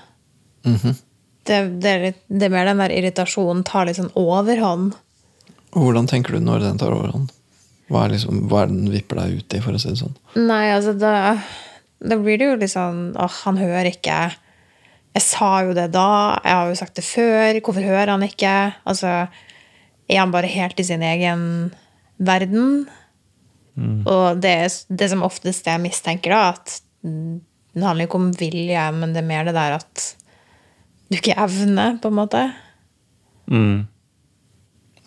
Mhm. 0.65 0.95
Det, 1.47 1.59
det, 1.81 1.89
er 1.89 2.03
litt, 2.09 2.21
det 2.27 2.47
er 2.47 2.53
mer 2.53 2.69
den 2.69 2.81
der 2.83 2.93
irritasjonen 2.95 3.63
tar 3.67 3.87
litt 3.87 3.99
sånn 3.99 4.13
overhånd. 4.19 4.95
Hvordan 5.75 6.09
tenker 6.09 6.35
du 6.35 6.43
når 6.43 6.63
den 6.63 6.81
tar 6.81 6.95
overhånd? 6.95 7.31
Hva 7.91 8.05
er, 8.05 8.15
liksom, 8.15 8.45
hva 8.49 8.63
er 8.63 8.71
den 8.71 8.89
vipper 8.89 9.21
deg 9.21 9.39
ut 9.41 9.53
i, 9.53 9.61
for 9.61 9.77
å 9.77 9.81
si 9.81 9.91
det 9.91 9.99
sånn? 9.99 10.15
Nei, 10.39 10.63
altså 10.73 10.95
da, 10.97 11.35
da 12.01 12.17
blir 12.17 12.39
det 12.41 12.49
jo 12.49 12.57
litt 12.57 12.73
sånn 12.73 13.11
åh, 13.13 13.39
han 13.45 13.59
hører 13.61 13.91
ikke. 13.91 14.19
Jeg 15.15 15.23
sa 15.23 15.51
jo 15.67 15.75
det 15.77 15.91
da, 15.93 16.09
jeg 16.41 16.57
har 16.57 16.71
jo 16.71 16.79
sagt 16.79 16.97
det 16.97 17.05
før. 17.05 17.61
Hvorfor 17.61 17.85
hører 17.85 18.15
han 18.15 18.25
ikke? 18.25 18.55
Altså, 18.89 19.13
er 20.09 20.21
han 20.21 20.33
bare 20.33 20.49
helt 20.49 20.81
i 20.81 20.87
sin 20.87 21.05
egen 21.05 21.45
verden? 22.17 22.87
Og 23.75 24.39
det 24.39 24.55
det 24.87 25.09
som 25.11 25.23
oftest 25.27 25.67
jeg 25.67 25.83
mistenker, 25.83 26.31
da, 26.31 26.55
at 26.55 26.77
mm, 27.03 27.39
det 27.75 27.83
handler 27.83 28.07
ikke 28.07 28.21
om 28.21 28.29
vilje, 28.39 28.83
men 28.95 29.13
det 29.13 29.21
er 29.21 29.27
mer 29.27 29.47
det 29.47 29.55
der 29.57 29.75
at 29.81 30.05
du 31.09 31.17
ikke 31.19 31.35
evner, 31.37 31.99
på 32.01 32.09
en 32.11 32.17
måte. 32.17 32.43
Mm. 33.51 33.85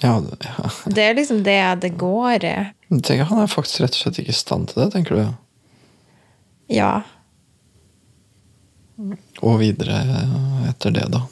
Ja, 0.03 0.21
det, 0.23 0.39
ja. 0.47 0.71
Det 0.95 1.05
er 1.05 1.17
liksom 1.19 1.43
det 1.47 1.61
det 1.83 1.93
går 1.99 2.45
i. 2.47 2.55
Jeg 2.89 3.03
tenker 3.05 3.31
Han 3.33 3.43
er 3.43 3.51
faktisk 3.51 3.83
rett 3.83 3.97
og 3.97 4.03
slett 4.05 4.21
ikke 4.23 4.35
i 4.35 4.39
stand 4.39 4.71
til 4.71 4.85
det, 4.85 4.93
tenker 4.95 5.19
du? 5.19 5.25
Ja. 6.73 6.93
Og 9.43 9.59
videre 9.61 9.99
etter 10.69 10.95
det, 10.95 11.09
da. 11.13 11.25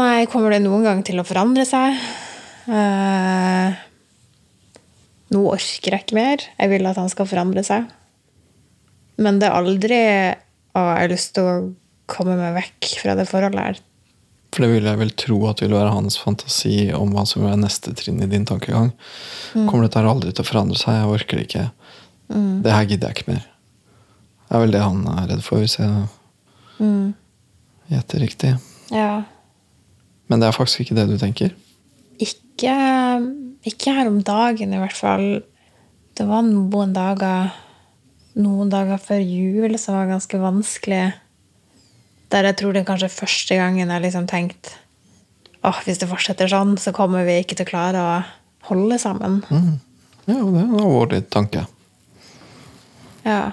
Nei, 0.00 0.26
kommer 0.30 0.52
det 0.54 0.62
noen 0.62 0.84
gang 0.86 1.00
til 1.06 1.18
å 1.20 1.26
forandre 1.26 1.64
seg? 1.66 1.96
Eh, 2.70 3.78
nå 5.34 5.40
orker 5.50 5.96
jeg 5.96 6.04
ikke 6.04 6.18
mer. 6.18 6.44
Jeg 6.60 6.70
vil 6.72 6.86
at 6.86 7.00
han 7.00 7.10
skal 7.10 7.28
forandre 7.30 7.64
seg. 7.66 7.88
Men 9.20 9.40
det 9.40 9.48
er 9.48 9.56
aldri 9.56 9.98
å, 9.98 10.80
jeg 10.80 11.02
har 11.02 11.10
lyst 11.10 11.34
til 11.36 11.48
å 11.48 11.56
komme 12.10 12.36
meg 12.38 12.56
vekk 12.58 12.90
fra 13.02 13.14
det 13.18 13.28
forholdet 13.30 13.62
her. 13.64 13.80
For 14.50 14.66
det 14.66 14.72
vil 14.72 14.88
jeg 14.88 14.98
vel 14.98 15.12
tro 15.14 15.38
at 15.46 15.60
vil 15.62 15.76
være 15.76 15.94
hans 15.94 16.16
fantasi 16.18 16.90
om 16.96 17.12
hva 17.14 17.22
som 17.28 17.44
er 17.46 17.58
neste 17.60 17.92
trinn 17.94 18.18
i 18.24 18.28
din 18.30 18.46
tankegang. 18.48 18.90
Kommer 19.54 19.86
dette 19.86 20.02
aldri 20.02 20.32
til 20.34 20.42
å 20.42 20.48
forandre 20.48 20.78
seg? 20.80 20.98
Jeg 20.98 21.12
orker 21.14 21.38
det 21.38 21.46
ikke. 21.46 21.66
Det 22.64 22.74
her 22.74 22.88
gidder 22.90 23.10
jeg 23.10 23.20
ikke 23.20 23.30
mer. 23.30 23.46
Det 24.48 24.58
er 24.58 24.64
vel 24.64 24.74
det 24.74 24.82
han 24.82 25.04
er 25.14 25.30
redd 25.30 25.44
for, 25.46 25.62
hvis 25.62 25.78
jeg 25.78 27.12
gjetter 27.94 28.24
riktig. 28.24 28.52
Ja. 28.90 29.22
Men 30.30 30.42
det 30.42 30.50
er 30.50 30.56
faktisk 30.56 30.82
ikke 30.82 30.98
det 30.98 31.06
du 31.12 31.16
tenker? 31.20 31.54
Ikke, 32.18 32.74
ikke 33.70 33.94
her 33.94 34.10
om 34.10 34.18
dagen, 34.26 34.74
i 34.74 34.82
hvert 34.82 34.98
fall. 34.98 35.28
Det 36.18 36.26
var 36.26 36.42
noen 36.46 36.94
dager 36.96 37.52
noen 38.38 38.70
dager 38.70 39.00
før 39.02 39.22
jul 39.24 39.76
som 39.80 39.96
var 39.98 40.10
ganske 40.10 40.40
vanskelig. 40.40 41.04
Der 42.30 42.46
jeg 42.46 42.56
tror 42.60 42.72
det 42.74 42.84
er 42.84 42.88
kanskje 42.92 43.10
første 43.12 43.56
gangen 43.58 43.90
jeg 43.90 44.02
liksom 44.04 44.26
tenkte 44.30 44.76
åh, 45.66 45.76
hvis 45.84 45.98
det 46.00 46.08
fortsetter 46.08 46.48
sånn, 46.48 46.76
så 46.80 46.92
kommer 46.96 47.26
vi 47.28 47.34
ikke 47.42 47.56
til 47.58 47.66
å 47.66 47.70
klare 47.70 48.00
å 48.00 48.12
holde 48.70 48.96
sammen. 49.02 49.42
Ja, 50.24 50.38
og 50.38 50.54
det 50.54 50.60
er 50.62 50.64
en 50.64 50.78
alvorlig 50.78 51.20
tanke. 51.32 51.66
Ja. 53.26 53.52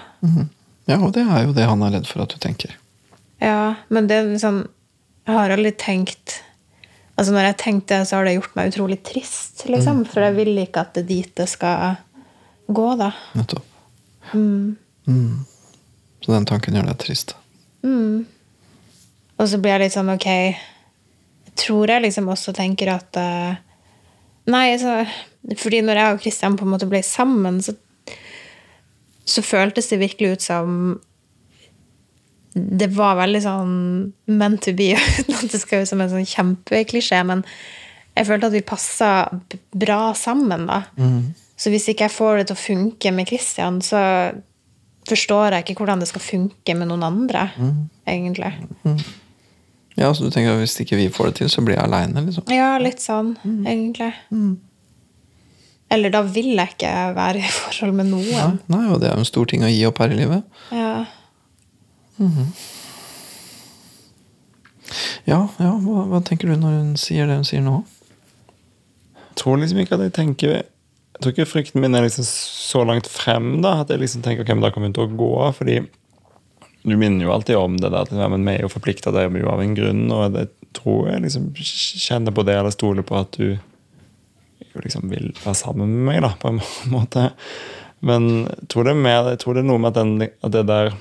Ja, 0.88 0.96
og 1.02 1.12
det 1.12 1.26
er 1.26 1.44
jo 1.44 1.52
det 1.56 1.66
han 1.68 1.82
er 1.84 1.98
redd 1.98 2.08
for 2.08 2.24
at 2.24 2.32
du 2.32 2.38
tenker. 2.40 2.72
ja, 3.44 3.74
men 3.88 4.06
det 4.08 4.16
er 4.16 4.30
liksom 4.30 4.66
Jeg 5.28 5.36
har 5.36 5.52
aldri 5.52 5.70
tenkt 5.76 6.38
Altså 7.18 7.32
Når 7.34 7.42
jeg 7.42 7.52
har 7.52 7.58
tenkt 7.60 7.88
det, 7.90 7.98
så 8.08 8.16
har 8.16 8.24
det 8.24 8.36
gjort 8.38 8.54
meg 8.56 8.70
utrolig 8.70 9.02
trist, 9.02 9.64
liksom. 9.66 10.04
For 10.06 10.22
jeg 10.22 10.36
vil 10.36 10.58
ikke 10.62 10.84
at 10.86 10.94
det 10.94 11.02
dit 11.08 11.32
det 11.36 11.48
skal 11.50 11.96
gå, 12.70 12.84
da. 12.96 13.10
Nettopp. 13.34 13.64
Mm. 14.32 14.76
Så 16.22 16.30
den 16.30 16.46
tanken 16.46 16.78
gjør 16.78 16.86
deg 16.92 17.00
trist. 17.02 17.34
Og 19.38 19.48
så 19.48 19.60
blir 19.62 19.76
jeg 19.76 19.86
litt 19.86 19.94
sånn, 19.94 20.12
ok 20.14 20.28
Jeg 20.28 21.54
tror 21.58 21.92
jeg 21.92 22.04
liksom 22.06 22.30
også 22.32 22.54
tenker 22.56 22.92
at 22.96 23.18
uh, 23.20 23.58
Nei, 24.50 24.66
så 24.80 25.02
Fordi 25.58 25.82
når 25.84 26.00
jeg 26.00 26.14
og 26.14 26.22
Kristian 26.24 26.56
på 26.58 26.66
en 26.66 26.72
måte 26.74 26.88
ble 26.90 27.02
sammen, 27.06 27.60
så, 27.62 27.76
så 29.28 29.44
føltes 29.44 29.90
det 29.92 30.00
virkelig 30.02 30.32
ut 30.34 30.46
som 30.46 30.78
Det 32.54 32.88
var 32.96 33.18
veldig 33.20 33.42
sånn 33.44 33.74
meant 34.32 34.64
to 34.64 34.74
be, 34.76 34.94
uten 35.20 35.36
at 35.36 35.52
det 35.52 35.62
skal 35.62 35.84
ut 35.84 35.90
som 35.90 36.02
en 36.02 36.10
sånn 36.10 36.26
kjempeklisjé, 36.26 37.20
men 37.28 37.44
jeg 38.18 38.26
følte 38.26 38.48
at 38.48 38.54
vi 38.56 38.64
passa 38.66 39.10
bra 39.78 40.08
sammen, 40.18 40.64
da. 40.66 40.80
Så 41.54 41.70
hvis 41.70 41.86
ikke 41.92 42.08
jeg 42.08 42.14
får 42.16 42.40
det 42.40 42.46
til 42.48 42.56
å 42.56 42.62
funke 42.64 43.12
med 43.14 43.28
Kristian, 43.30 43.78
så 43.84 44.00
forstår 45.06 45.54
jeg 45.54 45.68
ikke 45.68 45.84
hvordan 45.84 46.02
det 46.02 46.08
skal 46.10 46.24
funke 46.24 46.74
med 46.74 46.90
noen 46.90 47.06
andre, 47.06 47.44
egentlig. 48.10 48.50
Ja, 49.98 50.12
så 50.14 50.28
du 50.28 50.30
tenker 50.30 50.54
at 50.54 50.62
Hvis 50.62 50.78
ikke 50.80 50.98
vi 51.00 51.08
får 51.10 51.30
det 51.30 51.34
til, 51.40 51.50
så 51.50 51.62
blir 51.66 51.74
jeg 51.74 51.84
aleine? 51.84 52.22
Liksom. 52.28 52.46
Ja, 52.54 52.76
litt 52.82 53.02
sånn, 53.02 53.34
egentlig. 53.66 54.12
Eller 55.90 56.12
da 56.12 56.20
vil 56.22 56.52
jeg 56.52 56.74
ikke 56.74 56.94
være 57.16 57.40
i 57.40 57.52
forhold 57.58 57.94
med 57.96 58.10
noen. 58.12 58.30
Ja, 58.30 58.48
nei, 58.70 58.84
og 58.92 59.00
det 59.02 59.08
er 59.08 59.16
jo 59.16 59.24
en 59.24 59.28
stor 59.28 59.48
ting 59.48 59.64
å 59.64 59.70
gi 59.72 59.84
opp 59.88 60.02
her 60.02 60.12
i 60.12 60.18
livet. 60.18 60.58
Ja. 60.74 61.06
Ja, 65.28 65.42
ja 65.60 65.70
hva, 65.82 66.04
hva 66.08 66.20
tenker 66.24 66.50
du 66.50 66.56
når 66.58 66.76
hun 66.78 66.92
sier 67.00 67.28
det 67.28 67.38
hun 67.38 67.46
sier 67.46 67.62
nå? 67.64 67.82
Jeg 69.18 69.40
tror 69.42 69.60
liksom 69.60 69.78
ikke 69.82 69.94
at 69.94 70.02
jeg 70.02 70.14
tenker 70.16 70.54
Jeg 70.56 71.20
tror 71.22 71.34
ikke 71.34 71.46
frykten 71.46 71.82
min 71.82 71.94
er 71.94 72.02
liksom 72.06 72.26
så 72.26 72.82
langt 72.86 73.06
frem 73.10 73.60
da 73.62 73.76
at 73.82 73.92
jeg 73.92 74.02
liksom 74.02 74.24
tenker 74.24 74.42
ok, 74.42 74.50
men 74.54 74.64
da 74.66 74.72
kommer 74.74 74.90
hun 74.90 74.96
til 74.96 75.06
å 75.06 75.18
gå. 75.18 75.32
Fordi 75.58 75.78
du 76.82 76.94
minner 76.96 77.26
jo 77.26 77.32
alltid 77.34 77.58
om 77.58 77.76
det 77.76 77.90
der 77.90 78.06
at 78.06 78.12
ja, 78.14 78.28
men 78.30 78.44
vi 78.46 78.54
er 78.54 78.64
jo 78.64 78.72
forplikta, 78.72 79.12
til 79.14 79.32
vi 79.34 79.42
av 79.42 79.62
en 79.62 79.74
grunn. 79.76 80.04
Og 80.14 80.36
jeg 80.38 80.50
tror 80.78 81.08
jeg 81.10 81.24
liksom 81.24 81.50
kjenner 81.58 82.34
på 82.34 82.44
det 82.46 82.56
eller 82.58 82.74
stoler 82.74 83.06
på 83.06 83.18
at 83.18 83.38
du 83.38 83.58
liksom 84.78 85.08
vil 85.10 85.32
være 85.42 85.56
sammen 85.58 85.90
med 85.90 86.04
meg, 86.06 86.20
da, 86.22 86.32
på 86.38 86.52
en 86.52 86.62
måte. 86.94 87.30
Men 88.04 88.28
jeg 88.46 88.68
tror 88.70 88.86
det 88.86 88.92
er 88.94 89.00
mer 89.02 89.28
Jeg 89.32 89.40
tror 89.42 89.56
det 89.56 89.64
er 89.64 89.66
noe 89.66 89.82
med 89.82 89.90
at, 89.90 89.96
den, 89.98 90.28
at 90.46 90.52
det 90.54 90.60
der 90.68 90.92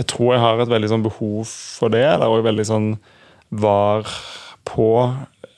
Jeg 0.00 0.08
tror 0.10 0.32
jeg 0.34 0.42
har 0.42 0.58
et 0.58 0.72
veldig 0.72 0.88
sånn 0.90 1.04
behov 1.04 1.44
for 1.46 1.94
det, 1.94 2.02
eller 2.02 2.26
også 2.26 2.48
veldig 2.48 2.66
sånn 2.66 2.88
var 3.54 4.08
på 4.66 4.88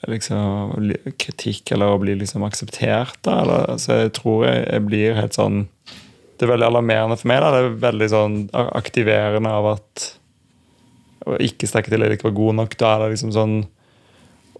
liksom, 0.07 0.85
kritikk 1.17 1.71
eller 1.73 1.95
å 1.95 1.97
bli 1.99 2.13
liksom 2.19 2.45
akseptert. 2.45 3.17
Da, 3.25 3.39
eller, 3.41 3.79
så 3.81 4.03
jeg 4.03 4.13
tror 4.19 4.45
jeg, 4.45 4.61
jeg 4.67 4.85
blir 4.85 5.17
helt 5.17 5.35
sånn 5.35 5.63
Det 6.39 6.47
er 6.47 6.53
veldig 6.53 6.69
alarmerende 6.69 7.17
for 7.19 7.27
meg. 7.27 7.41
Da. 7.43 7.49
Det 7.51 7.59
er 7.65 7.81
veldig 7.83 8.07
sånn 8.13 8.37
aktiverende 8.55 9.51
av 9.51 9.73
at 9.75 10.05
Å 11.27 11.35
ikke 11.43 11.67
strekke 11.67 11.91
til 11.91 11.99
eller 11.99 12.15
ikke 12.15 12.29
var 12.29 12.37
god 12.37 12.57
nok. 12.61 12.77
Da 12.79 12.93
er 12.93 13.03
det 13.03 13.09
liksom 13.17 13.33
sånn 13.35 13.57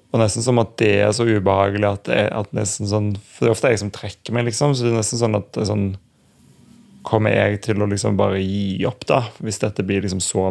Og 0.10 0.20
nesten 0.20 0.44
som 0.44 0.60
at 0.60 0.74
det 0.82 0.92
er 1.06 1.14
så 1.16 1.24
ubehagelig 1.24 1.88
at 1.88 2.10
det 2.10 2.26
at 2.36 2.52
nesten 2.58 2.90
sånn 2.90 3.14
For 3.22 3.46
det 3.46 3.52
er 3.52 3.56
ofte 3.56 3.72
jeg 3.72 3.82
som 3.86 3.94
trekker 3.96 4.36
meg, 4.36 4.50
liksom. 4.50 4.76
Så 4.76 4.86
det 4.86 4.92
er 4.92 5.00
nesten 5.00 5.22
sånn 5.22 5.40
at 5.40 5.62
sånn 5.72 5.88
Kommer 7.08 7.32
jeg 7.32 7.62
til 7.64 7.80
å 7.80 7.88
liksom 7.88 8.20
bare 8.20 8.42
gi 8.44 8.84
opp, 8.86 9.06
da? 9.08 9.22
Hvis 9.40 9.62
dette 9.64 9.86
blir 9.88 10.04
liksom 10.04 10.20
så 10.20 10.50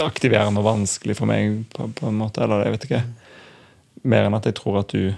aktiverende 0.00 0.62
og 0.62 0.64
vanskelig 0.64 1.18
for 1.18 1.28
meg, 1.28 1.66
på, 1.74 1.90
på 1.92 2.08
en 2.08 2.16
måte? 2.16 2.40
Eller 2.40 2.64
jeg 2.64 2.72
vet 2.72 2.86
ikke. 2.88 3.02
Mer 4.08 4.26
enn 4.26 4.38
at 4.38 4.48
jeg 4.48 4.56
tror 4.56 4.80
at 4.80 4.94
du 4.96 5.12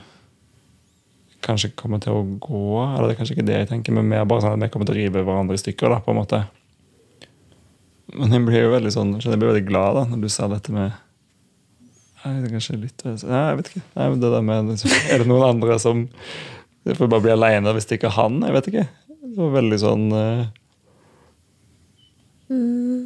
kanskje 1.45 1.73
kommer 1.79 2.03
til 2.03 2.17
å 2.17 2.25
gå. 2.43 2.67
Eller 2.89 3.09
det 3.09 3.15
er 3.15 3.21
kanskje 3.21 3.37
ikke 3.39 3.49
det 3.49 3.61
jeg 3.61 3.71
tenker, 3.71 3.97
men 3.97 4.11
mer 4.11 4.27
bare 4.29 4.45
sånn 4.45 4.57
at 4.57 4.65
vi 4.65 4.73
kommer 4.73 4.89
til 4.89 4.97
å 4.97 5.01
rive 5.01 5.25
hverandre 5.25 5.59
i 5.59 5.63
stykker. 5.63 5.93
da, 5.93 6.01
på 6.05 6.15
en 6.15 6.21
måte. 6.21 6.43
Men 8.15 8.35
jeg 8.37 8.47
blir 8.47 8.67
jo 8.67 8.75
veldig 8.75 8.93
sånn, 8.95 9.15
jeg 9.19 9.41
blir 9.41 9.53
veldig 9.53 9.69
glad 9.69 9.99
da, 9.99 10.05
når 10.11 10.25
du 10.25 10.31
sa 10.33 10.49
dette 10.51 10.75
med 10.75 10.93
Nei, 12.25 12.39
det 12.41 12.49
er 12.49 12.53
kanskje 12.55 12.77
litt 12.81 13.03
Nei, 13.05 13.15
jeg 13.21 13.57
vet 13.59 13.71
ikke. 13.71 13.81
Nei, 13.99 14.05
men 14.09 14.21
det 14.23 14.29
der 14.33 14.45
med, 14.45 14.71
er 15.13 15.21
det 15.21 15.29
noen 15.29 15.45
andre 15.45 15.75
som 15.83 16.07
Jeg 16.87 16.97
får 16.97 17.11
bare 17.13 17.25
bli 17.25 17.33
aleine 17.35 17.75
hvis 17.77 17.89
det 17.89 17.99
ikke 17.99 18.09
er 18.13 18.17
han. 18.17 18.39
Jeg 18.45 18.55
vet 18.55 18.69
ikke. 18.71 18.85
Det 19.25 19.35
var 19.41 19.53
veldig 19.59 19.79
sånn 19.81 20.07
uh, 20.13 20.47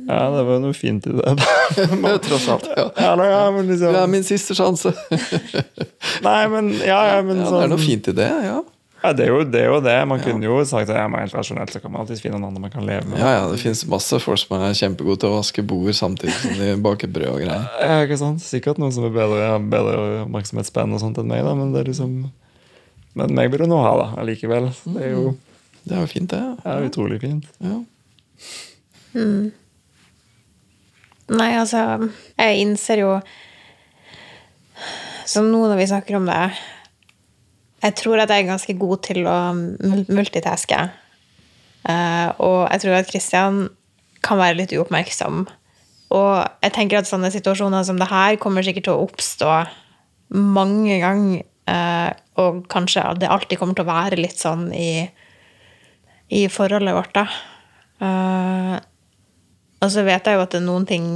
Ja, 0.09 0.23
det 0.33 0.43
var 0.49 0.61
noe 0.63 0.73
fint 0.73 1.05
i 1.07 1.13
det. 1.13 1.35
Tross 2.25 2.47
alt, 2.49 2.65
ja. 2.73 2.87
ja, 2.97 3.11
nei, 3.21 3.27
ja, 3.29 3.43
men 3.53 3.69
liksom 3.69 3.93
Det 3.93 4.01
er 4.01 4.09
min 4.09 4.25
siste 4.25 4.57
sjanse. 4.57 4.95
Nei, 6.25 6.41
men 6.49 6.71
ja, 6.81 6.99
ja, 7.13 7.19
men 7.23 7.37
Ja, 7.43 7.45
det 7.45 7.51
sånn 7.53 7.63
er 7.67 7.73
noe 7.75 7.83
fint 7.83 8.09
i 8.09 8.15
det, 8.17 8.29
ja. 8.47 8.57
Ja, 8.99 9.13
det 9.15 9.29
er 9.29 9.29
jo 9.31 9.43
det. 9.47 9.61
Er 9.63 9.69
jo 9.71 9.77
det. 9.85 9.93
Man 10.11 10.19
kunne 10.25 10.43
jo 10.49 10.57
sagt 10.67 10.89
at 10.91 10.97
ja, 10.99 11.05
men 11.07 11.21
helt 11.23 11.35
rasjonelt 11.37 11.71
så 11.71 11.79
kan 11.79 11.93
man 11.95 12.03
alltid 12.03 12.19
finne 12.19 12.35
noen 12.41 12.49
andre 12.49 12.65
man 12.65 12.73
kan 12.73 12.83
leve 12.89 13.05
med. 13.07 13.21
Ja, 13.21 13.29
ja, 13.37 13.45
Det 13.53 13.61
fins 13.63 13.85
masse 13.87 14.19
folk 14.25 14.41
som 14.43 14.57
er 14.59 14.75
kjempegode 14.75 15.21
til 15.23 15.31
å 15.31 15.37
vaske 15.37 15.63
bord 15.63 15.95
samtidig 15.95 16.35
som 16.41 16.57
de 16.59 16.73
baker 16.83 17.13
brød 17.15 17.29
og 17.31 17.39
greier. 17.45 17.69
Ja, 17.79 18.01
ikke 18.09 18.19
sant? 18.19 18.43
Sikkert 18.43 18.81
noen 18.83 18.91
som 18.97 19.07
er 19.07 19.15
bedre, 19.15 19.45
har 19.53 19.63
bedre 19.77 20.25
oppmerksomhetsspenn 20.25 20.97
og 20.99 21.05
sånt 21.05 21.21
enn 21.23 21.31
meg, 21.31 21.45
da, 21.47 21.55
men 21.61 21.71
det 21.77 21.85
er 21.85 21.93
liksom 21.93 22.17
Men 23.19 23.33
meg 23.39 23.53
vil 23.55 23.63
du 23.67 23.71
nå 23.71 23.79
ha, 23.85 23.95
da, 24.03 24.09
allikevel. 24.25 24.67
Det 24.97 25.05
er 25.07 25.15
jo 25.15 25.37
Det 25.85 25.95
er 25.95 26.03
jo 26.03 26.11
fint, 26.17 26.35
det. 26.35 26.43
ja, 26.65 26.77
utrolig 26.91 27.21
fint. 27.23 27.47
Ja. 27.63 27.79
Nei, 31.29 31.51
altså 31.61 32.09
Jeg 32.39 32.63
innser 32.63 33.03
jo 33.03 33.11
Så 35.29 35.43
nå 35.45 35.61
når 35.69 35.77
vi 35.81 35.89
snakker 35.91 36.17
om 36.17 36.29
det 36.29 36.39
Jeg 37.85 37.97
tror 38.01 38.23
at 38.23 38.33
jeg 38.33 38.45
er 38.45 38.49
ganske 38.49 38.77
god 38.81 39.03
til 39.07 39.27
å 39.29 39.37
mul- 39.55 40.09
multitaske. 40.11 40.79
Uh, 41.87 42.29
og 42.43 42.57
jeg 42.73 42.83
tror 42.83 42.97
at 42.97 43.11
Kristian 43.13 43.61
kan 44.27 44.41
være 44.41 44.57
litt 44.59 44.73
uoppmerksom. 44.75 45.45
Og 46.11 46.33
jeg 46.65 46.75
tenker 46.75 46.99
at 46.99 47.07
sånne 47.07 47.31
situasjoner 47.31 47.87
som 47.87 48.01
det 48.03 48.09
her 48.11 48.35
kommer 48.43 48.67
sikkert 48.67 48.89
til 48.89 48.97
å 48.97 49.05
oppstå 49.07 49.53
mange 50.35 50.99
ganger. 51.05 51.47
Uh, 51.71 52.11
og 52.43 52.65
kanskje 52.73 53.05
det 53.23 53.31
alltid 53.31 53.61
kommer 53.61 53.79
til 53.79 53.87
å 53.87 53.93
være 53.93 54.19
litt 54.19 54.43
sånn 54.43 54.73
i, 54.75 55.07
i 56.35 56.43
forholdet 56.51 56.99
vårt, 56.99 57.15
da. 57.15 57.25
Eh, 57.99 58.75
og 59.79 59.93
så 59.95 60.05
vet 60.07 60.27
jeg 60.27 60.39
jo 60.39 60.47
at 60.47 60.57
noen 60.65 60.87
ting 60.89 61.11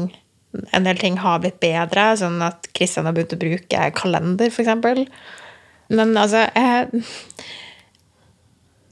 En 0.77 0.85
del 0.85 0.99
ting 1.01 1.15
har 1.17 1.39
blitt 1.41 1.63
bedre, 1.63 2.11
sånn 2.21 2.43
at 2.45 2.67
Kristian 2.77 3.07
har 3.09 3.15
begynt 3.17 3.33
å 3.33 3.39
bruke 3.41 3.87
kalender, 3.97 4.51
f.eks. 4.53 5.07
Men 5.89 6.11
altså 6.21 6.43
jeg, 6.53 7.05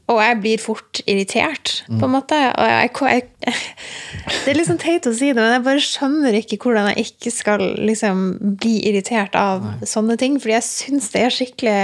Og 0.08 0.22
jeg 0.24 0.38
blir 0.40 0.62
fort 0.62 1.02
irritert, 1.04 1.74
på 2.00 2.08
en 2.08 2.14
måte. 2.14 2.38
Jeg, 2.40 2.94
jeg, 2.96 3.26
det 3.44 4.54
er 4.54 4.56
litt 4.56 4.70
sånn 4.70 4.80
teit 4.80 5.06
å 5.06 5.12
si 5.12 5.28
det, 5.34 5.36
men 5.36 5.52
jeg 5.58 5.66
bare 5.68 5.84
skjønner 5.84 6.38
ikke 6.40 6.58
hvordan 6.64 6.88
jeg 6.94 7.10
ikke 7.10 7.34
skal 7.36 7.66
liksom 7.76 8.24
bli 8.64 8.78
irritert 8.88 9.36
av 9.36 9.68
sånne 9.84 10.16
ting, 10.16 10.40
fordi 10.40 10.56
jeg 10.56 10.68
syns 10.70 11.12
det 11.12 11.26
er 11.26 11.36
skikkelig 11.36 11.78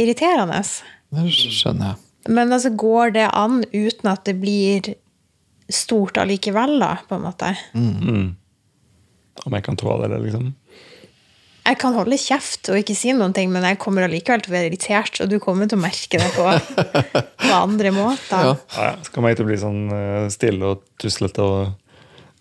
irriterende. 0.00 0.64
Det 1.12 1.28
skjønner 1.36 1.92
jeg. 1.92 2.00
Men 2.32 2.56
altså, 2.56 2.72
går 2.72 3.14
det 3.20 3.28
an 3.36 3.62
uten 3.68 4.10
at 4.16 4.24
det 4.24 4.38
blir 4.40 4.94
stort 5.74 6.18
allikevel, 6.22 6.78
da, 6.82 6.96
på 7.08 7.18
en 7.18 7.24
måte? 7.26 7.52
Om 9.42 9.56
jeg 9.56 9.64
kan 9.66 9.78
tåle 9.80 10.10
det, 10.12 10.20
liksom. 10.26 10.50
Jeg 11.62 11.78
kan 11.78 11.94
holde 11.94 12.16
kjeft 12.18 12.72
og 12.72 12.80
ikke 12.80 12.94
si 12.98 13.12
noen 13.14 13.34
ting, 13.36 13.52
men 13.54 13.62
jeg 13.62 13.78
kommer 13.82 14.08
allikevel 14.08 14.42
til 14.42 14.50
å 14.50 14.56
være 14.56 14.70
irritert, 14.72 15.20
og 15.22 15.30
du 15.30 15.36
kommer 15.42 15.70
til 15.70 15.78
å 15.78 15.84
merke 15.84 16.18
det 16.18 16.30
på, 16.34 16.46
på 17.44 17.52
andre 17.54 17.92
måter. 17.94 18.48
Ja. 18.48 18.56
Ja, 18.74 18.88
ja. 18.88 18.96
Så 19.06 19.14
kommer 19.14 19.30
jeg 19.30 19.38
til 19.38 19.46
å 19.46 19.50
bli 19.52 19.60
sånn 19.62 19.82
eh, 19.94 20.26
stille 20.34 20.72
og 20.72 20.82
tuslete 21.02 21.46
og 21.46 21.78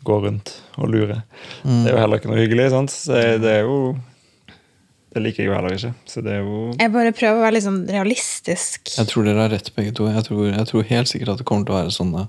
gå 0.08 0.18
rundt 0.24 0.56
og 0.82 0.90
lure. 0.90 1.20
Det 1.62 1.92
er 1.92 1.94
jo 1.94 2.02
heller 2.02 2.18
ikke 2.22 2.32
noe 2.32 2.42
hyggelig. 2.42 2.72
sant? 2.74 2.94
Så 2.96 3.20
det 3.44 3.52
er 3.60 3.68
jo 3.68 3.94
Det 5.12 5.20
liker 5.20 5.44
jeg 5.44 5.50
jo 5.50 5.56
heller 5.58 5.74
ikke. 5.76 5.92
Så 6.08 6.22
det 6.24 6.38
er 6.38 6.46
jo 6.46 6.60
Jeg 6.80 6.92
bare 6.94 7.12
prøver 7.16 7.42
å 7.42 7.44
være 7.44 7.56
litt 7.58 7.66
sånn 7.66 7.82
realistisk. 7.92 8.94
Jeg 8.96 9.10
tror 9.10 9.28
dere 9.28 9.44
har 9.44 9.52
rett, 9.52 9.72
begge 9.76 9.92
to. 9.98 10.08
Jeg 10.08 10.24
tror, 10.28 10.46
jeg 10.48 10.70
tror 10.70 10.88
helt 10.88 11.12
sikkert 11.12 11.34
at 11.34 11.42
det 11.42 11.48
kommer 11.50 11.68
til 11.68 11.76
å 11.76 11.80
være 11.82 11.96
sånne 11.96 12.28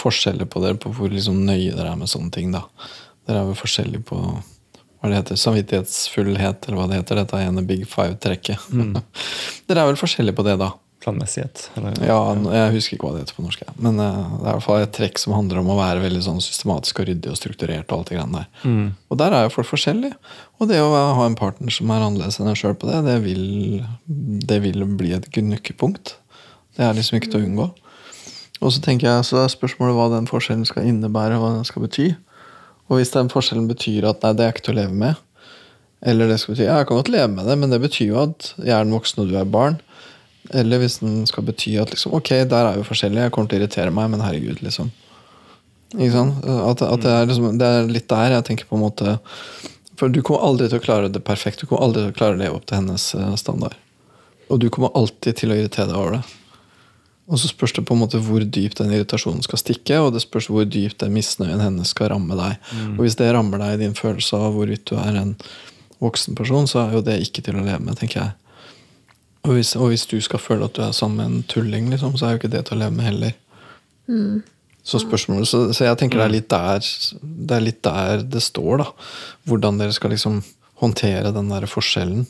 forskjeller 0.00 0.48
på 0.50 0.62
dere 0.64 0.80
på 0.80 0.92
hvor 0.96 1.12
liksom 1.12 1.42
nøye 1.46 1.74
dere 1.76 1.92
er 1.92 2.00
med 2.00 2.10
sånne 2.10 2.32
ting. 2.34 2.54
da. 2.56 2.64
Dere 3.28 3.42
er 3.42 3.50
vel 3.50 3.58
forskjellige 3.60 4.06
på 4.08 4.20
hva 4.20 5.08
det 5.08 5.16
heter, 5.16 5.38
samvittighetsfullhet, 5.40 6.66
eller 6.66 6.76
hva 6.80 6.86
det 6.88 7.00
heter. 7.00 7.20
Dette 7.20 7.42
ene 7.44 7.64
big 7.68 7.84
five-trekket. 7.88 8.70
dere 9.68 9.84
er 9.84 9.92
vel 9.92 10.00
forskjellige 10.00 10.36
på 10.40 10.44
det, 10.48 10.56
da. 10.60 10.72
Planmessighet. 11.00 11.62
Eller, 11.76 11.96
Ja, 12.06 12.18
Jeg 12.52 12.74
husker 12.76 12.96
ikke 12.96 13.06
hva 13.08 13.12
det 13.16 13.22
heter 13.24 13.36
på 13.38 13.44
norsk. 13.46 13.62
Men 13.80 13.98
eh, 13.98 14.20
det 14.40 14.46
er 14.46 14.50
i 14.50 14.56
hvert 14.58 14.66
fall 14.66 14.82
et 14.84 14.92
trekk 14.96 15.18
som 15.22 15.34
handler 15.36 15.60
om 15.62 15.70
å 15.72 15.78
være 15.80 16.02
veldig 16.04 16.22
sånn 16.26 16.40
systematisk 16.44 17.00
og 17.02 17.08
ryddig 17.10 17.32
og 17.32 17.38
strukturert. 17.40 17.88
Og 17.90 17.98
alt 17.98 18.12
det 18.12 18.18
grann 18.18 18.36
der. 18.36 18.48
Og 19.10 19.20
der 19.20 19.36
er 19.36 19.46
jo 19.46 19.54
folk 19.56 19.70
forskjellige. 19.70 20.16
Og 20.60 20.68
det 20.68 20.80
å 20.84 20.90
ha 20.92 21.26
en 21.26 21.38
partner 21.40 21.72
som 21.72 21.90
er 21.90 22.04
annerledes 22.04 22.40
enn 22.40 22.50
deg 22.50 22.58
sjøl 22.60 22.76
på 22.76 22.90
det, 22.90 23.00
det 23.08 23.18
vil, 23.24 23.44
det 24.50 24.60
vil 24.66 24.84
bli 25.00 25.14
et 25.16 25.30
gnukkepunkt. 25.32 26.16
Det 26.76 26.84
er 26.86 26.94
liksom 26.96 27.16
ikke 27.18 27.32
til 27.32 27.40
å 27.40 27.46
unngå. 27.48 27.70
Og 28.60 28.72
så 28.74 28.82
tenker 28.84 29.08
jeg, 29.08 29.24
så 29.24 29.40
er 29.40 29.48
spørsmålet 29.52 29.96
hva 29.96 30.10
den 30.12 30.28
forskjellen 30.28 30.66
skal 30.68 30.84
innebære, 30.84 31.38
hva 31.40 31.54
den 31.56 31.64
skal 31.64 31.86
bety. 31.86 32.10
Og 32.90 32.98
hvis 32.98 33.12
den 33.14 33.30
forskjellen 33.32 33.68
betyr 33.70 34.04
at 34.10 34.20
nei, 34.24 34.34
det 34.36 34.44
er 34.44 34.52
ikke 34.52 34.66
til 34.68 34.74
å 34.76 34.80
leve 34.82 34.96
med, 35.00 35.20
eller 36.04 36.28
det 36.28 36.36
skal 36.40 36.54
bety 36.54 36.64
ja, 36.66 36.78
jeg 36.80 36.88
kan 36.88 36.98
godt 37.00 37.10
leve 37.12 37.28
med 37.32 37.46
det, 37.48 37.56
men 37.60 37.72
det 37.72 37.78
betyr 37.80 38.06
jo 38.10 38.18
at 38.24 38.50
jeg 38.58 38.72
er 38.74 38.84
den 38.84 38.92
voksne 38.96 39.24
og 39.24 39.30
du 39.32 39.36
er 39.40 39.48
barn. 39.48 39.78
Eller 40.48 40.80
hvis 40.82 40.98
den 41.02 41.22
skal 41.28 41.44
bety 41.46 41.76
at 41.82 41.92
liksom, 41.92 42.14
ok, 42.16 42.32
der 42.50 42.70
er 42.70 42.78
vi 42.80 42.86
forskjellige, 42.88 43.28
jeg 43.28 43.34
kommer 43.34 43.50
til 43.50 43.60
å 43.60 43.62
irritere 43.62 43.94
meg, 43.94 44.08
men 44.12 44.24
herregud, 44.24 44.62
liksom. 44.64 44.90
Ikke 45.98 46.14
sant? 46.14 46.40
At, 46.46 46.82
at 46.86 47.04
det, 47.04 47.12
er 47.12 47.28
liksom, 47.28 47.52
det 47.60 47.68
er 47.68 47.90
litt 47.90 48.08
der 48.10 48.36
jeg 48.36 48.46
tenker 48.46 48.68
på 48.70 48.76
en 48.78 48.84
måte 48.84 49.16
For 49.98 50.12
du 50.12 50.20
kommer 50.22 50.44
aldri 50.46 50.68
til 50.70 50.78
å 50.78 50.84
klare 50.84 51.08
det 51.10 51.22
perfekt. 51.26 51.62
Du 51.62 51.66
kommer 51.66 51.88
aldri 51.88 52.04
til 52.04 52.12
å 52.12 52.18
klare 52.18 52.36
å 52.36 52.40
leve 52.40 52.58
opp 52.60 52.68
til 52.70 52.78
hennes 52.78 53.08
eh, 53.18 53.32
standard. 53.40 53.74
Og 54.50 54.62
du 54.62 54.68
kommer 54.72 54.94
alltid 54.98 55.42
til 55.42 55.52
å 55.52 55.58
irritere 55.58 55.90
deg 55.90 55.98
over 55.98 56.18
det. 56.18 56.22
Og 57.30 57.38
så 57.38 57.50
spørs 57.50 57.74
det 57.76 57.84
på 57.86 57.94
en 57.94 58.00
måte 58.02 58.18
hvor 58.22 58.42
dypt 58.42 58.80
den 58.80 58.90
irritasjonen 58.90 59.44
skal 59.46 59.60
stikke, 59.60 60.00
og 60.02 60.14
det 60.16 60.22
spørs 60.24 60.48
hvor 60.50 60.64
dypt 60.66 60.98
den 61.02 61.12
misnøyen 61.14 61.62
hennes 61.62 61.92
skal 61.94 62.10
ramme 62.10 62.38
deg. 62.38 62.56
Og 62.96 63.04
hvis 63.04 63.18
det 63.20 63.28
rammer 63.36 63.62
deg 63.62 63.76
i 63.76 63.82
din 63.84 63.94
følelse 63.94 64.40
av 64.40 64.56
hvorvidt 64.56 64.88
du 64.90 64.96
er 64.98 65.20
en 65.20 65.36
voksen 66.02 66.34
person, 66.38 66.66
så 66.66 66.82
er 66.82 66.96
jo 66.96 67.04
det 67.06 67.20
ikke 67.22 67.44
til 67.46 67.60
å 67.60 67.62
leve 67.62 67.78
med, 67.84 67.98
tenker 68.00 68.24
jeg. 68.24 68.49
Og 69.48 69.56
hvis, 69.56 69.72
og 69.76 69.92
hvis 69.92 70.06
du 70.10 70.18
skal 70.20 70.42
føle 70.42 70.66
at 70.68 70.76
du 70.76 70.82
er 70.84 70.92
sammen 70.96 71.16
med 71.20 71.26
en 71.26 71.44
tulling, 71.48 71.88
liksom, 71.92 72.16
så 72.18 72.26
er 72.26 72.34
jo 72.34 72.42
ikke 72.42 72.52
det 72.52 72.66
til 72.68 72.76
å 72.76 72.80
leve 72.82 72.96
med 72.96 73.06
heller. 73.08 73.36
Så 74.82 75.00
spørsmålet, 75.00 75.48
så, 75.48 75.62
så 75.76 75.86
jeg 75.86 75.98
tenker 76.00 76.20
det 76.20 76.26
er, 76.26 76.34
litt 76.34 76.50
der, 76.50 76.90
det 77.22 77.56
er 77.56 77.64
litt 77.64 77.80
der 77.84 78.24
det 78.26 78.42
står, 78.44 78.82
da. 78.82 78.86
Hvordan 79.48 79.80
dere 79.80 79.96
skal 79.96 80.12
liksom 80.14 80.40
håndtere 80.80 81.32
den 81.36 81.50
der 81.52 81.66
forskjellen. 81.70 82.26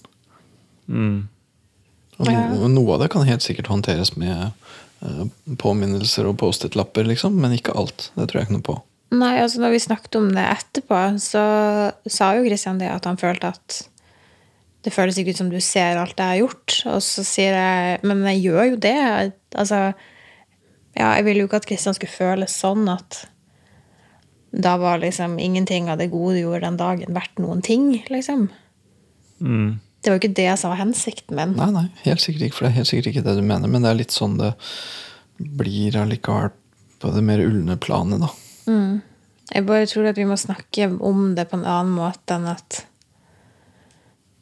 Og 2.21 2.29
no, 2.29 2.69
noe 2.69 2.95
av 2.95 3.05
det 3.05 3.11
kan 3.15 3.27
helt 3.29 3.45
sikkert 3.47 3.71
håndteres 3.73 4.13
med 4.21 4.51
eh, 5.01 5.25
påminnelser 5.63 6.29
og 6.29 6.37
Post-It-lapper, 6.43 7.07
liksom, 7.09 7.39
men 7.41 7.57
ikke 7.57 7.77
alt. 7.79 8.11
Det 8.17 8.29
tror 8.29 8.41
jeg 8.41 8.51
ikke 8.51 8.59
noe 8.59 8.67
på. 8.67 8.77
Nei, 9.11 9.33
altså 9.43 9.63
når 9.63 9.75
vi 9.75 9.83
snakket 9.83 10.19
om 10.21 10.29
det 10.35 10.45
etterpå, 10.47 10.99
så 11.23 11.45
sa 12.07 12.35
jo 12.37 12.45
Christian 12.47 12.79
det 12.83 12.93
at 12.93 13.09
han 13.09 13.19
følte 13.19 13.55
at 13.57 13.81
det 14.85 14.93
føles 14.95 15.19
ikke 15.21 15.35
ut 15.35 15.41
som 15.43 15.51
du 15.53 15.59
ser 15.61 15.99
alt 16.01 16.17
jeg 16.17 16.33
har 16.33 16.41
gjort. 16.41 16.77
Og 16.89 17.03
så 17.05 17.25
sier 17.27 17.57
jeg 17.57 17.99
Men 18.07 18.23
jeg 18.31 18.47
gjør 18.47 18.71
jo 18.71 18.79
det. 18.81 18.97
Altså 19.55 19.93
Ja, 20.97 21.13
jeg 21.17 21.27
ville 21.27 21.45
jo 21.45 21.51
ikke 21.51 21.61
at 21.61 21.69
Kristian 21.69 21.95
skulle 21.95 22.13
føle 22.13 22.49
sånn 22.51 22.89
at 22.91 23.27
da 24.51 24.73
var 24.83 24.99
liksom 24.99 25.37
ingenting 25.39 25.87
av 25.93 26.01
det 26.01 26.09
gode 26.11 26.35
du 26.35 26.41
gjorde 26.41 26.65
den 26.65 26.79
dagen, 26.81 27.15
verdt 27.15 27.39
noen 27.39 27.61
ting, 27.63 27.93
liksom. 28.11 28.49
Det 30.03 30.11
var 30.11 30.17
jo 30.17 30.23
ikke 30.25 30.35
det 30.41 30.49
som 30.59 30.73
var 30.73 30.81
hensikten 30.81 31.37
min. 31.39 31.53
Nei, 31.55 31.69
nei, 31.77 31.85
helt 32.03 32.25
sikkert 32.25 32.49
ikke, 32.49 32.57
for 32.57 32.67
det 32.67 32.73
er 32.73 32.79
helt 32.81 32.91
sikkert 32.91 33.13
ikke 33.13 33.23
det 33.29 33.37
du 33.39 33.45
mener, 33.47 33.71
men 33.71 33.87
det 33.87 33.93
er 33.93 34.01
litt 34.01 34.17
sånn 34.17 34.35
det 34.41 34.51
blir 35.39 35.97
allikevel 36.03 36.51
på 37.01 37.15
det 37.15 37.23
mer 37.25 37.45
ulne 37.45 37.79
planet, 37.81 38.27
da. 38.27 38.33
Jeg 39.55 39.67
bare 39.67 39.87
tror 39.91 40.11
at 40.11 40.19
vi 40.19 40.27
må 40.29 40.37
snakke 40.39 40.91
om 40.99 41.35
det 41.39 41.47
på 41.51 41.61
en 41.61 41.67
annen 41.67 41.95
måte 41.95 42.37
enn 42.37 42.51
at 42.51 42.83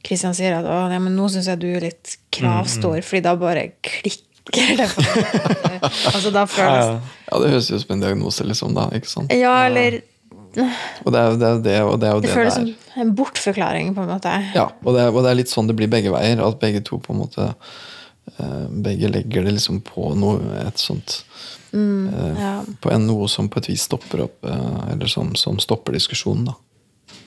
Kristian 0.08 0.34
sier 0.36 0.54
at 0.58 0.64
å, 0.68 0.76
ja, 0.92 0.98
men 1.04 1.12
nå 1.18 1.26
syns 1.32 1.50
jeg 1.50 1.60
du 1.60 1.68
er 1.68 1.84
litt 1.90 2.14
kravstor, 2.32 3.00
fordi 3.04 3.20
da 3.26 3.34
bare 3.36 3.66
klikker 3.84 4.78
det. 4.80 4.86
altså 6.14 6.30
da 6.32 6.46
føles 6.48 6.86
Ja, 6.86 7.00
Ja, 7.28 7.40
det 7.42 7.50
høres 7.52 7.68
ut 7.68 7.82
som 7.82 7.92
en 7.98 8.04
diagnose, 8.06 8.46
liksom, 8.48 8.72
da. 8.78 8.86
ikke 8.96 9.10
sant? 9.10 9.34
Ja, 9.36 9.52
eller 9.68 9.98
Og 11.04 11.12
det 11.12 11.20
er 11.20 11.26
jo 11.28 11.36
det, 11.36 11.48
er 11.50 11.58
det, 11.66 11.74
og 11.84 11.98
det, 12.00 12.08
er 12.08 12.14
jo 12.16 12.22
Det 12.22 12.30
det 12.30 12.34
føles 12.34 12.56
det 12.56 12.62
som 12.72 13.02
en 13.04 13.12
bortforklaring, 13.18 13.92
på 13.94 14.02
en 14.06 14.08
måte. 14.14 14.32
Ja, 14.56 14.64
og 14.82 14.96
det, 14.96 15.02
er, 15.04 15.12
og 15.12 15.20
det 15.26 15.30
er 15.34 15.38
litt 15.42 15.52
sånn 15.52 15.68
det 15.68 15.76
blir 15.78 15.90
begge 15.92 16.10
veier. 16.14 16.40
At 16.42 16.56
begge 16.62 16.80
to 16.88 16.96
på 17.04 17.12
en 17.14 17.20
måte 17.20 17.50
eh, 17.52 18.64
Begge 18.88 19.10
legger 19.12 19.44
det 19.46 19.52
liksom 19.58 19.82
på 19.86 20.08
noe 20.18 20.40
et 20.64 20.80
sånt 20.82 21.20
eh, 21.76 22.40
Ja. 22.40 22.54
På 22.80 22.90
en 22.96 23.04
noe 23.06 23.28
som 23.30 23.52
på 23.52 23.60
et 23.60 23.68
vis 23.74 23.84
stopper 23.86 24.24
opp, 24.24 24.40
eh, 24.48 24.80
eller 24.94 25.06
som, 25.12 25.34
som 25.38 25.60
stopper 25.62 25.94
diskusjonen, 26.00 26.48
da. 26.48 26.56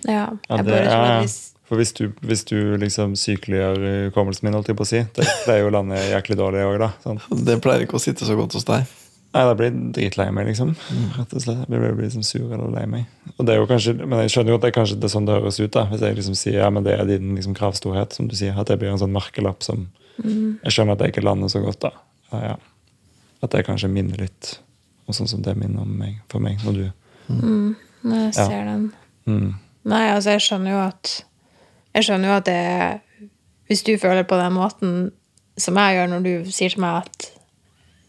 Ja, 0.10 0.26
Ja, 0.50 0.58
jeg 0.58 0.66
det, 0.66 0.74
bare 0.74 0.84
tror 0.90 0.98
ja, 0.98 1.02
at 1.06 1.14
ja. 1.14 1.22
hvis 1.22 1.40
For 1.72 1.80
hvis 1.80 1.93
du, 1.95 2.09
hvis 2.28 2.41
du 2.49 2.57
liksom 2.82 3.13
sykeliggjør 3.15 3.78
hukommelsen 4.09 4.43
min, 4.43 4.57
holdt 4.57 4.67
jeg 4.74 4.76
på 4.76 4.84
å 4.84 4.89
si, 4.89 4.99
det 5.15 5.24
pleier 5.45 5.61
jo 5.63 5.69
å 5.69 5.76
lande 5.78 5.95
jæklig 6.11 6.36
dårlig 6.36 6.65
òg, 6.67 6.74
da. 6.82 6.89
Sånn. 7.05 7.22
Det 7.47 7.55
pleier 7.63 7.86
ikke 7.86 7.95
å 7.95 8.01
sitte 8.03 8.28
så 8.28 8.36
godt 8.36 8.57
hos 8.59 8.67
deg. 8.67 8.89
Nei, 9.32 9.43
da 9.47 9.53
blir 9.55 9.69
jeg 9.69 9.91
dritlei 9.95 10.26
meg, 10.36 10.49
liksom. 10.51 10.74
Rett 11.15 11.32
og 11.38 11.43
slett. 11.45 11.61
Jeg 11.63 11.72
blir, 11.72 11.93
blir 11.95 12.09
liksom 12.09 12.26
sur 12.28 12.49
eller 12.51 12.74
lei 12.76 12.84
meg. 12.91 13.05
Og 13.38 13.45
det 13.47 13.53
er 13.55 13.61
jo 13.61 13.69
kanskje, 13.69 13.93
Men 14.01 14.26
jeg 14.26 14.34
skjønner 14.34 14.51
jo 14.51 14.57
at 14.59 14.65
det 14.65 14.72
er 14.74 14.76
kanskje 14.76 14.97
det 14.99 15.07
er 15.07 15.13
sånn 15.13 15.30
det 15.30 15.38
høres 15.38 15.61
ut. 15.61 15.72
da 15.72 15.86
Hvis 15.93 16.03
jeg 16.03 16.17
liksom 16.19 16.36
sier 16.41 16.57
ja, 16.59 16.67
men 16.76 16.84
det 16.84 16.97
er 16.99 17.07
din 17.07 17.32
liksom 17.38 17.55
kravstorhet, 17.55 18.17
som 18.19 18.28
du 18.28 18.36
sier. 18.36 18.59
At 18.59 18.67
det 18.67 18.76
blir 18.84 18.91
en 18.91 18.99
sånn 18.99 19.15
merkelapp 19.15 19.63
som 19.63 19.88
Jeg 20.19 20.76
skjønner 20.76 20.99
at 20.99 21.05
jeg 21.05 21.15
ikke 21.15 21.24
lander 21.24 21.47
så 21.55 21.63
godt, 21.63 21.80
da. 21.88 21.93
Ja, 22.34 22.43
ja. 22.51 22.59
At 23.47 23.55
det 23.55 23.63
kanskje 23.72 23.88
minner 23.95 24.19
litt 24.19 24.57
og 25.07 25.15
sånn 25.15 25.32
som 25.32 25.47
det 25.47 25.55
minner 25.57 25.88
om 25.88 25.95
meg, 25.97 26.19
for 26.28 26.43
meg, 26.43 26.59
når 26.67 26.76
du 26.76 26.86
Når 27.32 28.17
jeg 28.28 28.34
Ja. 28.36 28.45
ser 28.51 28.65
den 28.67 28.91
mm. 29.26 29.49
Nei, 29.88 30.03
altså, 30.11 30.36
jeg 30.36 30.43
skjønner 30.43 30.76
jo 30.76 30.82
at 30.91 31.15
Jeg 31.96 32.08
skjønner 32.08 32.32
jo 32.32 32.38
at 32.39 32.48
det 32.48 32.62
Hvis 33.70 33.84
du 33.88 33.94
føler 34.00 34.24
på 34.28 34.39
den 34.39 34.54
måten 34.56 35.12
som 35.60 35.78
jeg 35.78 35.98
gjør 35.98 36.08
når 36.14 36.22
du 36.26 36.52
sier 36.52 36.72
til 36.74 36.82
meg 36.82 37.04
at 37.04 37.32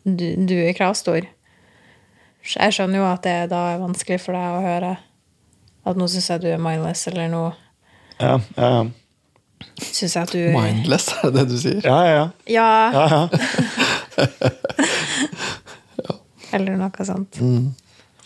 du, 0.07 0.26
du 0.49 0.55
er 0.62 0.76
kravstor 0.78 1.26
Jeg 1.26 2.76
skjønner 2.76 3.03
jo 3.03 3.07
at 3.11 3.24
det 3.26 3.51
da 3.53 3.61
er 3.72 3.83
vanskelig 3.83 4.20
for 4.22 4.39
deg 4.39 4.59
å 4.59 4.64
høre 4.64 4.93
at 5.83 5.99
nå 5.99 6.07
syns 6.07 6.28
jeg 6.30 6.43
du 6.45 6.47
er 6.53 6.61
mindless, 6.62 7.09
eller 7.11 7.26
nå 7.30 7.43
Ja, 8.20 8.37
ja, 8.55 8.68
ja. 8.70 8.83
syns 9.83 10.14
jeg 10.14 10.22
at 10.22 10.35
du 10.35 10.43
Mindless, 10.55 11.09
er 11.18 11.30
det 11.30 11.33
det 11.41 11.47
du 11.51 11.59
sier? 11.59 11.83
Ja, 11.83 11.99
ja, 12.07 12.12
ja. 12.14 12.26
Ja, 12.47 12.68
ja, 12.95 13.05
ja. 13.11 13.22
eller 16.57 16.76
noe 16.76 17.07
sånt. 17.07 17.41
Mm. 17.41 17.72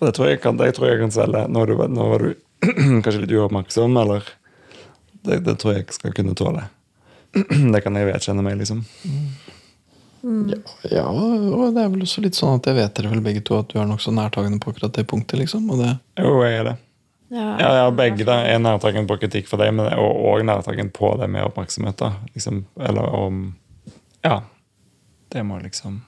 det 0.01 0.13
tror 0.17 0.31
jeg 0.31 0.41
kan, 0.43 0.59
jeg 0.61 0.75
tror 0.77 0.91
jeg 0.91 1.01
kan 1.05 1.15
selge. 1.15 1.45
Nå, 1.49 1.63
er 1.63 1.73
du, 1.73 1.85
nå 1.95 2.09
var 2.11 2.25
du 2.27 2.33
kanskje 3.05 3.23
litt 3.23 3.35
uoppmerksom, 3.37 3.97
eller 4.03 4.27
det, 5.27 5.43
det 5.47 5.57
tror 5.61 5.75
jeg 5.75 5.85
ikke 5.87 5.99
skal 5.99 6.17
kunne 6.17 6.35
tåle. 6.39 6.65
Det 7.75 7.83
kan 7.85 7.99
jeg 7.99 8.09
vedkjenne 8.09 8.43
meg, 8.45 8.57
liksom. 8.61 8.85
Ja, 10.27 10.59
ja, 10.91 11.05
og 11.07 11.75
det 11.77 11.83
er 11.85 11.91
vel 11.93 12.03
også 12.03 12.23
litt 12.25 12.35
sånn 12.35 12.57
at 12.57 12.67
jeg 12.67 12.75
vet 12.79 12.97
dere 12.97 13.13
vel 13.13 13.21
begge 13.23 13.43
to 13.47 13.59
at 13.61 13.69
du 13.71 13.77
er 13.79 13.87
nokså 13.87 14.11
nærtagende 14.17 14.59
på 14.63 14.73
akkurat 14.73 14.97
det 14.97 15.05
punktet, 15.07 15.39
liksom. 15.43 15.69
Og 15.71 15.83
det, 15.83 15.93
Jo, 16.19 16.33
jeg 16.43 16.63
er 16.63 16.69
det. 16.71 16.75
Ja, 17.35 17.45
Ja, 17.61 17.71
ja, 17.83 17.87
begge 17.95 18.25
da 18.27 18.41
er 18.47 18.59
nærtagende 18.63 19.11
på 19.11 19.19
kritikk 19.21 19.49
for 19.51 19.63
deg, 19.63 19.75
men 19.75 19.91
og, 19.99 20.19
og 20.31 20.43
nærtagende 20.47 20.95
på 20.95 21.13
det 21.21 21.29
med 21.31 21.47
oppmerksomhet. 21.47 21.99
da 21.99 22.13
liksom, 22.35 22.65
Eller 22.81 23.15
om 23.21 23.47
Ja. 24.25 24.41
Det 25.31 25.43
må 25.45 25.59
liksom 25.63 26.03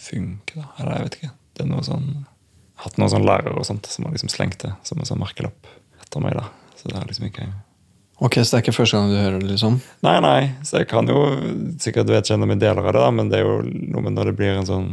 funke, 0.00 0.56
da. 0.56 0.68
Eller 0.78 0.96
jeg 0.96 1.04
vet 1.08 1.18
ikke. 1.20 1.34
Det 1.54 1.64
er 1.64 1.70
noe 1.70 1.84
sånn 1.84 2.24
hatt 2.82 2.96
noen 2.98 3.12
sånn 3.12 3.26
lærere 3.26 3.54
og 3.56 3.66
sånt 3.68 3.86
som 3.86 4.04
har 4.06 4.12
liksom 4.16 4.32
slengt 4.32 4.64
det 4.64 4.72
som 4.82 4.98
en 4.98 5.08
sånn 5.08 5.20
merkelapp 5.22 5.68
etter 6.02 6.20
meg. 6.24 6.34
da 6.36 6.48
Så 6.76 6.90
det 6.90 6.98
er 6.98 7.06
liksom 7.08 7.28
ikke 7.28 7.46
ok, 8.18 8.38
så 8.40 8.54
det 8.54 8.58
er 8.58 8.62
ikke 8.64 8.76
første 8.76 8.98
gang 8.98 9.10
du 9.10 9.16
hører 9.18 9.40
det, 9.40 9.48
liksom? 9.54 9.80
Nei, 10.06 10.14
nei. 10.24 10.38
Så 10.66 10.82
jeg 10.82 10.90
kan 10.90 11.08
jo 11.10 11.24
sikkert 11.82 12.12
vedkjenne 12.12 12.48
meg 12.48 12.62
deler 12.62 12.84
av 12.84 12.92
det, 12.92 13.02
da, 13.02 13.10
men 13.14 13.32
det 13.32 13.40
er 13.40 13.48
jo 13.48 13.58
noe 13.64 14.04
med 14.04 14.16
når 14.16 14.30
det 14.30 14.36
blir 14.38 14.54
en 14.54 14.68
sånn 14.68 14.88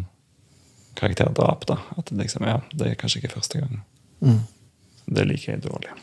karakterdrap, 1.00 1.68
da. 1.70 1.80
At 1.98 2.10
det 2.12 2.20
liksom, 2.24 2.48
ja, 2.48 2.60
det 2.74 2.92
er 2.92 3.00
kanskje 3.00 3.22
ikke 3.22 3.36
første 3.38 3.62
gang. 3.64 3.80
Mm. 4.22 4.42
Det 5.12 5.26
liker 5.28 5.56
jeg 5.56 5.64
dårlig. 5.66 5.96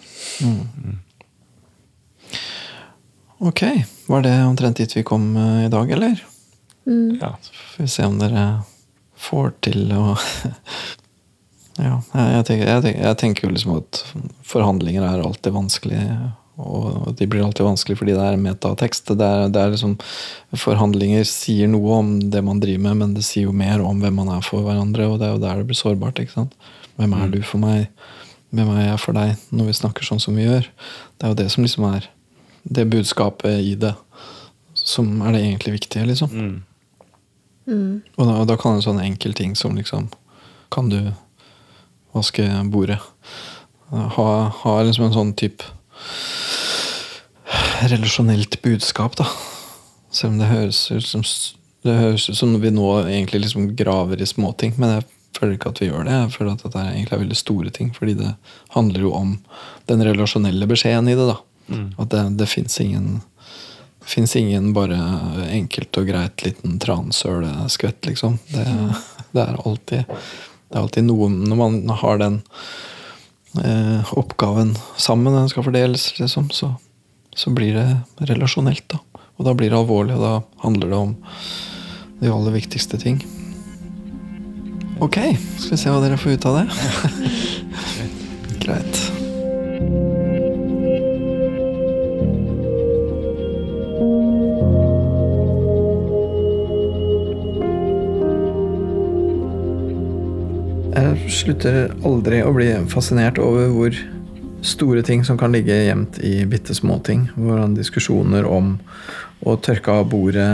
Ok, 3.39 3.63
var 4.11 4.25
det 4.27 4.35
omtrent 4.45 4.81
dit 4.81 4.97
vi 4.97 5.07
kom 5.07 5.31
eh, 5.39 5.67
i 5.67 5.71
dag, 5.73 5.91
eller? 5.95 6.25
Ja. 7.21 7.37
Så 7.43 7.53
får 7.55 7.83
vi 7.85 7.89
se 7.89 8.07
om 8.09 8.17
dere 8.19 8.47
får 9.19 9.53
til 9.67 9.93
å 9.93 10.05
Ja, 11.79 12.01
jeg, 12.11 12.31
jeg, 12.35 12.45
tenker, 12.49 12.67
jeg, 12.67 12.83
tenker, 12.83 13.03
jeg 13.07 13.19
tenker 13.21 13.45
jo 13.47 13.53
liksom 13.55 13.75
at 13.77 14.01
forhandlinger 14.43 15.05
er 15.07 15.21
alltid 15.23 15.55
vanskelig. 15.55 16.01
Og 16.59 17.15
de 17.15 17.27
blir 17.31 17.45
alltid 17.47 17.67
vanskelig 17.67 18.01
fordi 18.01 18.17
det 18.17 18.25
er 18.27 18.41
metatekst. 18.43 19.13
Det 19.15 19.27
er, 19.27 19.47
det 19.55 19.61
er 19.63 19.75
liksom, 19.75 19.95
forhandlinger 20.59 21.27
sier 21.29 21.71
noe 21.71 22.01
om 22.01 22.13
det 22.33 22.43
man 22.45 22.59
driver 22.63 22.83
med, 22.89 22.99
men 23.03 23.15
det 23.15 23.23
sier 23.27 23.47
jo 23.47 23.55
mer 23.55 23.85
om 23.85 24.03
hvem 24.03 24.19
man 24.19 24.33
er 24.35 24.43
for 24.47 24.67
hverandre, 24.67 25.07
og 25.07 25.21
det 25.21 25.29
er 25.29 25.37
jo 25.37 25.43
der 25.45 25.63
det 25.63 25.69
blir 25.71 25.79
sårbart. 25.79 26.19
ikke 26.19 26.35
sant? 26.35 26.57
Hvem 26.99 27.15
er 27.15 27.31
du 27.31 27.39
for 27.47 27.63
meg? 27.63 27.87
Hvem 28.51 28.73
er 28.75 28.89
jeg 28.89 29.03
for 29.05 29.15
deg? 29.15 29.37
Når 29.55 29.71
vi 29.71 29.77
snakker 29.79 30.09
sånn 30.09 30.23
som 30.23 30.39
vi 30.39 30.49
gjør. 30.49 30.67
Det 31.19 31.29
er 31.29 31.35
jo 31.35 31.41
det 31.45 31.51
som 31.55 31.67
liksom 31.67 31.87
er 31.93 32.11
det 32.69 32.89
budskapet 32.91 33.63
i 33.63 33.77
det 33.79 33.95
som 34.75 35.21
er 35.23 35.37
det 35.37 35.45
egentlig 35.45 35.79
viktige, 35.79 36.09
liksom. 36.11 36.35
Mm. 37.69 38.03
Og 38.17 38.27
da, 38.27 38.37
da 38.49 38.57
kan 38.59 38.79
en 38.79 38.85
sånn 38.85 39.01
enkel 39.05 39.35
ting 39.37 39.53
som 39.53 39.75
liksom 39.77 40.07
Kan 40.73 40.87
du 40.89 41.11
vaske 42.17 42.45
bordet? 42.73 42.97
Ha, 43.93 44.29
ha 44.63 44.73
liksom 44.85 45.07
en 45.07 45.17
sånn 45.17 45.33
type 45.37 45.65
relasjonelt 47.89 48.63
budskap, 48.63 49.17
da. 49.17 49.27
Selv 50.11 50.35
om 50.35 50.43
det 50.43 50.51
høres 50.51 50.91
ut 50.91 51.07
som 51.07 51.25
det 51.87 51.95
høres 51.95 52.27
ut 52.31 52.37
som 52.37 52.57
vi 52.61 52.71
nå 52.75 52.87
egentlig 53.05 53.45
liksom 53.45 53.71
graver 53.79 54.21
i 54.21 54.27
småting. 54.27 54.75
Men 54.77 54.97
jeg 54.97 55.07
føler 55.39 55.55
ikke 55.57 55.73
at 55.73 55.81
vi 55.83 55.89
gjør 55.91 56.09
det. 56.09 56.17
Jeg 56.17 56.35
føler 56.35 56.53
at 56.53 56.65
dette 56.67 56.85
egentlig 56.85 57.17
er 57.17 57.23
veldig 57.23 57.39
store 57.39 57.73
ting. 57.75 57.93
Fordi 57.95 58.17
det 58.19 58.33
handler 58.75 59.07
jo 59.07 59.13
om 59.17 59.37
den 59.91 60.03
relasjonelle 60.05 60.69
beskjeden 60.71 61.11
i 61.11 61.17
det. 61.19 61.29
da. 61.31 61.39
At 62.03 62.11
det, 62.15 62.25
det 62.41 62.51
fins 62.51 62.81
ingen 62.81 63.21
det 63.99 64.13
fins 64.15 64.37
ingen 64.41 64.71
bare 64.73 64.97
enkelt 65.53 65.99
og 66.01 66.07
greit 66.09 66.41
liten 66.41 66.79
transøleskvett, 66.81 68.07
liksom. 68.09 68.39
Det, 68.49 68.65
det 69.37 69.43
er 69.43 69.59
alltid 69.69 70.07
Det 70.09 70.77
er 70.77 70.81
alltid 70.81 71.05
noe 71.05 71.29
Når 71.29 71.59
man 71.61 71.77
har 72.01 72.23
den 72.23 72.39
eh, 73.65 74.13
oppgaven 74.19 74.75
sammen, 74.97 75.35
den 75.35 75.49
skal 75.49 75.67
fordeles, 75.67 76.11
liksom, 76.19 76.51
så, 76.51 76.75
så 77.37 77.53
blir 77.55 77.79
det 77.79 78.29
relasjonelt, 78.31 78.87
da. 78.93 79.03
Og 79.39 79.47
da 79.47 79.55
blir 79.55 79.71
det 79.71 79.79
alvorlig, 79.79 80.17
og 80.19 80.25
da 80.25 80.63
handler 80.65 80.91
det 80.91 80.99
om 80.99 81.17
de 82.19 82.33
aller 82.35 82.57
viktigste 82.59 82.99
ting. 82.99 83.21
Ok, 84.99 85.21
skal 85.59 85.77
vi 85.77 85.79
se 85.79 85.93
hva 85.95 86.03
dere 86.03 86.19
får 86.19 86.39
ut 86.39 86.49
av 86.51 86.59
det. 86.59 86.67
Greit. 88.65 89.08
Jeg 100.99 101.31
slutter 101.31 101.93
aldri 102.07 102.41
å 102.43 102.51
bli 102.51 102.73
fascinert 102.91 103.37
over 103.39 103.69
hvor 103.71 103.95
store 104.67 105.05
ting 105.07 105.21
som 105.23 105.37
kan 105.39 105.53
ligge 105.55 105.77
gjemt 105.87 106.17
i 106.27 106.43
bitte 106.51 106.75
små 106.75 106.97
ting. 107.07 107.29
Hvordan 107.37 107.77
diskusjoner 107.77 108.49
om 108.49 108.73
å 109.47 109.55
tørke 109.63 109.95
av 109.95 110.09
bordet 110.11 110.49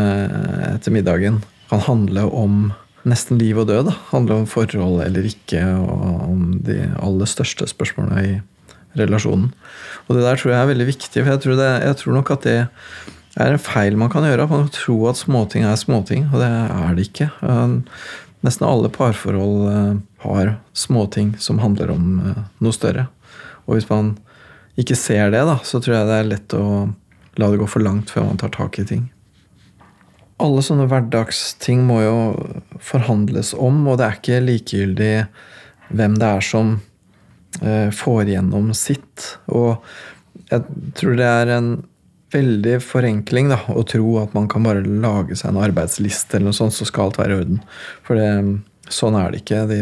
etter 0.75 0.93
middagen 0.93 1.39
kan 1.71 1.81
handle 1.87 2.27
om 2.29 2.59
nesten 3.09 3.41
liv 3.41 3.57
og 3.63 3.71
død. 3.71 3.89
Da. 3.89 3.97
Handle 4.11 4.43
om 4.43 4.51
forhold 4.51 5.01
eller 5.07 5.31
ikke, 5.31 5.63
og 5.81 6.29
om 6.29 6.45
de 6.67 6.83
aller 6.93 7.31
største 7.31 7.71
spørsmålene 7.71 8.27
i 8.29 8.37
relasjonen. 9.01 9.49
Og 10.05 10.19
det 10.19 10.27
der 10.27 10.41
tror 10.43 10.53
jeg 10.53 10.61
er 10.61 10.73
veldig 10.75 10.91
viktig, 10.93 11.23
for 11.23 11.33
jeg 11.33 11.45
tror, 11.47 11.61
det, 11.63 11.73
jeg 11.89 12.01
tror 12.03 12.19
nok 12.19 12.35
at 12.37 12.45
det 12.45 12.59
er 13.41 13.57
en 13.57 13.65
feil 13.65 13.97
man 13.97 14.13
kan 14.13 14.29
gjøre. 14.29 14.51
Man 14.51 14.67
kan 14.67 14.77
tro 14.77 14.99
at 15.09 15.25
småting 15.25 15.65
er 15.65 15.81
småting, 15.81 16.29
og 16.35 16.45
det 16.45 16.53
er 16.53 16.99
det 16.99 17.09
ikke. 17.09 17.33
Nesten 18.45 18.69
alle 18.69 18.93
parforhold 18.93 19.71
eh, 19.73 19.95
har 20.25 20.55
småting 20.77 21.35
som 21.39 21.61
handler 21.63 21.93
om 21.95 22.21
eh, 22.25 22.45
noe 22.65 22.77
større. 22.77 23.09
Og 23.65 23.79
hvis 23.79 23.89
man 23.89 24.15
ikke 24.81 24.97
ser 24.99 25.31
det, 25.31 25.45
da, 25.47 25.59
så 25.63 25.81
tror 25.81 25.99
jeg 25.99 26.09
det 26.09 26.21
er 26.21 26.31
lett 26.33 26.57
å 26.59 26.65
la 27.39 27.51
det 27.51 27.61
gå 27.61 27.69
for 27.71 27.85
langt 27.85 28.11
før 28.13 28.29
man 28.29 28.41
tar 28.41 28.53
tak 28.55 28.79
i 28.83 28.87
ting. 28.89 29.05
Alle 30.43 30.65
sånne 30.67 30.89
hverdagsting 30.91 31.85
må 31.87 32.01
jo 32.03 32.17
forhandles 32.83 33.53
om, 33.55 33.85
og 33.87 34.01
det 34.01 34.07
er 34.07 34.19
ikke 34.19 34.43
likegyldig 34.43 35.15
hvem 35.95 36.19
det 36.19 36.31
er 36.31 36.45
som 36.45 36.77
eh, 37.63 37.91
får 37.95 38.35
gjennom 38.35 38.73
sitt. 38.77 39.37
Og 39.47 39.79
jeg 40.51 40.65
tror 40.99 41.19
det 41.21 41.31
er 41.31 41.53
en 41.55 41.75
veldig 42.35 42.79
forenkling 42.83 43.51
da, 43.53 43.61
å 43.71 43.85
tro 43.87 44.17
at 44.23 44.35
man 44.35 44.49
kan 44.51 44.67
bare 44.67 44.83
lage 44.83 45.39
seg 45.39 45.53
en 45.53 45.63
arbeidsliste, 45.63 46.37
eller 46.37 46.51
noe 46.51 46.59
sånt, 46.59 46.75
så 46.75 46.87
skal 46.89 47.09
alt 47.09 47.21
være 47.21 47.37
i 47.37 47.43
orden. 47.45 47.61
For 48.07 48.19
det, 48.19 48.31
sånn 48.93 49.17
er 49.19 49.33
det 49.33 49.43
ikke. 49.43 49.63
Det, 49.71 49.79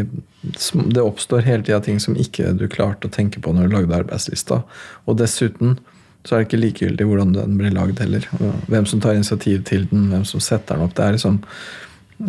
det 0.95 1.03
oppstår 1.03 1.45
hele 1.47 1.65
tida 1.65 1.79
ting 1.83 1.99
som 2.03 2.17
ikke 2.19 2.53
du 2.57 2.67
klarte 2.71 3.09
å 3.09 3.13
tenke 3.13 3.41
på 3.43 3.53
når 3.55 3.67
du 3.67 3.75
lagde 3.77 3.97
arbeidslista. 4.03 4.61
Og 5.07 5.17
dessuten 5.19 5.77
så 6.23 6.35
er 6.35 6.43
det 6.43 6.47
ikke 6.47 6.61
likegyldig 6.61 7.07
hvordan 7.07 7.33
den 7.35 7.57
blir 7.59 7.73
lagd 7.75 7.99
heller. 7.99 8.27
Hvem 8.71 8.85
som 8.87 9.01
tar 9.03 9.17
initiativ 9.17 9.65
til 9.67 9.87
den, 9.91 10.07
hvem 10.13 10.23
som 10.27 10.43
setter 10.43 10.79
den 10.79 10.87
opp. 10.87 10.95
Det 10.95 11.03
er 11.03 11.17
liksom 11.17 11.41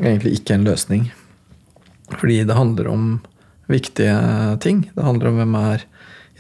egentlig 0.01 0.35
ikke 0.41 0.57
en 0.57 0.67
løsning. 0.67 1.07
Fordi 2.15 2.41
det 2.49 2.59
handler 2.59 2.91
om 2.91 3.07
viktige 3.71 4.17
ting. 4.65 4.89
Det 4.95 5.07
handler 5.07 5.31
om 5.31 5.39
hvem 5.41 5.55
er 5.63 5.87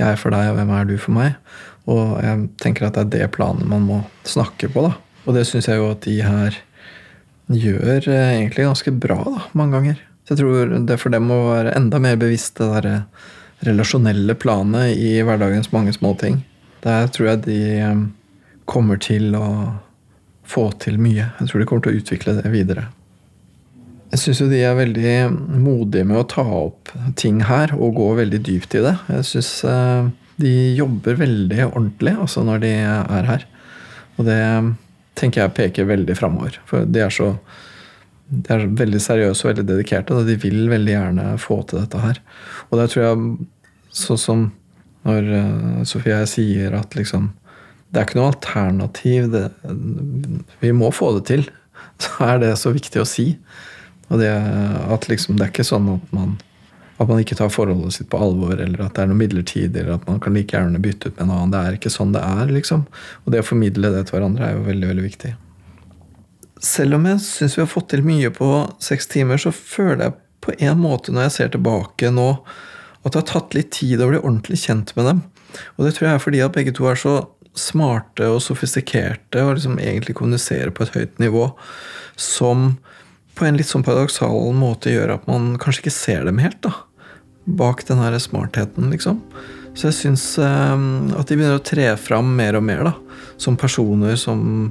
jeg 0.00 0.18
for 0.18 0.34
deg, 0.34 0.50
og 0.50 0.58
hvem 0.58 0.74
er 0.74 0.88
du 0.88 0.96
for 0.98 1.14
meg? 1.14 1.38
Og 1.90 2.18
jeg 2.24 2.48
tenker 2.62 2.88
at 2.88 2.96
det 2.96 3.04
er 3.04 3.12
det 3.14 3.32
planet 3.36 3.68
man 3.70 3.86
må 3.86 4.02
snakke 4.26 4.70
på. 4.72 4.88
da. 4.88 4.96
Og 5.24 5.36
det 5.36 5.46
syns 5.48 5.68
jeg 5.70 5.78
jo 5.78 5.92
at 5.92 6.02
de 6.04 6.18
her 6.24 6.58
gjør 7.52 8.08
eh, 8.08 8.34
egentlig 8.40 8.66
ganske 8.66 8.92
bra 8.96 9.20
da, 9.22 9.46
mange 9.56 9.76
ganger. 9.76 10.02
Så 10.24 10.34
jeg 10.34 10.40
tror 10.40 10.74
det 10.88 10.98
for 11.02 11.12
dem 11.12 11.28
å 11.32 11.40
være 11.50 11.74
enda 11.76 12.00
mer 12.00 12.16
bevisst 12.20 12.56
det 12.60 12.70
derre 12.72 12.98
relasjonelle 13.64 14.34
planet 14.40 14.96
i 14.96 15.18
hverdagens 15.24 15.70
mange 15.72 15.92
små 15.96 16.14
ting. 16.20 16.40
Der 16.84 17.08
tror 17.12 17.30
jeg 17.30 17.44
de 17.46 17.60
eh, 17.78 18.04
kommer 18.68 19.00
til 19.00 19.36
å 19.36 19.46
få 20.48 20.68
til 20.80 20.98
mye. 21.00 21.30
Jeg 21.40 21.50
tror 21.50 21.60
de 21.60 21.68
kommer 21.68 21.86
til 21.86 21.94
å 21.94 22.02
utvikle 22.02 22.36
det 22.40 22.52
videre. 22.52 22.88
Jeg 24.14 24.22
syns 24.22 24.40
jo 24.44 24.48
de 24.50 24.60
er 24.62 24.76
veldig 24.78 25.14
modige 25.64 26.06
med 26.06 26.20
å 26.20 26.28
ta 26.30 26.44
opp 26.44 26.92
ting 27.18 27.40
her 27.48 27.72
og 27.74 27.96
gå 27.98 28.10
veldig 28.20 28.40
dypt 28.46 28.76
i 28.78 28.84
det. 28.84 28.94
Jeg 29.10 29.28
syns 29.30 29.52
eh, 29.68 30.10
de 30.40 30.54
jobber 30.78 31.20
veldig 31.20 31.60
ordentlig 31.70 32.16
altså 32.16 32.44
når 32.46 32.64
de 32.64 32.72
er 32.80 33.30
her. 33.30 33.46
Og 34.16 34.28
det 34.28 34.40
tenker 35.18 35.44
jeg 35.44 35.56
peker 35.56 35.88
veldig 35.88 36.16
framover. 36.18 36.58
For 36.68 36.86
de 36.88 37.02
er 37.04 37.12
så 37.14 37.34
de 38.32 38.54
er 38.54 38.66
veldig 38.78 39.00
seriøse 39.02 39.44
og 39.44 39.52
veldig 39.52 39.66
dedikerte. 39.68 40.16
Og 40.16 40.28
de 40.28 40.36
vil 40.40 40.66
veldig 40.70 40.94
gjerne 40.94 41.26
få 41.42 41.60
til 41.68 41.82
dette 41.82 42.00
her. 42.00 42.20
Og 42.70 42.78
det 42.80 42.90
tror 42.92 43.04
jeg 43.04 43.48
sånn 43.94 44.20
som 44.20 44.44
når 45.04 45.26
Sofia 45.84 45.84
Sofie 45.84 46.20
sier 46.30 46.76
at 46.78 46.94
liksom 46.96 47.32
Det 47.92 48.00
er 48.00 48.06
ikke 48.08 48.18
noe 48.18 48.32
alternativ. 48.32 49.28
Det, 49.30 49.44
vi 50.62 50.72
må 50.74 50.88
få 50.90 51.12
det 51.18 51.26
til. 51.28 51.44
Så 52.02 52.26
er 52.26 52.40
det 52.42 52.56
så 52.58 52.72
viktig 52.74 53.02
å 53.02 53.06
si. 53.06 53.36
Og 54.08 54.18
det, 54.18 54.32
at 54.32 55.06
liksom, 55.08 55.36
det 55.38 55.46
er 55.46 55.52
ikke 55.52 55.66
sånn 55.68 55.86
at 55.92 56.10
man, 56.16 56.34
at 56.98 57.06
man 57.06 57.20
ikke 57.22 57.36
tar 57.38 57.52
forholdet 57.54 57.94
sitt 57.94 58.10
på 58.10 58.18
alvor, 58.20 58.56
eller 58.58 58.82
at 58.82 58.96
det 58.96 59.04
er 59.04 59.08
noe 59.12 59.20
midlertidig, 59.20 59.78
eller 59.80 59.94
at 59.96 60.08
man 60.10 60.18
kan 60.22 60.34
like 60.34 60.56
gjerne 60.56 60.82
bytte 60.82 61.12
ut 61.12 61.16
med 61.20 61.24
en 61.24 61.36
annen. 61.36 61.54
Det 61.54 61.60
er 61.60 61.78
ikke 61.78 61.94
sånn 61.94 62.16
det 62.16 62.24
er. 62.26 62.50
liksom. 62.56 62.84
Og 63.22 63.34
det 63.34 63.44
å 63.44 63.46
formidle 63.46 63.94
det 63.94 64.04
til 64.08 64.18
hverandre 64.18 64.48
er 64.48 64.58
jo 64.58 64.66
veldig, 64.66 64.90
veldig 64.90 65.06
viktig. 65.06 65.32
Selv 66.64 66.96
om 66.96 67.08
jeg 67.08 67.20
syns 67.20 67.58
vi 67.58 67.64
har 67.64 67.70
fått 67.70 67.90
til 67.92 68.04
mye 68.06 68.30
på 68.32 68.48
seks 68.82 69.10
timer, 69.12 69.40
så 69.40 69.52
føler 69.52 70.06
jeg 70.06 70.16
på 70.44 70.54
en 70.64 70.80
måte, 70.80 71.12
når 71.12 71.28
jeg 71.28 71.36
ser 71.36 71.52
tilbake 71.54 72.10
nå, 72.12 72.28
at 73.04 73.12
det 73.12 73.20
har 73.20 73.28
tatt 73.28 73.56
litt 73.56 73.72
tid 73.76 74.00
å 74.00 74.08
bli 74.10 74.20
ordentlig 74.20 74.62
kjent 74.64 74.94
med 74.96 75.08
dem. 75.10 75.22
Og 75.76 75.84
det 75.84 75.94
tror 75.96 76.08
jeg 76.08 76.16
er 76.16 76.24
fordi 76.24 76.42
at 76.44 76.56
begge 76.56 76.72
to 76.76 76.88
er 76.88 77.00
så 77.00 77.18
smarte 77.54 78.26
og 78.32 78.42
sofistikerte 78.42 79.44
og 79.44 79.54
liksom 79.58 79.76
egentlig 79.78 80.16
kommuniserer 80.18 80.72
på 80.74 80.84
et 80.84 80.96
høyt 80.96 81.20
nivå 81.22 81.50
som 82.18 82.72
på 83.38 83.46
en 83.46 83.58
litt 83.58 83.68
sånn 83.68 83.84
paradoksal 83.86 84.54
måte 84.56 84.92
gjør 84.94 85.16
at 85.16 85.28
man 85.30 85.54
kanskje 85.62 85.84
ikke 85.84 85.94
ser 85.94 86.26
dem 86.26 86.40
helt. 86.42 86.60
da, 86.64 86.72
Bak 87.44 87.84
den 87.86 88.00
her 88.02 88.16
smartheten, 88.22 88.90
liksom. 88.94 89.20
Så 89.74 89.88
jeg 89.90 89.96
syns 89.98 90.24
eh, 90.38 90.84
at 91.18 91.28
de 91.28 91.36
begynner 91.36 91.58
å 91.58 91.66
tre 91.66 91.88
fram 91.98 92.30
mer 92.38 92.58
og 92.58 92.64
mer 92.66 92.84
da, 92.86 92.94
som 93.42 93.58
personer 93.58 94.14
som 94.20 94.70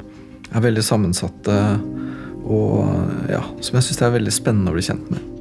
er 0.53 0.63
veldig 0.63 0.85
sammensatte, 0.85 1.59
og 2.43 3.29
ja, 3.31 3.41
som 3.63 3.77
jeg 3.79 3.87
syns 3.87 4.01
det 4.01 4.07
er 4.07 4.17
veldig 4.17 4.33
spennende 4.35 4.73
å 4.73 4.77
bli 4.77 4.85
kjent 4.85 5.11
med. 5.13 5.32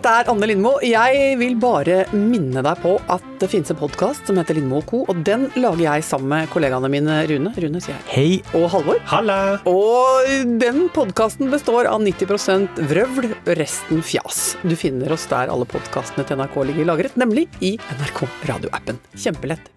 Dette 0.00 0.12
er 0.16 0.28
Anne 0.32 0.46
Lindmo. 0.48 0.70
Jeg 0.80 1.34
vil 1.36 1.58
bare 1.60 2.06
minne 2.16 2.62
deg 2.64 2.78
på 2.80 2.94
at 3.12 3.24
det 3.42 3.50
finnes 3.52 3.68
en 3.72 3.76
podkast 3.76 4.24
som 4.28 4.38
heter 4.40 4.56
Lindmo 4.56 4.80
Co. 4.88 5.02
Og 5.12 5.20
den 5.26 5.44
lager 5.60 5.82
jeg 5.84 6.06
sammen 6.08 6.30
med 6.32 6.48
kollegaene 6.54 6.88
mine 6.92 7.18
Rune. 7.28 7.52
Rune, 7.52 7.82
sier 7.84 7.98
jeg. 7.98 8.06
Hei. 8.08 8.56
Og 8.56 8.64
Halvor. 8.72 8.96
Halla. 9.10 9.36
Og 9.68 10.30
den 10.62 10.86
podkasten 10.96 11.52
består 11.52 11.90
av 11.90 12.00
90% 12.00 12.80
vrøvl, 12.88 13.28
resten 13.60 14.00
fjas. 14.00 14.54
Du 14.64 14.72
finner 14.72 15.12
oss 15.12 15.28
der 15.28 15.52
alle 15.52 15.68
podkastene 15.68 16.24
til 16.24 16.40
NRK 16.40 16.56
ligger 16.70 16.92
lagret, 16.94 17.20
nemlig 17.20 17.50
i 17.60 17.76
NRK 18.00 18.24
radioappen. 18.48 19.04
Kjempelett. 19.20 19.68